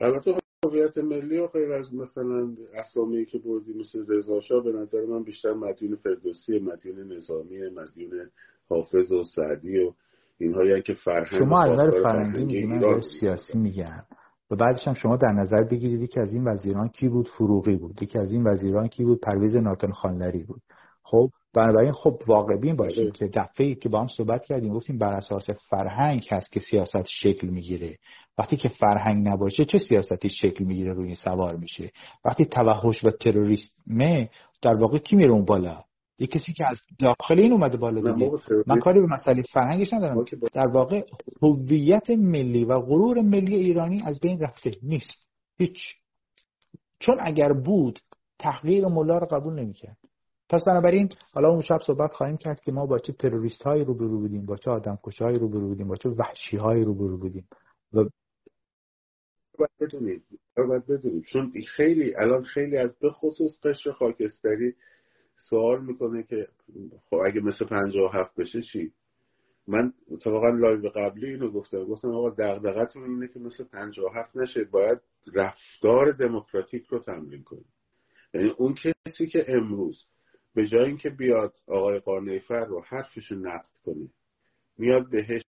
البته 0.00 0.34
هویت 0.64 0.98
ملی 0.98 1.38
و 1.38 1.46
غیر 1.46 1.72
از 1.72 1.94
مثلا 1.94 2.56
اسامی 2.74 3.26
که 3.26 3.38
بردی 3.38 3.72
مثل 3.72 4.04
رضا 4.08 4.60
به 4.64 4.72
نظر 4.72 5.06
من 5.06 5.22
بیشتر 5.22 5.52
مدیون 5.52 5.96
فردوسی 5.96 6.58
مدیون 6.58 7.12
نظامی 7.12 7.68
مدیون 7.68 8.30
حافظ 8.68 9.12
و 9.12 9.24
سعدی 9.24 9.78
و 9.78 9.92
اینهایی 10.38 10.82
که 10.82 10.94
فرهنگ 10.94 11.40
شما 11.40 11.62
از 11.62 12.02
فرهنگی 12.02 12.44
میگی 12.44 13.02
سیاسی 13.20 13.58
میگم. 13.58 14.04
و 14.50 14.56
بعدش 14.56 14.88
هم 14.88 14.94
شما 14.94 15.16
در 15.16 15.32
نظر 15.32 15.64
بگیرید 15.64 16.10
که 16.10 16.20
از 16.20 16.34
این 16.34 16.48
وزیران 16.48 16.88
کی 16.88 17.08
بود؟ 17.08 17.28
فروغی 17.28 17.76
بود. 17.76 18.02
یکی 18.02 18.18
از 18.18 18.32
این 18.32 18.46
وزیران 18.46 18.88
کی 18.88 19.04
بود؟ 19.04 19.20
پرویز 19.20 19.56
ناتن 19.56 19.90
خانلری 19.90 20.42
بود. 20.42 20.62
خب 21.02 21.30
بنابراین 21.54 21.92
خب 21.92 22.22
واقع 22.26 22.56
بین 22.56 22.76
باشیم 22.76 23.04
بله. 23.04 23.12
که 23.12 23.26
دفعه 23.26 23.74
که 23.74 23.88
با 23.88 24.00
هم 24.00 24.08
صحبت 24.16 24.44
کردیم 24.44 24.72
گفتیم 24.72 24.98
بر 24.98 25.14
اساس 25.14 25.50
فرهنگ 25.50 26.26
هست 26.30 26.52
که 26.52 26.60
سیاست 26.60 27.06
شکل 27.06 27.48
می‌گیره. 27.48 27.98
وقتی 28.38 28.56
که 28.56 28.68
فرهنگ 28.68 29.28
نباشه 29.28 29.64
چه 29.64 29.78
سیاستی 29.78 30.28
شکل 30.28 30.64
می‌گیره؟ 30.64 30.92
روی 30.92 31.14
سوار 31.14 31.56
میشه. 31.56 31.90
وقتی 32.24 32.44
توحش 32.44 33.04
و 33.04 33.10
تروریسمه 33.10 34.30
در 34.62 34.74
واقع 34.74 34.98
کی 34.98 35.16
میره 35.16 35.32
اون 35.32 35.44
بالا؟ 35.44 35.84
یه 36.20 36.26
کسی 36.26 36.52
که 36.52 36.66
از 36.66 36.76
داخل 36.98 37.38
این 37.38 37.52
اومده 37.52 37.76
بالا 37.76 38.12
دیگه. 38.12 38.30
من 38.66 38.78
کاری 38.78 39.00
به 39.00 39.06
مسئله 39.06 39.42
فرهنگش 39.42 39.92
ندارم. 39.92 40.24
در 40.52 40.66
واقع 40.66 41.06
هویت 41.42 42.10
ملی 42.10 42.64
و 42.64 42.80
غرور 42.80 43.20
ملی 43.20 43.56
ایرانی 43.56 44.02
از 44.04 44.20
بین 44.20 44.40
رفته. 44.40 44.70
نیست. 44.82 45.26
هیچ. 45.58 45.78
چون 46.98 47.16
اگر 47.20 47.52
بود 47.52 47.98
تحقیر 48.38 48.86
ملا 48.86 49.18
رو 49.18 49.26
قبول 49.26 49.54
نمی‌کرد. 49.54 49.96
پس 50.48 50.64
بنابراین 50.66 51.08
حالا 51.32 51.48
اون 51.48 51.60
شب 51.60 51.78
صحبت 51.86 52.12
خواهیم 52.12 52.36
کرد 52.36 52.60
که 52.60 52.72
ما 52.72 52.86
با 52.86 52.98
چه 52.98 53.12
تروریست 53.12 53.62
هایی 53.62 53.84
روبرو 53.84 54.18
بودیم 54.18 54.46
با 54.46 54.56
چه 54.56 54.70
آدم 54.70 54.98
هایی 55.20 55.38
روبرو 55.38 55.68
بودیم 55.68 55.88
با 55.88 55.96
چه 55.96 56.08
وحشی 56.08 56.56
هایی 56.56 56.84
روبرو 56.84 57.18
بودیم. 57.18 57.48
و 57.92 58.04
باید 59.58 59.70
بدونید 59.80 60.22
باید 60.56 60.86
بدونید 60.86 61.24
چون 61.24 61.52
خیلی 61.76 62.14
الان 62.16 62.44
خیلی 62.44 62.76
از 62.76 62.90
به 62.98 63.10
خصوص 63.10 63.60
قشر 63.62 63.92
خاکستری 63.92 64.74
سوال 65.48 65.84
می‌کنه 65.84 66.22
که 66.22 66.48
خب 67.10 67.16
اگه 67.26 67.40
مثل 67.40 67.64
پنجاه 67.66 68.14
هفت 68.14 68.34
بشه 68.34 68.62
چی؟ 68.62 68.92
من 69.66 69.92
اتفاقا 70.10 70.48
live 70.48 70.88
قبلی 70.88 71.30
اینو 71.30 71.50
گفتم. 71.50 71.84
گفتم 71.84 72.08
آقا 72.08 72.30
دغدغتون 72.30 73.04
اینه 73.04 73.28
که 73.28 73.38
مثل 73.38 73.64
پنجاه 73.64 74.12
هفت 74.16 74.36
نشه 74.36 74.64
باید 74.64 74.98
رفتار 75.34 76.12
دموکراتیک 76.12 76.86
رو 76.86 76.98
تمرین 76.98 77.42
کنید 77.42 77.66
یعنی 78.34 78.48
اون 78.48 78.74
کسی 78.74 79.26
که 79.26 79.44
امروز 79.48 80.04
به 80.54 80.66
جای 80.66 80.84
اینکه 80.84 81.10
بیاد 81.10 81.54
آقای 81.66 81.98
قانعی‌فرد 81.98 82.64
رو 82.64 82.82
حرفش 82.88 83.32
نقد 83.32 83.70
کنه 83.84 84.08
میاد 84.78 85.10
بهش 85.10 85.42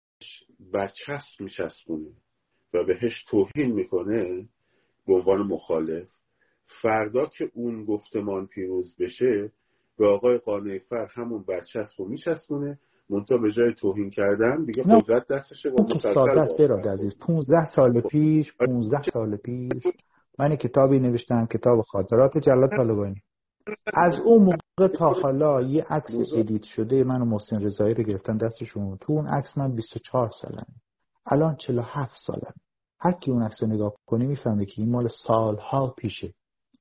برچسب 0.72 1.41
میچسبونه 1.41 2.12
و 2.74 2.84
بهش 2.84 3.24
توهین 3.28 3.72
می‌کنه 3.72 4.49
به 5.07 5.14
عنوان 5.14 5.43
مخالف 5.43 6.11
فردا 6.82 7.26
که 7.26 7.51
اون 7.55 7.84
گفتمان 7.84 8.47
پیروز 8.47 8.97
بشه 8.97 9.53
به 10.01 10.07
آقای 10.07 10.38
قانیفر 10.38 11.07
همون 11.14 11.44
برچسب 11.48 11.92
رو 11.98 12.09
میچسبونه 12.09 12.78
منتها 13.11 13.38
به 13.38 13.53
جای 13.53 13.74
توهین 13.74 14.11
کردن 14.11 14.64
دیگه 14.64 14.82
قدرت 14.82 15.28
دستشه 15.28 15.68
و 15.68 15.98
ساده 16.14 16.40
است 16.40 16.61
عزیز. 16.61 17.18
15 17.18 17.72
سال 17.74 18.01
پیش 18.01 18.53
15 18.61 19.03
سال 19.03 19.36
پیش 19.36 19.82
من 20.38 20.57
کتابی 20.57 20.98
نوشتم 21.01 21.46
کتاب 21.46 21.80
خاطرات 21.80 22.38
جلال 22.38 22.68
طالبانی. 22.76 23.22
از 23.94 24.20
اون 24.24 24.42
موقع 24.42 24.94
تا 24.96 25.12
حالا 25.12 25.62
یه 25.62 25.84
عکس 25.90 26.12
ادیت 26.36 26.62
شده 26.62 27.05
من 27.05 27.22
و 27.22 27.24
محسن 27.24 27.62
رضایی 27.62 27.94
رو 27.94 28.05
گرفتن 28.05 28.36
دستشون. 28.36 28.96
تو 29.01 29.12
اون 29.12 29.26
عکس 29.26 29.59
من 29.59 29.74
24 29.74 30.30
سالم 30.42 30.66
الان 31.26 31.57
47 31.57 32.12
سالم 32.26 32.55
هر 33.01 33.12
کی 33.12 33.30
اون 33.30 33.42
عکس 33.42 33.62
رو 33.62 33.68
نگاه 33.68 33.92
کنه 34.07 34.26
می‌فهمه 34.26 34.64
که 34.64 34.82
این 34.82 34.90
مال 34.90 35.09
سالها 35.26 35.94
پیشه. 35.98 36.34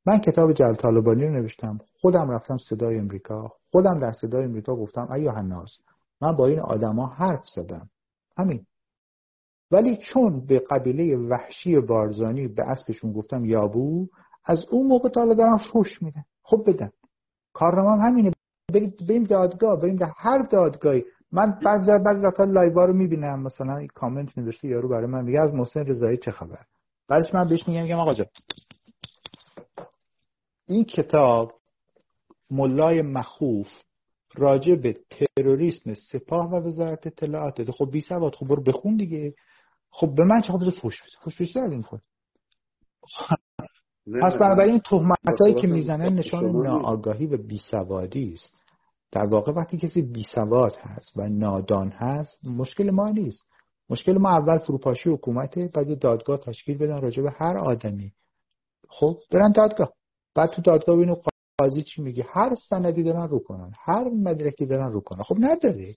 من 0.09 0.19
کتاب 0.19 0.53
جلال 0.53 0.75
طالبانی 0.75 1.25
رو 1.25 1.33
نوشتم. 1.33 1.79
خودم 2.01 2.29
رفتم 2.31 2.57
صدای 2.57 2.97
امریکا. 2.97 3.53
خودم 3.71 3.99
در 3.99 4.11
صدای 4.11 4.43
امریکا 4.43 4.75
گفتم 4.75 5.11
ایو 5.11 5.31
هناس 5.31 5.77
من 6.21 6.35
با 6.35 6.47
این 6.47 6.59
آدما 6.59 7.05
حرف 7.05 7.43
زدم. 7.55 7.89
همین. 8.37 8.65
ولی 9.71 9.97
چون 9.97 10.45
به 10.45 10.59
قبیله 10.59 11.17
وحشی 11.17 11.79
بارزانی 11.79 12.47
به 12.47 12.63
اسبشون 12.63 13.13
گفتم 13.13 13.45
یابو 13.45 14.07
از 14.45 14.65
اون 14.71 14.87
موقع 14.87 15.09
تا 15.09 15.33
دارم 15.33 15.57
فوش 15.73 16.01
میدن 16.01 16.23
خب 16.43 16.63
بدن 16.67 16.91
کارنامه 17.53 18.03
همینه. 18.03 18.31
بریم 19.07 19.23
دادگاه 19.23 19.79
بریم 19.79 19.95
در 19.95 20.11
هر 20.17 20.37
دادگاهی. 20.39 21.03
من 21.31 21.59
بعضی 21.65 21.91
بعضی 22.05 22.25
وقتا 22.25 22.43
live 22.43 22.79
رو 22.79 22.93
می‌بینم. 22.93 23.43
مثلا 23.43 23.87
کامنت 23.93 24.37
نوشته 24.37 24.67
یارو 24.67 24.89
برای 24.89 25.07
من 25.07 25.25
میگه 25.25 25.39
از 25.39 25.53
محسن 25.53 25.85
رضایی 25.85 26.17
چه 26.17 26.31
خبر؟ 26.31 26.65
بعدش 27.07 27.33
من 27.33 27.49
بهش 27.49 27.67
میگم 27.67 27.83
میگم 27.83 27.99
آقا 27.99 28.13
جان. 28.13 28.27
این 30.69 30.85
کتاب 30.85 31.53
ملای 32.51 33.01
مخوف 33.01 33.67
راجع 34.35 34.75
به 34.75 34.93
تروریسم 35.09 35.93
سپاه 35.93 36.49
و 36.49 36.55
وزارت 36.55 37.07
اطلاعات 37.07 37.71
خب 37.71 37.91
بی 37.91 38.01
سواد 38.01 38.35
خب 38.35 38.47
برو 38.47 38.63
بخون 38.63 38.97
دیگه. 38.97 39.33
خب 39.89 40.15
به 40.15 40.23
من 40.23 40.41
چه؟ 40.41 40.53
خب 40.53 40.69
فوش 40.69 41.01
بده. 41.01 41.11
فوش 41.23 41.37
بیشتر 41.37 41.59
این 41.59 41.81
خود 41.81 42.01
پس 44.21 44.33
بنابراین 44.33 44.79
تهمت 44.79 45.41
هایی 45.41 45.53
که 45.53 45.67
می‌زنن 45.67 46.13
نشان 46.13 46.45
ناآگاهی 46.45 47.25
و 47.25 47.37
بیسوادی 47.37 48.33
است. 48.33 48.61
در 49.11 49.25
واقع 49.25 49.51
وقتی 49.51 49.77
کسی 49.77 50.01
بیسواد 50.01 50.75
هست 50.79 51.17
و 51.17 51.29
نادان 51.29 51.89
هست 51.89 52.45
مشکل 52.45 52.91
ما 52.91 53.09
نیست. 53.09 53.43
مشکل 53.89 54.17
ما 54.17 54.29
اول 54.29 54.57
فروپاشی 54.57 55.09
حکومته 55.09 55.69
بعد 55.73 55.99
دادگاه 55.99 56.37
تشکیل 56.37 56.77
بدن 56.77 57.01
راجع 57.01 57.23
به 57.23 57.31
هر 57.31 57.57
آدمی. 57.57 58.13
خب 58.89 59.17
برن 59.31 59.51
دادگاه. 59.51 59.93
بعد 60.39 60.49
تو 60.49 60.61
دادگاه 60.61 60.95
ببینو 60.95 61.15
قاضی 61.57 61.83
چی 61.83 62.01
میگه. 62.01 62.25
هر 62.29 62.55
سندی 62.69 63.03
دارن 63.03 63.27
رو 63.27 63.39
کنن. 63.39 63.73
هر 63.79 64.03
مدرکی 64.03 64.65
دارن 64.65 64.91
رو 64.91 65.01
کنن. 65.01 65.23
خب 65.23 65.35
نداره. 65.39 65.95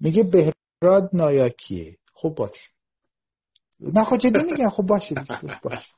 میگه 0.00 0.22
بهراد 0.22 1.10
نایاکیه. 1.12 1.96
خب 2.14 2.28
باش. 2.28 2.72
نه 3.80 4.04
خب 4.04 4.16
جدی 4.16 4.42
میگن 4.50 4.68
خب 4.68 4.82
باشه 4.82 5.14
باش. 5.62 5.94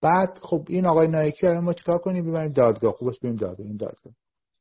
بعد 0.00 0.38
خب 0.38 0.66
این 0.68 0.86
آقای 0.86 1.08
نایکی 1.08 1.46
الان 1.46 1.64
ما 1.64 1.72
چیکار 1.72 1.98
کنیم؟ 1.98 2.30
ببریم 2.30 2.52
دادگاه. 2.52 2.92
خب 2.92 3.06
باش 3.06 3.18
بریم 3.18 3.36
دادگاه 3.36 3.66
این 3.66 3.76
دادگاه. 3.76 4.12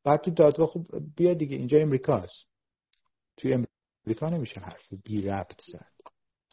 بعد 0.04 0.22
تو 0.22 0.32
دادگاه 0.32 0.68
خب 0.68 0.86
بیا 1.16 1.34
دیگه. 1.34 1.56
اینجا 1.56 1.78
امریکاست 1.78 2.46
توی 3.38 3.66
امریکا 4.06 4.30
نمیشه 4.30 4.60
حرف 4.60 4.94
بی 5.04 5.22
ربط 5.22 5.62
زد. 5.72 5.92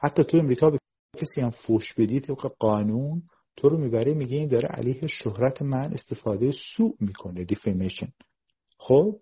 حتی 0.01 0.25
تو 0.25 0.37
امریکا 0.37 0.71
به 0.71 0.79
کسی 1.17 1.41
هم 1.41 1.51
فوش 1.51 1.95
بدی 1.95 2.21
طبق 2.21 2.53
قانون 2.59 3.23
تو 3.61 3.69
رو 3.69 3.79
می‌بره 3.79 4.15
میگه 4.15 4.37
این 4.37 4.49
داره 4.49 4.69
علیه 4.69 5.07
شهرت 5.07 5.63
من 5.63 5.93
استفاده 5.95 6.53
سوء 6.77 6.93
می‌کنه 7.01 7.45
دیفیمیشن 7.45 8.13
خب؟ 8.79 9.21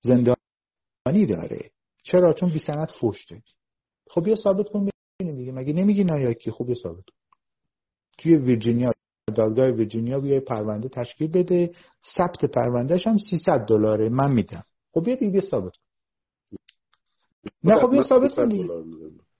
زندانی 0.00 1.26
داره. 1.28 1.70
چرا؟ 2.02 2.32
چون 2.32 2.50
بی 2.50 2.58
سند 2.58 2.88
فوش 3.00 3.24
دادی 3.24 3.52
خب 4.10 4.24
بیا 4.24 4.36
ثابت 4.36 4.68
کن 4.68 4.88
دیگه. 5.18 5.52
مگه 5.52 5.72
نمیگی 5.72 6.04
نایاکی 6.04 6.50
خوب 6.50 6.74
ثابت 6.74 7.04
توی 8.18 8.36
ویرجینیا 8.36 8.92
دادگاه 9.36 9.70
ویرجینیا 9.70 10.20
بیای 10.20 10.40
پرونده 10.40 10.88
تشکیل 10.88 11.30
بده. 11.30 11.74
ثبت 12.16 12.44
پروندهش 12.44 13.06
هم 13.06 13.18
300 13.18 13.66
دلاره. 13.68 14.08
من 14.08 14.32
میدم. 14.32 14.64
خب 14.94 15.04
بیا 15.04 15.14
دیگه 15.14 15.40
ثابت 15.40 15.72
نه 17.64 17.80
خب 17.80 17.90
بیا 17.90 18.02
ثابت 18.02 18.34
کن 18.34 18.48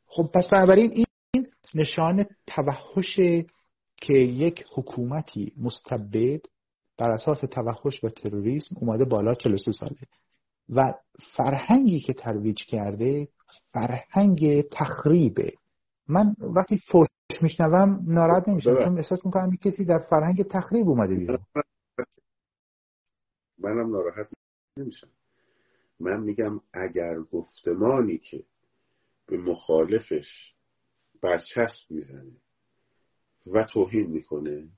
خب 0.07 0.31
پس 0.35 0.49
بنابراین 0.49 1.05
این 1.33 1.47
نشان 1.75 2.27
توحش 2.47 3.21
که 4.01 4.15
یک 4.19 4.65
حکومتی 4.75 5.53
مستبد 5.57 6.41
بر 6.99 7.11
اساس 7.11 7.41
توحش 7.41 8.05
و 8.05 8.09
تروریسم 8.09 8.77
اومده 8.81 9.05
بالا 9.05 9.35
43 9.35 9.73
ساله 9.73 9.97
و 10.69 10.95
فرهنگی 11.37 12.01
که 12.01 12.13
ترویج 12.13 12.63
کرده 12.69 13.29
فرهنگ 13.73 14.63
تخریبه 14.63 15.53
من 16.09 16.35
وقتی 16.41 16.79
فوش 16.79 17.09
میشنوم 17.43 18.05
ناراحت 18.07 18.49
نمیشم 18.49 18.75
چون 18.75 18.99
احساس 18.99 19.27
می‌کنم 19.27 19.57
کسی 19.57 19.85
در 19.85 19.99
فرهنگ 19.99 20.43
تخریب 20.43 20.89
اومده 20.89 21.15
بیرون. 21.15 21.39
منم 23.59 23.91
ناراحت 23.91 24.29
نمیشم. 24.77 25.09
من 26.01 26.21
میگم 26.21 26.61
اگر 26.73 27.21
گفتمانی 27.33 28.19
که 28.19 28.45
به 29.27 29.39
مخالفش 29.39 30.55
برچسب 31.23 31.91
می‌زنه 31.91 32.33
و 33.53 33.65
توهین 33.73 34.11
می‌کنه. 34.11 34.69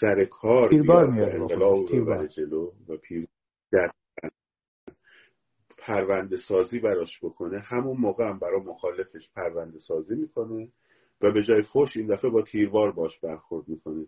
سر 0.00 0.24
کار 0.24 0.68
بیاد 0.68 0.90
انقلاب 0.90 1.86
جلو 2.26 2.72
و 2.88 2.96
پیر 2.96 3.28
در 3.72 3.90
پرونده 5.78 6.36
سازی 6.36 6.78
براش 6.78 7.18
بکنه. 7.22 7.58
همون 7.58 7.96
موقع 7.96 8.28
هم 8.28 8.38
برای 8.38 8.60
مخالفش 8.60 9.30
پرونده 9.36 9.78
سازی 9.78 10.14
می‌کنه 10.14 10.68
و 11.20 11.32
به 11.32 11.42
جای 11.42 11.62
فوش 11.62 11.96
این 11.96 12.06
دفعه 12.06 12.30
با 12.30 12.42
تیروار 12.42 12.92
باش 12.92 13.20
برخورد 13.20 13.68
می‌کنه. 13.68 14.06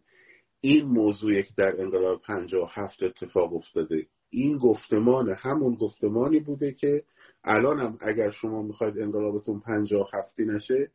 این 0.61 0.87
موضوعی 0.87 1.43
که 1.43 1.51
در 1.57 1.81
انقلاب 1.81 2.21
هفت 2.71 3.03
اتفاق 3.03 3.55
افتاده 3.55 4.07
این 4.31 4.59
گفتمان 4.59 5.29
همون 5.29 5.75
گفتمانی 5.75 6.41
بوده 6.41 6.73
که 6.73 7.05
الان 7.45 7.81
هم 7.81 7.99
اگر 8.01 8.31
شما 8.31 8.63
می‌خواید 8.63 8.99
انقلابتون 8.99 9.63
هفتی 10.13 10.45
نشه 10.45 10.91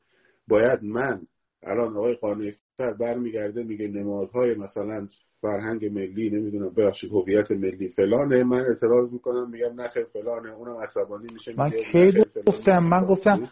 باید 0.47 0.83
من 0.83 1.27
الان 1.63 1.97
آقای 1.97 2.15
قانفر 2.15 2.57
برمیگرده 2.77 3.63
میگه 3.63 3.87
نمادهای 3.87 4.55
مثلا 4.55 5.07
فرهنگ 5.41 5.85
ملی 5.85 6.29
نمی‌دونم 6.29 6.69
ببخشید 6.69 7.11
هویت 7.11 7.51
ملی. 7.51 7.87
فلانه 7.87 8.43
من 8.43 8.59
اعتراض 8.59 9.13
می‌کنم 9.13 9.49
میگم 9.49 9.81
نخیر 9.81 10.03
فلانه 10.03 10.49
اونم 10.49 10.77
عصبانی 10.77 11.27
میشه 11.33 11.53
من 11.57 11.69
کی 11.69 12.23
گفتم 12.47 12.79
من 12.79 13.05
گفتم 13.05 13.49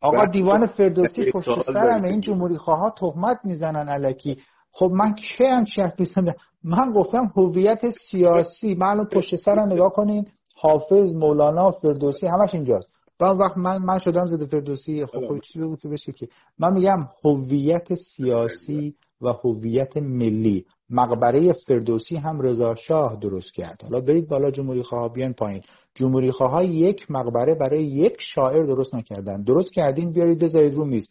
آقا 0.00 0.26
دیوان 0.26 0.66
فردوسی 0.66 1.30
پشت 1.32 1.62
سرم 1.72 2.04
این 2.04 2.20
جمهوری 2.20 2.56
خواه 2.56 2.94
تهمت 2.98 3.38
می‌زنن 3.44 3.88
علکی. 3.88 4.36
خب 4.72 4.90
من 4.94 5.14
کی 5.14 5.44
هم 5.44 5.64
شرط 5.64 6.18
من 6.64 6.92
گفتم 6.92 7.32
هویت 7.36 7.80
سیاسی. 8.10 8.74
من 8.74 9.04
پشت 9.04 9.36
سرم 9.36 9.72
نگاه 9.72 9.92
کنین 9.92 10.26
حافظ 10.56 11.14
مولانا 11.14 11.70
فردوسی 11.70 12.26
همش 12.26 12.54
اینجاست. 12.54 12.95
بعد 13.18 13.40
وقت 13.40 13.56
من 13.56 13.78
من 13.82 13.98
شدم 13.98 14.26
زده 14.26 14.46
فردوسی. 14.46 15.06
خب 15.06 15.28
خب 15.28 15.40
چیزی 15.40 15.60
بگو 15.64 15.76
که 15.76 15.88
بشه 15.88 16.12
که 16.12 16.28
من 16.58 16.72
میگم 16.72 17.08
هویت 17.24 17.94
سیاسی 17.94 18.94
و 19.20 19.28
هویت 19.28 19.96
ملی. 19.96 20.64
مقبره 20.90 21.52
فردوسی 21.52 22.16
هم 22.16 22.40
رضا 22.40 22.74
شاه 22.74 23.18
درست 23.20 23.52
کرد. 23.52 23.78
حالا 23.82 24.00
برید 24.00 24.28
بالا 24.28 24.50
جمهوری 24.50 24.82
خواه 24.82 25.12
بیان 25.12 25.32
پایین. 25.32 25.62
جمهوری 25.94 26.28
های 26.28 26.68
یک 26.68 27.10
مقبره 27.10 27.54
برای 27.54 27.84
یک 27.84 28.16
شاعر 28.18 28.62
درست 28.62 28.94
نکردن. 28.94 29.42
درست 29.42 29.72
کردین 29.72 30.12
بیارید 30.12 30.38
بذارید 30.38 30.74
رو 30.74 30.84
میز. 30.84 31.08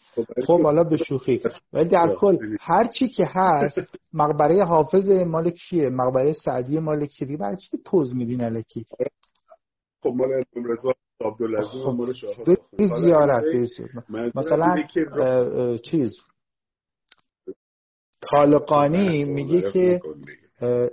خب 0.47 0.61
حالا 0.61 0.83
به 0.83 0.97
شوخی. 0.97 1.41
ولی 1.73 1.89
در 1.89 2.15
کل 2.19 2.37
هر 2.59 2.87
چی 2.87 3.07
که 3.07 3.25
هست 3.27 3.77
مقبره 4.13 4.65
حافظ 4.65 5.09
مال 5.09 5.49
کیه؟ 5.49 5.89
مقبره 5.89 6.33
سعدی 6.33 6.79
مال 6.79 7.05
کیه؟ 7.05 7.37
برای 7.37 7.57
چی 7.57 7.77
پوز 7.85 8.15
میدین 8.15 8.43
الکی؟ 8.43 8.85
خب 10.05 10.13
مال 10.15 10.43
رضا 10.55 10.93
عبدالعزیز 11.21 11.81
مال 11.85 12.13
شاه 12.13 12.35
زیارت 13.01 13.43
مثلا 14.35 14.75
چیز؟ 15.83 16.17
طالقانی 18.31 19.23
میگه 19.23 19.71
که 19.71 20.01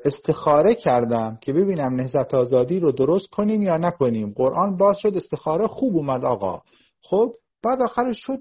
استخاره 0.04 0.74
کردم 0.74 1.38
که 1.40 1.52
ببینم 1.52 1.94
نهزت 1.94 2.34
آزادی 2.34 2.80
رو 2.80 2.92
درست 2.92 3.26
کنیم 3.26 3.62
یا 3.62 3.76
نکنیم. 3.76 4.32
قرآن 4.36 4.76
باز 4.76 4.96
شد 4.98 5.16
استخاره 5.16 5.66
خوب 5.66 5.96
اومد 5.96 6.24
آقا. 6.24 6.62
خب 7.02 7.34
بعد 7.62 7.82
آخرش 7.82 8.16
شد 8.18 8.38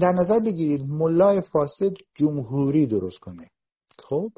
در 0.00 0.12
نظر 0.12 0.40
بگیرید 0.40 0.82
ملای 0.88 1.40
فاسد 1.40 1.92
جمهوری 2.14 2.86
درست 2.86 3.18
کنه. 3.18 3.50
خب؟ 3.98 4.30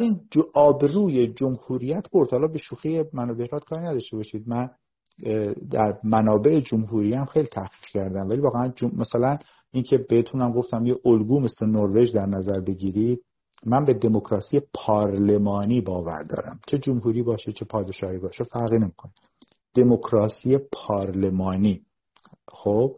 این 0.00 0.20
آبروی 0.54 1.26
جمهوریت 1.26 2.10
برد. 2.12 2.30
حالا 2.30 2.48
به 2.48 2.58
شوخی 2.58 3.04
منابعات 3.12 3.64
کاری 3.64 3.82
نداشته 3.82 4.16
باشید. 4.16 4.48
من 4.48 4.70
در 5.70 5.98
منابع 6.04 6.60
جمهوری 6.60 7.14
هم 7.14 7.24
خیلی 7.24 7.46
تحقیق 7.46 7.84
کردم. 7.92 8.28
ولی 8.28 8.40
واقعا 8.40 8.72
مثلا 8.96 9.38
اینکه 9.72 9.98
بهتونم 9.98 10.52
گفتم 10.52 10.86
یه 10.86 10.96
الگو 11.04 11.40
مثل 11.40 11.66
نروژ 11.66 12.12
در 12.12 12.26
نظر 12.26 12.60
بگیرید 12.60 13.24
من 13.66 13.84
به 13.84 13.94
دموکراسی 13.94 14.60
پارلمانی 14.74 15.80
باور 15.80 16.22
دارم. 16.22 16.60
چه 16.66 16.78
جمهوری 16.78 17.22
باشه 17.22 17.52
چه 17.52 17.64
پادشاهی 17.64 18.18
باشه 18.18 18.44
فرقی 18.44 18.78
نمی‌کنه. 18.78 19.12
دموکراسی 19.74 20.58
پارلمانی. 20.72 21.82
خب؟ 22.48 22.96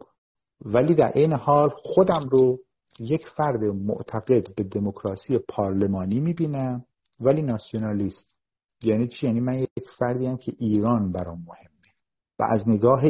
ولی 0.65 0.95
در 0.95 1.11
این 1.15 1.33
حال 1.33 1.69
خودم 1.69 2.29
رو 2.31 2.59
یک 2.99 3.27
فرد 3.37 3.63
معتقد 3.63 4.55
به 4.55 4.63
دموکراسی 4.63 5.37
پارلمانی 5.37 6.19
می‌بینم 6.19 6.85
ولی 7.19 7.41
ناسیونالیست. 7.41 8.35
یعنی 8.83 9.07
چی؟ 9.07 9.27
یعنی 9.27 9.39
من 9.39 9.55
یک 9.55 9.89
فردی 9.99 10.25
هم 10.25 10.37
که 10.37 10.53
ایران 10.59 11.11
برام 11.11 11.37
مهمه. 11.47 11.93
و 12.39 12.43
از 12.43 12.69
نگاه 12.69 13.03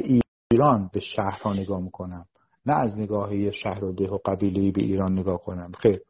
ایران 0.51 0.89
به 0.93 0.99
شهرها 0.99 1.53
نگاه 1.53 1.81
می‌کنم. 1.81 2.25
نه 2.65 2.73
از 2.73 2.99
نگاه 2.99 3.51
شهر 3.51 3.83
و 3.83 3.91
ده 3.91 4.09
و 4.09 4.17
قبیله 4.25 4.71
به 4.71 4.81
ایران 4.81 5.19
نگاه 5.19 5.37
کنم. 5.37 5.71
خیر. 5.79 6.01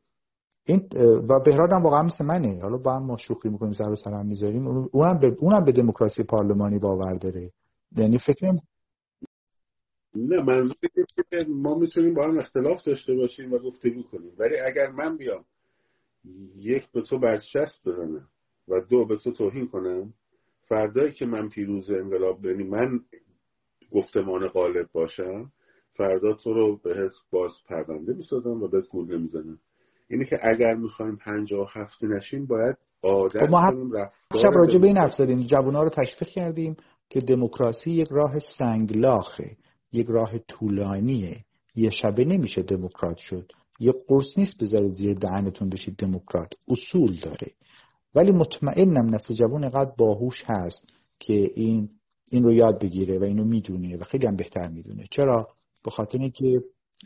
این 0.65 0.89
و 1.30 1.39
بهراد 1.45 1.71
هم 1.71 1.84
واقعا 1.84 2.03
مثل 2.03 2.25
منه. 2.25 2.61
حالا 2.61 2.78
با 2.78 2.95
هم 2.95 3.03
ما 3.03 3.17
شوخی 3.17 3.49
می‌کنیم 3.49 3.73
سر 3.73 3.89
و 3.89 3.95
سر 3.95 4.23
می‌ذاریم. 4.23 4.67
اونم 4.67 5.19
به 5.19 5.38
اونم 5.39 5.65
به 5.65 5.71
دموکراسی 5.71 6.23
پارلمانی 6.23 6.80
باور 6.80 7.13
داره. 7.13 7.51
یعنی 7.95 8.17
فکر 8.17 8.55
نه 10.18 10.41
منظور 10.41 10.76
که 11.32 11.45
ما 11.49 11.76
می‌تونیم 11.76 12.13
با 12.13 12.28
هم 12.28 12.38
اختلاف 12.38 12.84
داشته 12.84 13.15
باشیم 13.15 13.53
و 13.53 13.57
گفتگو 13.57 14.03
کنیم. 14.03 14.32
ولی 14.38 14.59
اگر 14.59 14.91
من 14.91 15.18
بیام 15.18 15.45
یک 16.55 16.91
به 16.91 17.01
تو 17.01 17.20
برچسب 17.20 17.80
بزنم 17.86 18.28
و 18.68 18.82
دو 18.89 19.05
به 19.05 19.15
تو 19.15 19.32
توهین 19.32 19.68
کنم 19.68 20.13
فردایی 20.68 21.11
که 21.11 21.26
من 21.26 21.49
پیروز 21.49 21.91
انقلاب 21.91 22.45
یعنی 22.45 22.63
من 22.63 22.99
گفتمان 23.91 24.47
غالب 24.47 24.89
باشم 24.93 25.51
فردا 25.93 26.34
تو 26.34 26.53
رو 26.53 26.78
به 26.84 27.09
باز 27.32 27.51
پرونده 27.70 28.13
می‌سازم 28.13 28.63
و 28.63 28.68
به 28.68 28.82
گول 28.82 29.15
نمی‌زنم 29.15 29.59
اینه 30.09 30.26
که 30.26 30.39
اگر 30.41 30.76
می‌خوایم 30.76 31.15
پنجاه 31.15 31.61
و 31.61 31.68
هفته 31.80 32.07
نشیم 32.07 32.45
باید 32.45 32.78
عادت 33.03 33.45
خب 33.45 33.49
ما 33.49 33.72
کنیم 33.72 34.09
شب 34.41 34.51
راجع 34.53 34.78
به 34.78 34.88
این 34.88 34.97
حرف 34.97 35.13
زدیم. 35.13 35.39
جوونا 35.39 35.84
رو 35.84 35.89
تشویق 35.89 36.30
کردیم 36.30 36.78
که 37.09 37.20
دموکراسی 37.20 37.91
یک 37.91 38.07
راه 38.11 38.39
سنگلاخه. 38.57 39.57
یک 39.92 40.08
راه 40.10 40.38
طولانیه. 40.38 41.46
یه 41.76 41.90
شبه 41.90 42.26
نمیشه 42.26 42.62
دموکرات 42.62 43.18
شد. 43.18 43.52
یه 43.80 43.94
قرص 44.08 44.38
نیست 44.38 44.58
بذارید 44.58 44.94
زیر 44.94 45.14
دهنتون 45.14 45.70
بشید. 45.70 45.96
دموکرات 45.96 46.50
اصول 46.68 47.20
داره. 47.20 47.52
ولی 48.16 48.32
مطمئنم 48.32 49.16
نسل 49.16 49.34
جوان 49.34 49.64
اینقدر 49.64 49.92
باهوش 49.98 50.44
هست 50.46 50.94
که 51.20 51.52
این 51.56 51.90
این 52.30 52.44
رو 52.44 52.54
یاد 52.54 52.80
بگیره 52.82 53.20
و 53.20 53.24
اینو 53.24 53.44
می‌دونه 53.44 53.98
و 53.98 54.04
خیلی 54.04 54.28
هم 54.28 54.36
بهتر 54.36 54.68
می‌دونه. 54.68 55.08
چرا؟ 55.12 55.48
به 55.84 55.92
خاطر 55.92 56.18
اینکه 56.18 56.62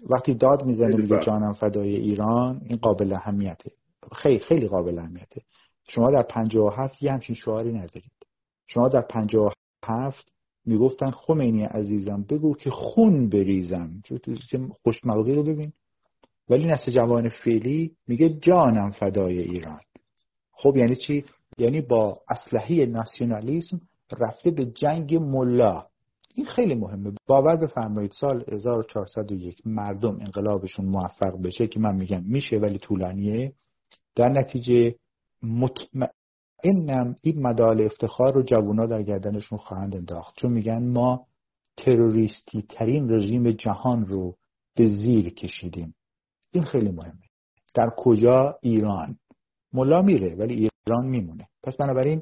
وقتی 0.10 0.34
داد 0.34 0.66
می‌زنه 0.66 0.96
میگه 0.96 1.20
جانم 1.26 1.54
فدای 1.54 1.96
ایران 1.96 2.62
این 2.66 2.78
قابل 2.78 3.14
اهمیته. 3.14 3.72
خیلی 4.12 4.40
خیلی 4.40 4.68
قابل 4.68 5.00
اهمیته. 5.00 5.42
شما 5.88 6.12
در 6.12 6.24
57 6.24 7.04
یه 7.04 7.12
همچین 7.12 7.36
شعاری 7.36 7.74
ندارید 7.74 8.12
شما 8.68 8.90
در 8.90 9.02
57 9.02 10.32
می‌گفتن 10.66 11.12
خمینی 11.12 11.64
عزیزم 11.64 12.26
بگو 12.30 12.56
که 12.56 12.70
خون 12.70 13.30
بریزم. 13.30 14.02
خوشمغزی 14.84 15.34
رو 15.34 15.44
ببین. 15.44 15.74
ولی 16.50 16.68
نسل 16.68 16.92
جوان 16.92 17.30
فعلی 17.30 17.96
میگه 18.08 18.30
جانم 18.30 18.90
فدای 18.90 19.40
ایران. 19.40 19.80
خب 20.52 20.78
یعنی 20.78 20.96
چی؟ 20.96 21.26
یعنی 21.58 21.82
با 21.82 22.22
اسلحه 22.30 22.86
ناسیونالیسم 22.86 23.82
رفته 24.20 24.52
به 24.52 24.66
جنگ 24.66 25.16
ملا. 25.16 25.86
این 26.36 26.46
خیلی 26.46 26.76
مهمه. 26.76 27.12
باور 27.28 27.56
بفرمایید 27.56 28.12
سال 28.12 28.46
1401 28.48 29.62
مردم 29.66 30.16
انقلابشون 30.20 30.86
موفق 30.86 31.42
بشه 31.42 31.68
که 31.68 31.80
من 31.80 31.96
میگم 31.96 32.24
میشه 32.24 32.58
ولی 32.58 32.78
طولانیه 32.78 33.54
در 34.16 34.30
نتیجه 34.30 34.96
مطمئنم 35.44 36.12
این 36.64 37.42
مدال 37.42 37.82
افتخار 37.82 38.34
رو 38.34 38.44
جوونا 38.44 38.86
در 38.86 39.04
گردنشون 39.04 39.58
خواهند 39.58 39.96
انداخت. 39.96 40.36
چون 40.38 40.52
میگن 40.52 40.88
ما 40.88 41.28
تروریستی 41.78 42.62
ترین 42.62 43.12
رژیم 43.12 43.52
جهان 43.52 44.06
رو 44.06 44.36
به 44.76 44.88
زیر 44.88 45.30
کشیدیم. 45.30 45.96
این 46.54 46.64
خیلی 46.64 46.92
مهمه. 46.92 47.24
در 47.76 47.90
کجا؟ 47.98 48.58
ایران. 48.62 49.18
ملا 49.74 50.02
میره 50.02 50.36
ولی 50.36 50.54
ایران 50.54 51.06
میمونه. 51.06 51.48
پس 51.64 51.76
بنابراین 51.76 52.22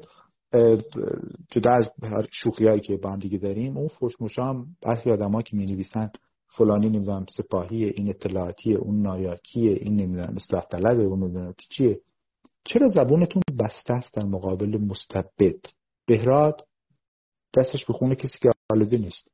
جدا 1.50 1.70
از 1.72 1.90
شوخی 2.30 2.66
هایی 2.66 2.80
که 2.80 2.96
با 2.96 3.10
هم 3.10 3.18
دیگه 3.18 3.38
داریم 3.38 3.76
اون 3.76 3.88
فرشموشا 3.88 4.42
هم 4.42 4.66
برخی 4.82 5.10
آدم 5.10 5.42
که 5.42 5.56
می 5.56 5.64
نویسن 5.64 6.10
فلانی 6.48 6.88
نمی‌دونم 6.88 7.26
سپاهی 7.36 7.84
این 7.84 8.08
اطلاعاتی 8.08 8.74
اون 8.74 9.02
نایاکیه 9.02 9.72
این 9.72 9.96
نمی‌دونم 9.96 10.34
اصلاح 10.36 10.64
طلبه 10.70 11.02
اون 11.02 11.20
نمی‌دونم 11.20 11.54
چیه 11.70 12.00
چرا 12.64 12.88
زبونتون 12.88 13.42
بسته 13.58 13.92
است 13.94 14.14
در 14.14 14.24
مقابل 14.24 14.78
مستبد؟ 14.78 15.60
بهراد 16.06 16.66
دستش 17.56 17.84
به 17.84 17.92
خونه 17.92 18.14
کسی 18.14 18.38
که 18.42 18.52
آلوده 18.70 18.98
نیست. 18.98 19.30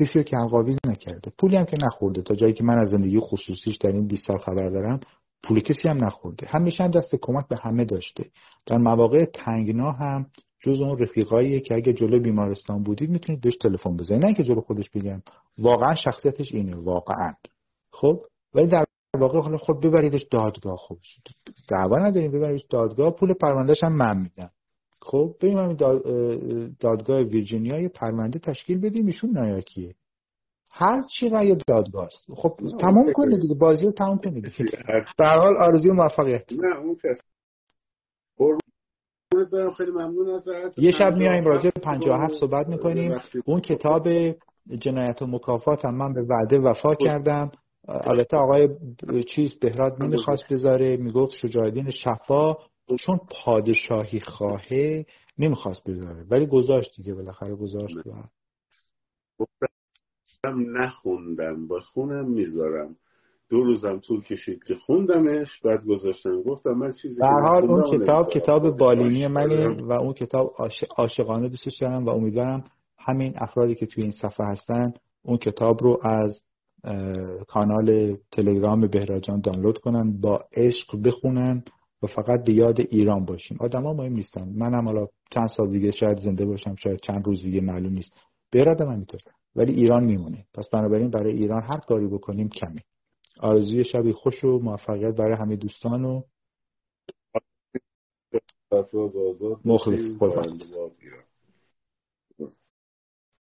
کسی 0.00 0.24
که 0.24 0.36
انقاویز 0.36 0.78
نکرده. 0.86 1.32
پولی 1.38 1.56
هم 1.56 1.64
که 1.64 1.76
نخورده. 1.80 2.22
تا 2.22 2.34
جایی 2.34 2.52
که 2.52 2.64
من 2.64 2.78
از 2.78 2.88
زندگی 2.88 3.20
خصوصیش 3.20 3.76
در 3.76 3.92
این 3.92 4.06
20 4.06 4.26
سال 4.26 4.38
خبر 4.38 4.68
دارم 4.68 5.00
پول 5.42 5.60
کسی 5.60 5.88
هم 5.88 6.04
نخورده. 6.04 6.46
همیشه 6.46 6.84
هم 6.84 6.90
دست 6.90 7.16
کمک 7.22 7.48
به 7.48 7.56
همه 7.56 7.84
داشته. 7.84 8.30
در 8.66 8.78
مواقع 8.78 9.24
تنگنا 9.24 9.92
هم 9.92 10.26
جز 10.60 10.80
اون 10.80 10.98
رفیقاییه 10.98 11.60
که 11.60 11.74
اگه 11.74 11.92
جلو 11.92 12.20
بیمارستان 12.20 12.82
بودید 12.82 13.10
می‌تونید 13.10 13.40
بهش 13.40 13.56
تلفن 13.56 13.96
بزنید. 13.96 14.24
نه 14.24 14.34
که 14.34 14.44
جلو 14.44 14.60
خودش 14.60 14.90
بگم. 14.90 15.22
واقعا 15.58 15.94
شخصیتش 15.94 16.54
اینه. 16.54 16.76
واقعا. 16.76 17.32
خب؟ 17.92 18.20
ولی 18.54 18.66
در 18.66 18.84
واقع 19.14 19.40
حالا 19.40 19.56
خود 19.56 19.80
ببریدش 19.80 20.22
دادگاه 20.30 20.76
خب 20.76 20.96
دعوا 21.68 21.98
نداریم 21.98 22.32
ببریدش 22.32 22.66
دادگاه 22.70 23.10
پول 23.10 23.34
پروندهش 23.34 23.84
هم 23.84 23.96
من 23.96 24.18
میدم. 24.18 24.50
خب 25.02 25.34
بریم 25.40 25.76
دادگاه 26.80 27.20
ویرجینیا 27.20 27.80
یه 27.80 27.88
پرونده 27.88 28.38
تشکیل 28.38 28.80
بدیم 28.80 29.06
ایشون 29.06 29.30
نایاکیه. 29.30 29.94
هر 30.70 31.02
چی 31.02 31.28
رای 31.28 31.56
دادگاه 31.68 32.06
است. 32.06 32.26
خب 32.34 32.60
تمام 32.80 33.12
کنید 33.12 33.40
دیگه 33.40 33.54
بازی 33.54 33.84
رو 33.86 33.92
تمام 33.92 34.18
کنید 34.18 34.52
به 35.18 35.26
حال 35.26 35.56
آرزوی 35.56 35.90
موفقیت. 35.90 36.52
نه 36.52 36.76
اون 36.76 36.96
خیلی 39.76 39.90
ممنون 39.90 40.42
یه 40.76 40.90
شب 40.90 41.16
میایم 41.16 41.44
راجع 41.44 41.70
به 41.70 41.80
57 41.80 42.34
صحبت 42.34 42.68
می‌کنیم. 42.68 43.20
اون 43.44 43.60
کتاب 43.60 44.08
جنایت 44.80 45.22
و 45.22 45.26
مکافات 45.26 45.84
هم 45.84 45.94
من 45.94 46.12
به 46.12 46.22
وعده 46.22 46.58
وفا 46.58 46.94
کردم. 46.94 47.50
البته 47.88 48.36
آقای 48.36 48.68
چیز 49.34 49.54
بهراد 49.54 50.02
نمی‌خواست 50.02 50.42
بذاره 50.50 50.96
می‌گفت 50.96 51.34
شجاعدین 51.34 51.90
شفا 51.90 52.56
چون 53.06 53.20
پادشاهی 53.44 54.20
خواهه 54.20 55.06
نمی‌خواست 55.38 55.90
بذاره. 55.90 56.24
ولی 56.30 56.46
گذاشت 56.46 56.96
دیگه 56.96 57.14
بالاخره 57.14 57.54
گذاشت 57.54 57.96
نخوندم 60.56 61.68
با 61.68 61.80
خونم 61.80 62.30
می‌ذارم. 62.30 62.96
دو 63.50 63.64
روزم 63.64 63.98
طول 63.98 64.22
کشید 64.22 64.64
که 64.64 64.74
خوندمش 64.74 65.60
بعد 65.64 65.84
گذاشتم. 65.84 66.42
گفتم 66.42 66.70
من 66.70 66.92
چیزی 67.02 67.20
در 67.20 67.40
حال 67.42 67.64
اون 67.64 67.98
کتاب 67.98 68.30
کتاب 68.30 68.76
بالینی 68.76 69.26
منه 69.26 69.82
و 69.82 69.92
اون 69.92 70.12
کتاب 70.12 70.54
عاشقانه 70.96 71.48
دوستش 71.48 71.78
دارم 71.80 72.04
و 72.04 72.10
امیدوارم 72.10 72.64
همین 72.98 73.34
افرادی 73.36 73.74
که 73.74 73.86
توی 73.86 74.02
این 74.02 74.12
صفحه 74.12 74.46
هستن 74.46 74.92
اون 75.22 75.36
کتاب 75.38 75.82
رو 75.82 75.98
از 76.02 76.42
کانال 77.48 78.16
تلگرام 78.32 78.86
بهراجان 78.86 79.40
دانلود 79.40 79.78
کنن 79.78 80.20
با 80.20 80.44
عشق 80.52 81.02
بخونن 81.04 81.64
و 82.02 82.06
فقط 82.06 82.44
به 82.44 82.52
یاد 82.52 82.80
ایران 82.80 83.24
باشیم. 83.24 83.58
آدما 83.60 83.92
مهم 83.92 84.12
نیستن. 84.12 84.48
منم 84.48 84.86
حالا 84.86 85.06
چند 85.30 85.48
سال 85.48 85.70
دیگه 85.70 85.90
شاید 85.90 86.18
زنده 86.18 86.46
باشم 86.46 86.74
شاید 86.74 87.00
چند 87.00 87.26
روز 87.26 87.42
دیگه 87.42 87.60
معلوم 87.60 87.92
نیست. 87.92 88.12
به 88.50 88.76
هم 88.80 88.88
همینطور 88.88 89.20
ولی 89.56 89.72
ایران 89.72 90.04
میمونه. 90.04 90.46
پس 90.54 90.68
بنابراین 90.72 91.10
برای 91.10 91.32
ایران 91.32 91.62
هر 91.62 91.78
کاری 91.78 92.06
بکنیم 92.06 92.48
کمی. 92.48 92.80
آرزوی 93.40 93.84
شبی 93.84 94.12
خوش 94.12 94.44
و 94.44 94.58
موفقیت 94.58 95.14
برای 95.14 95.36
همه 95.36 95.56
دوستان 95.56 96.04
و 96.04 96.22
مخلص 99.64 100.00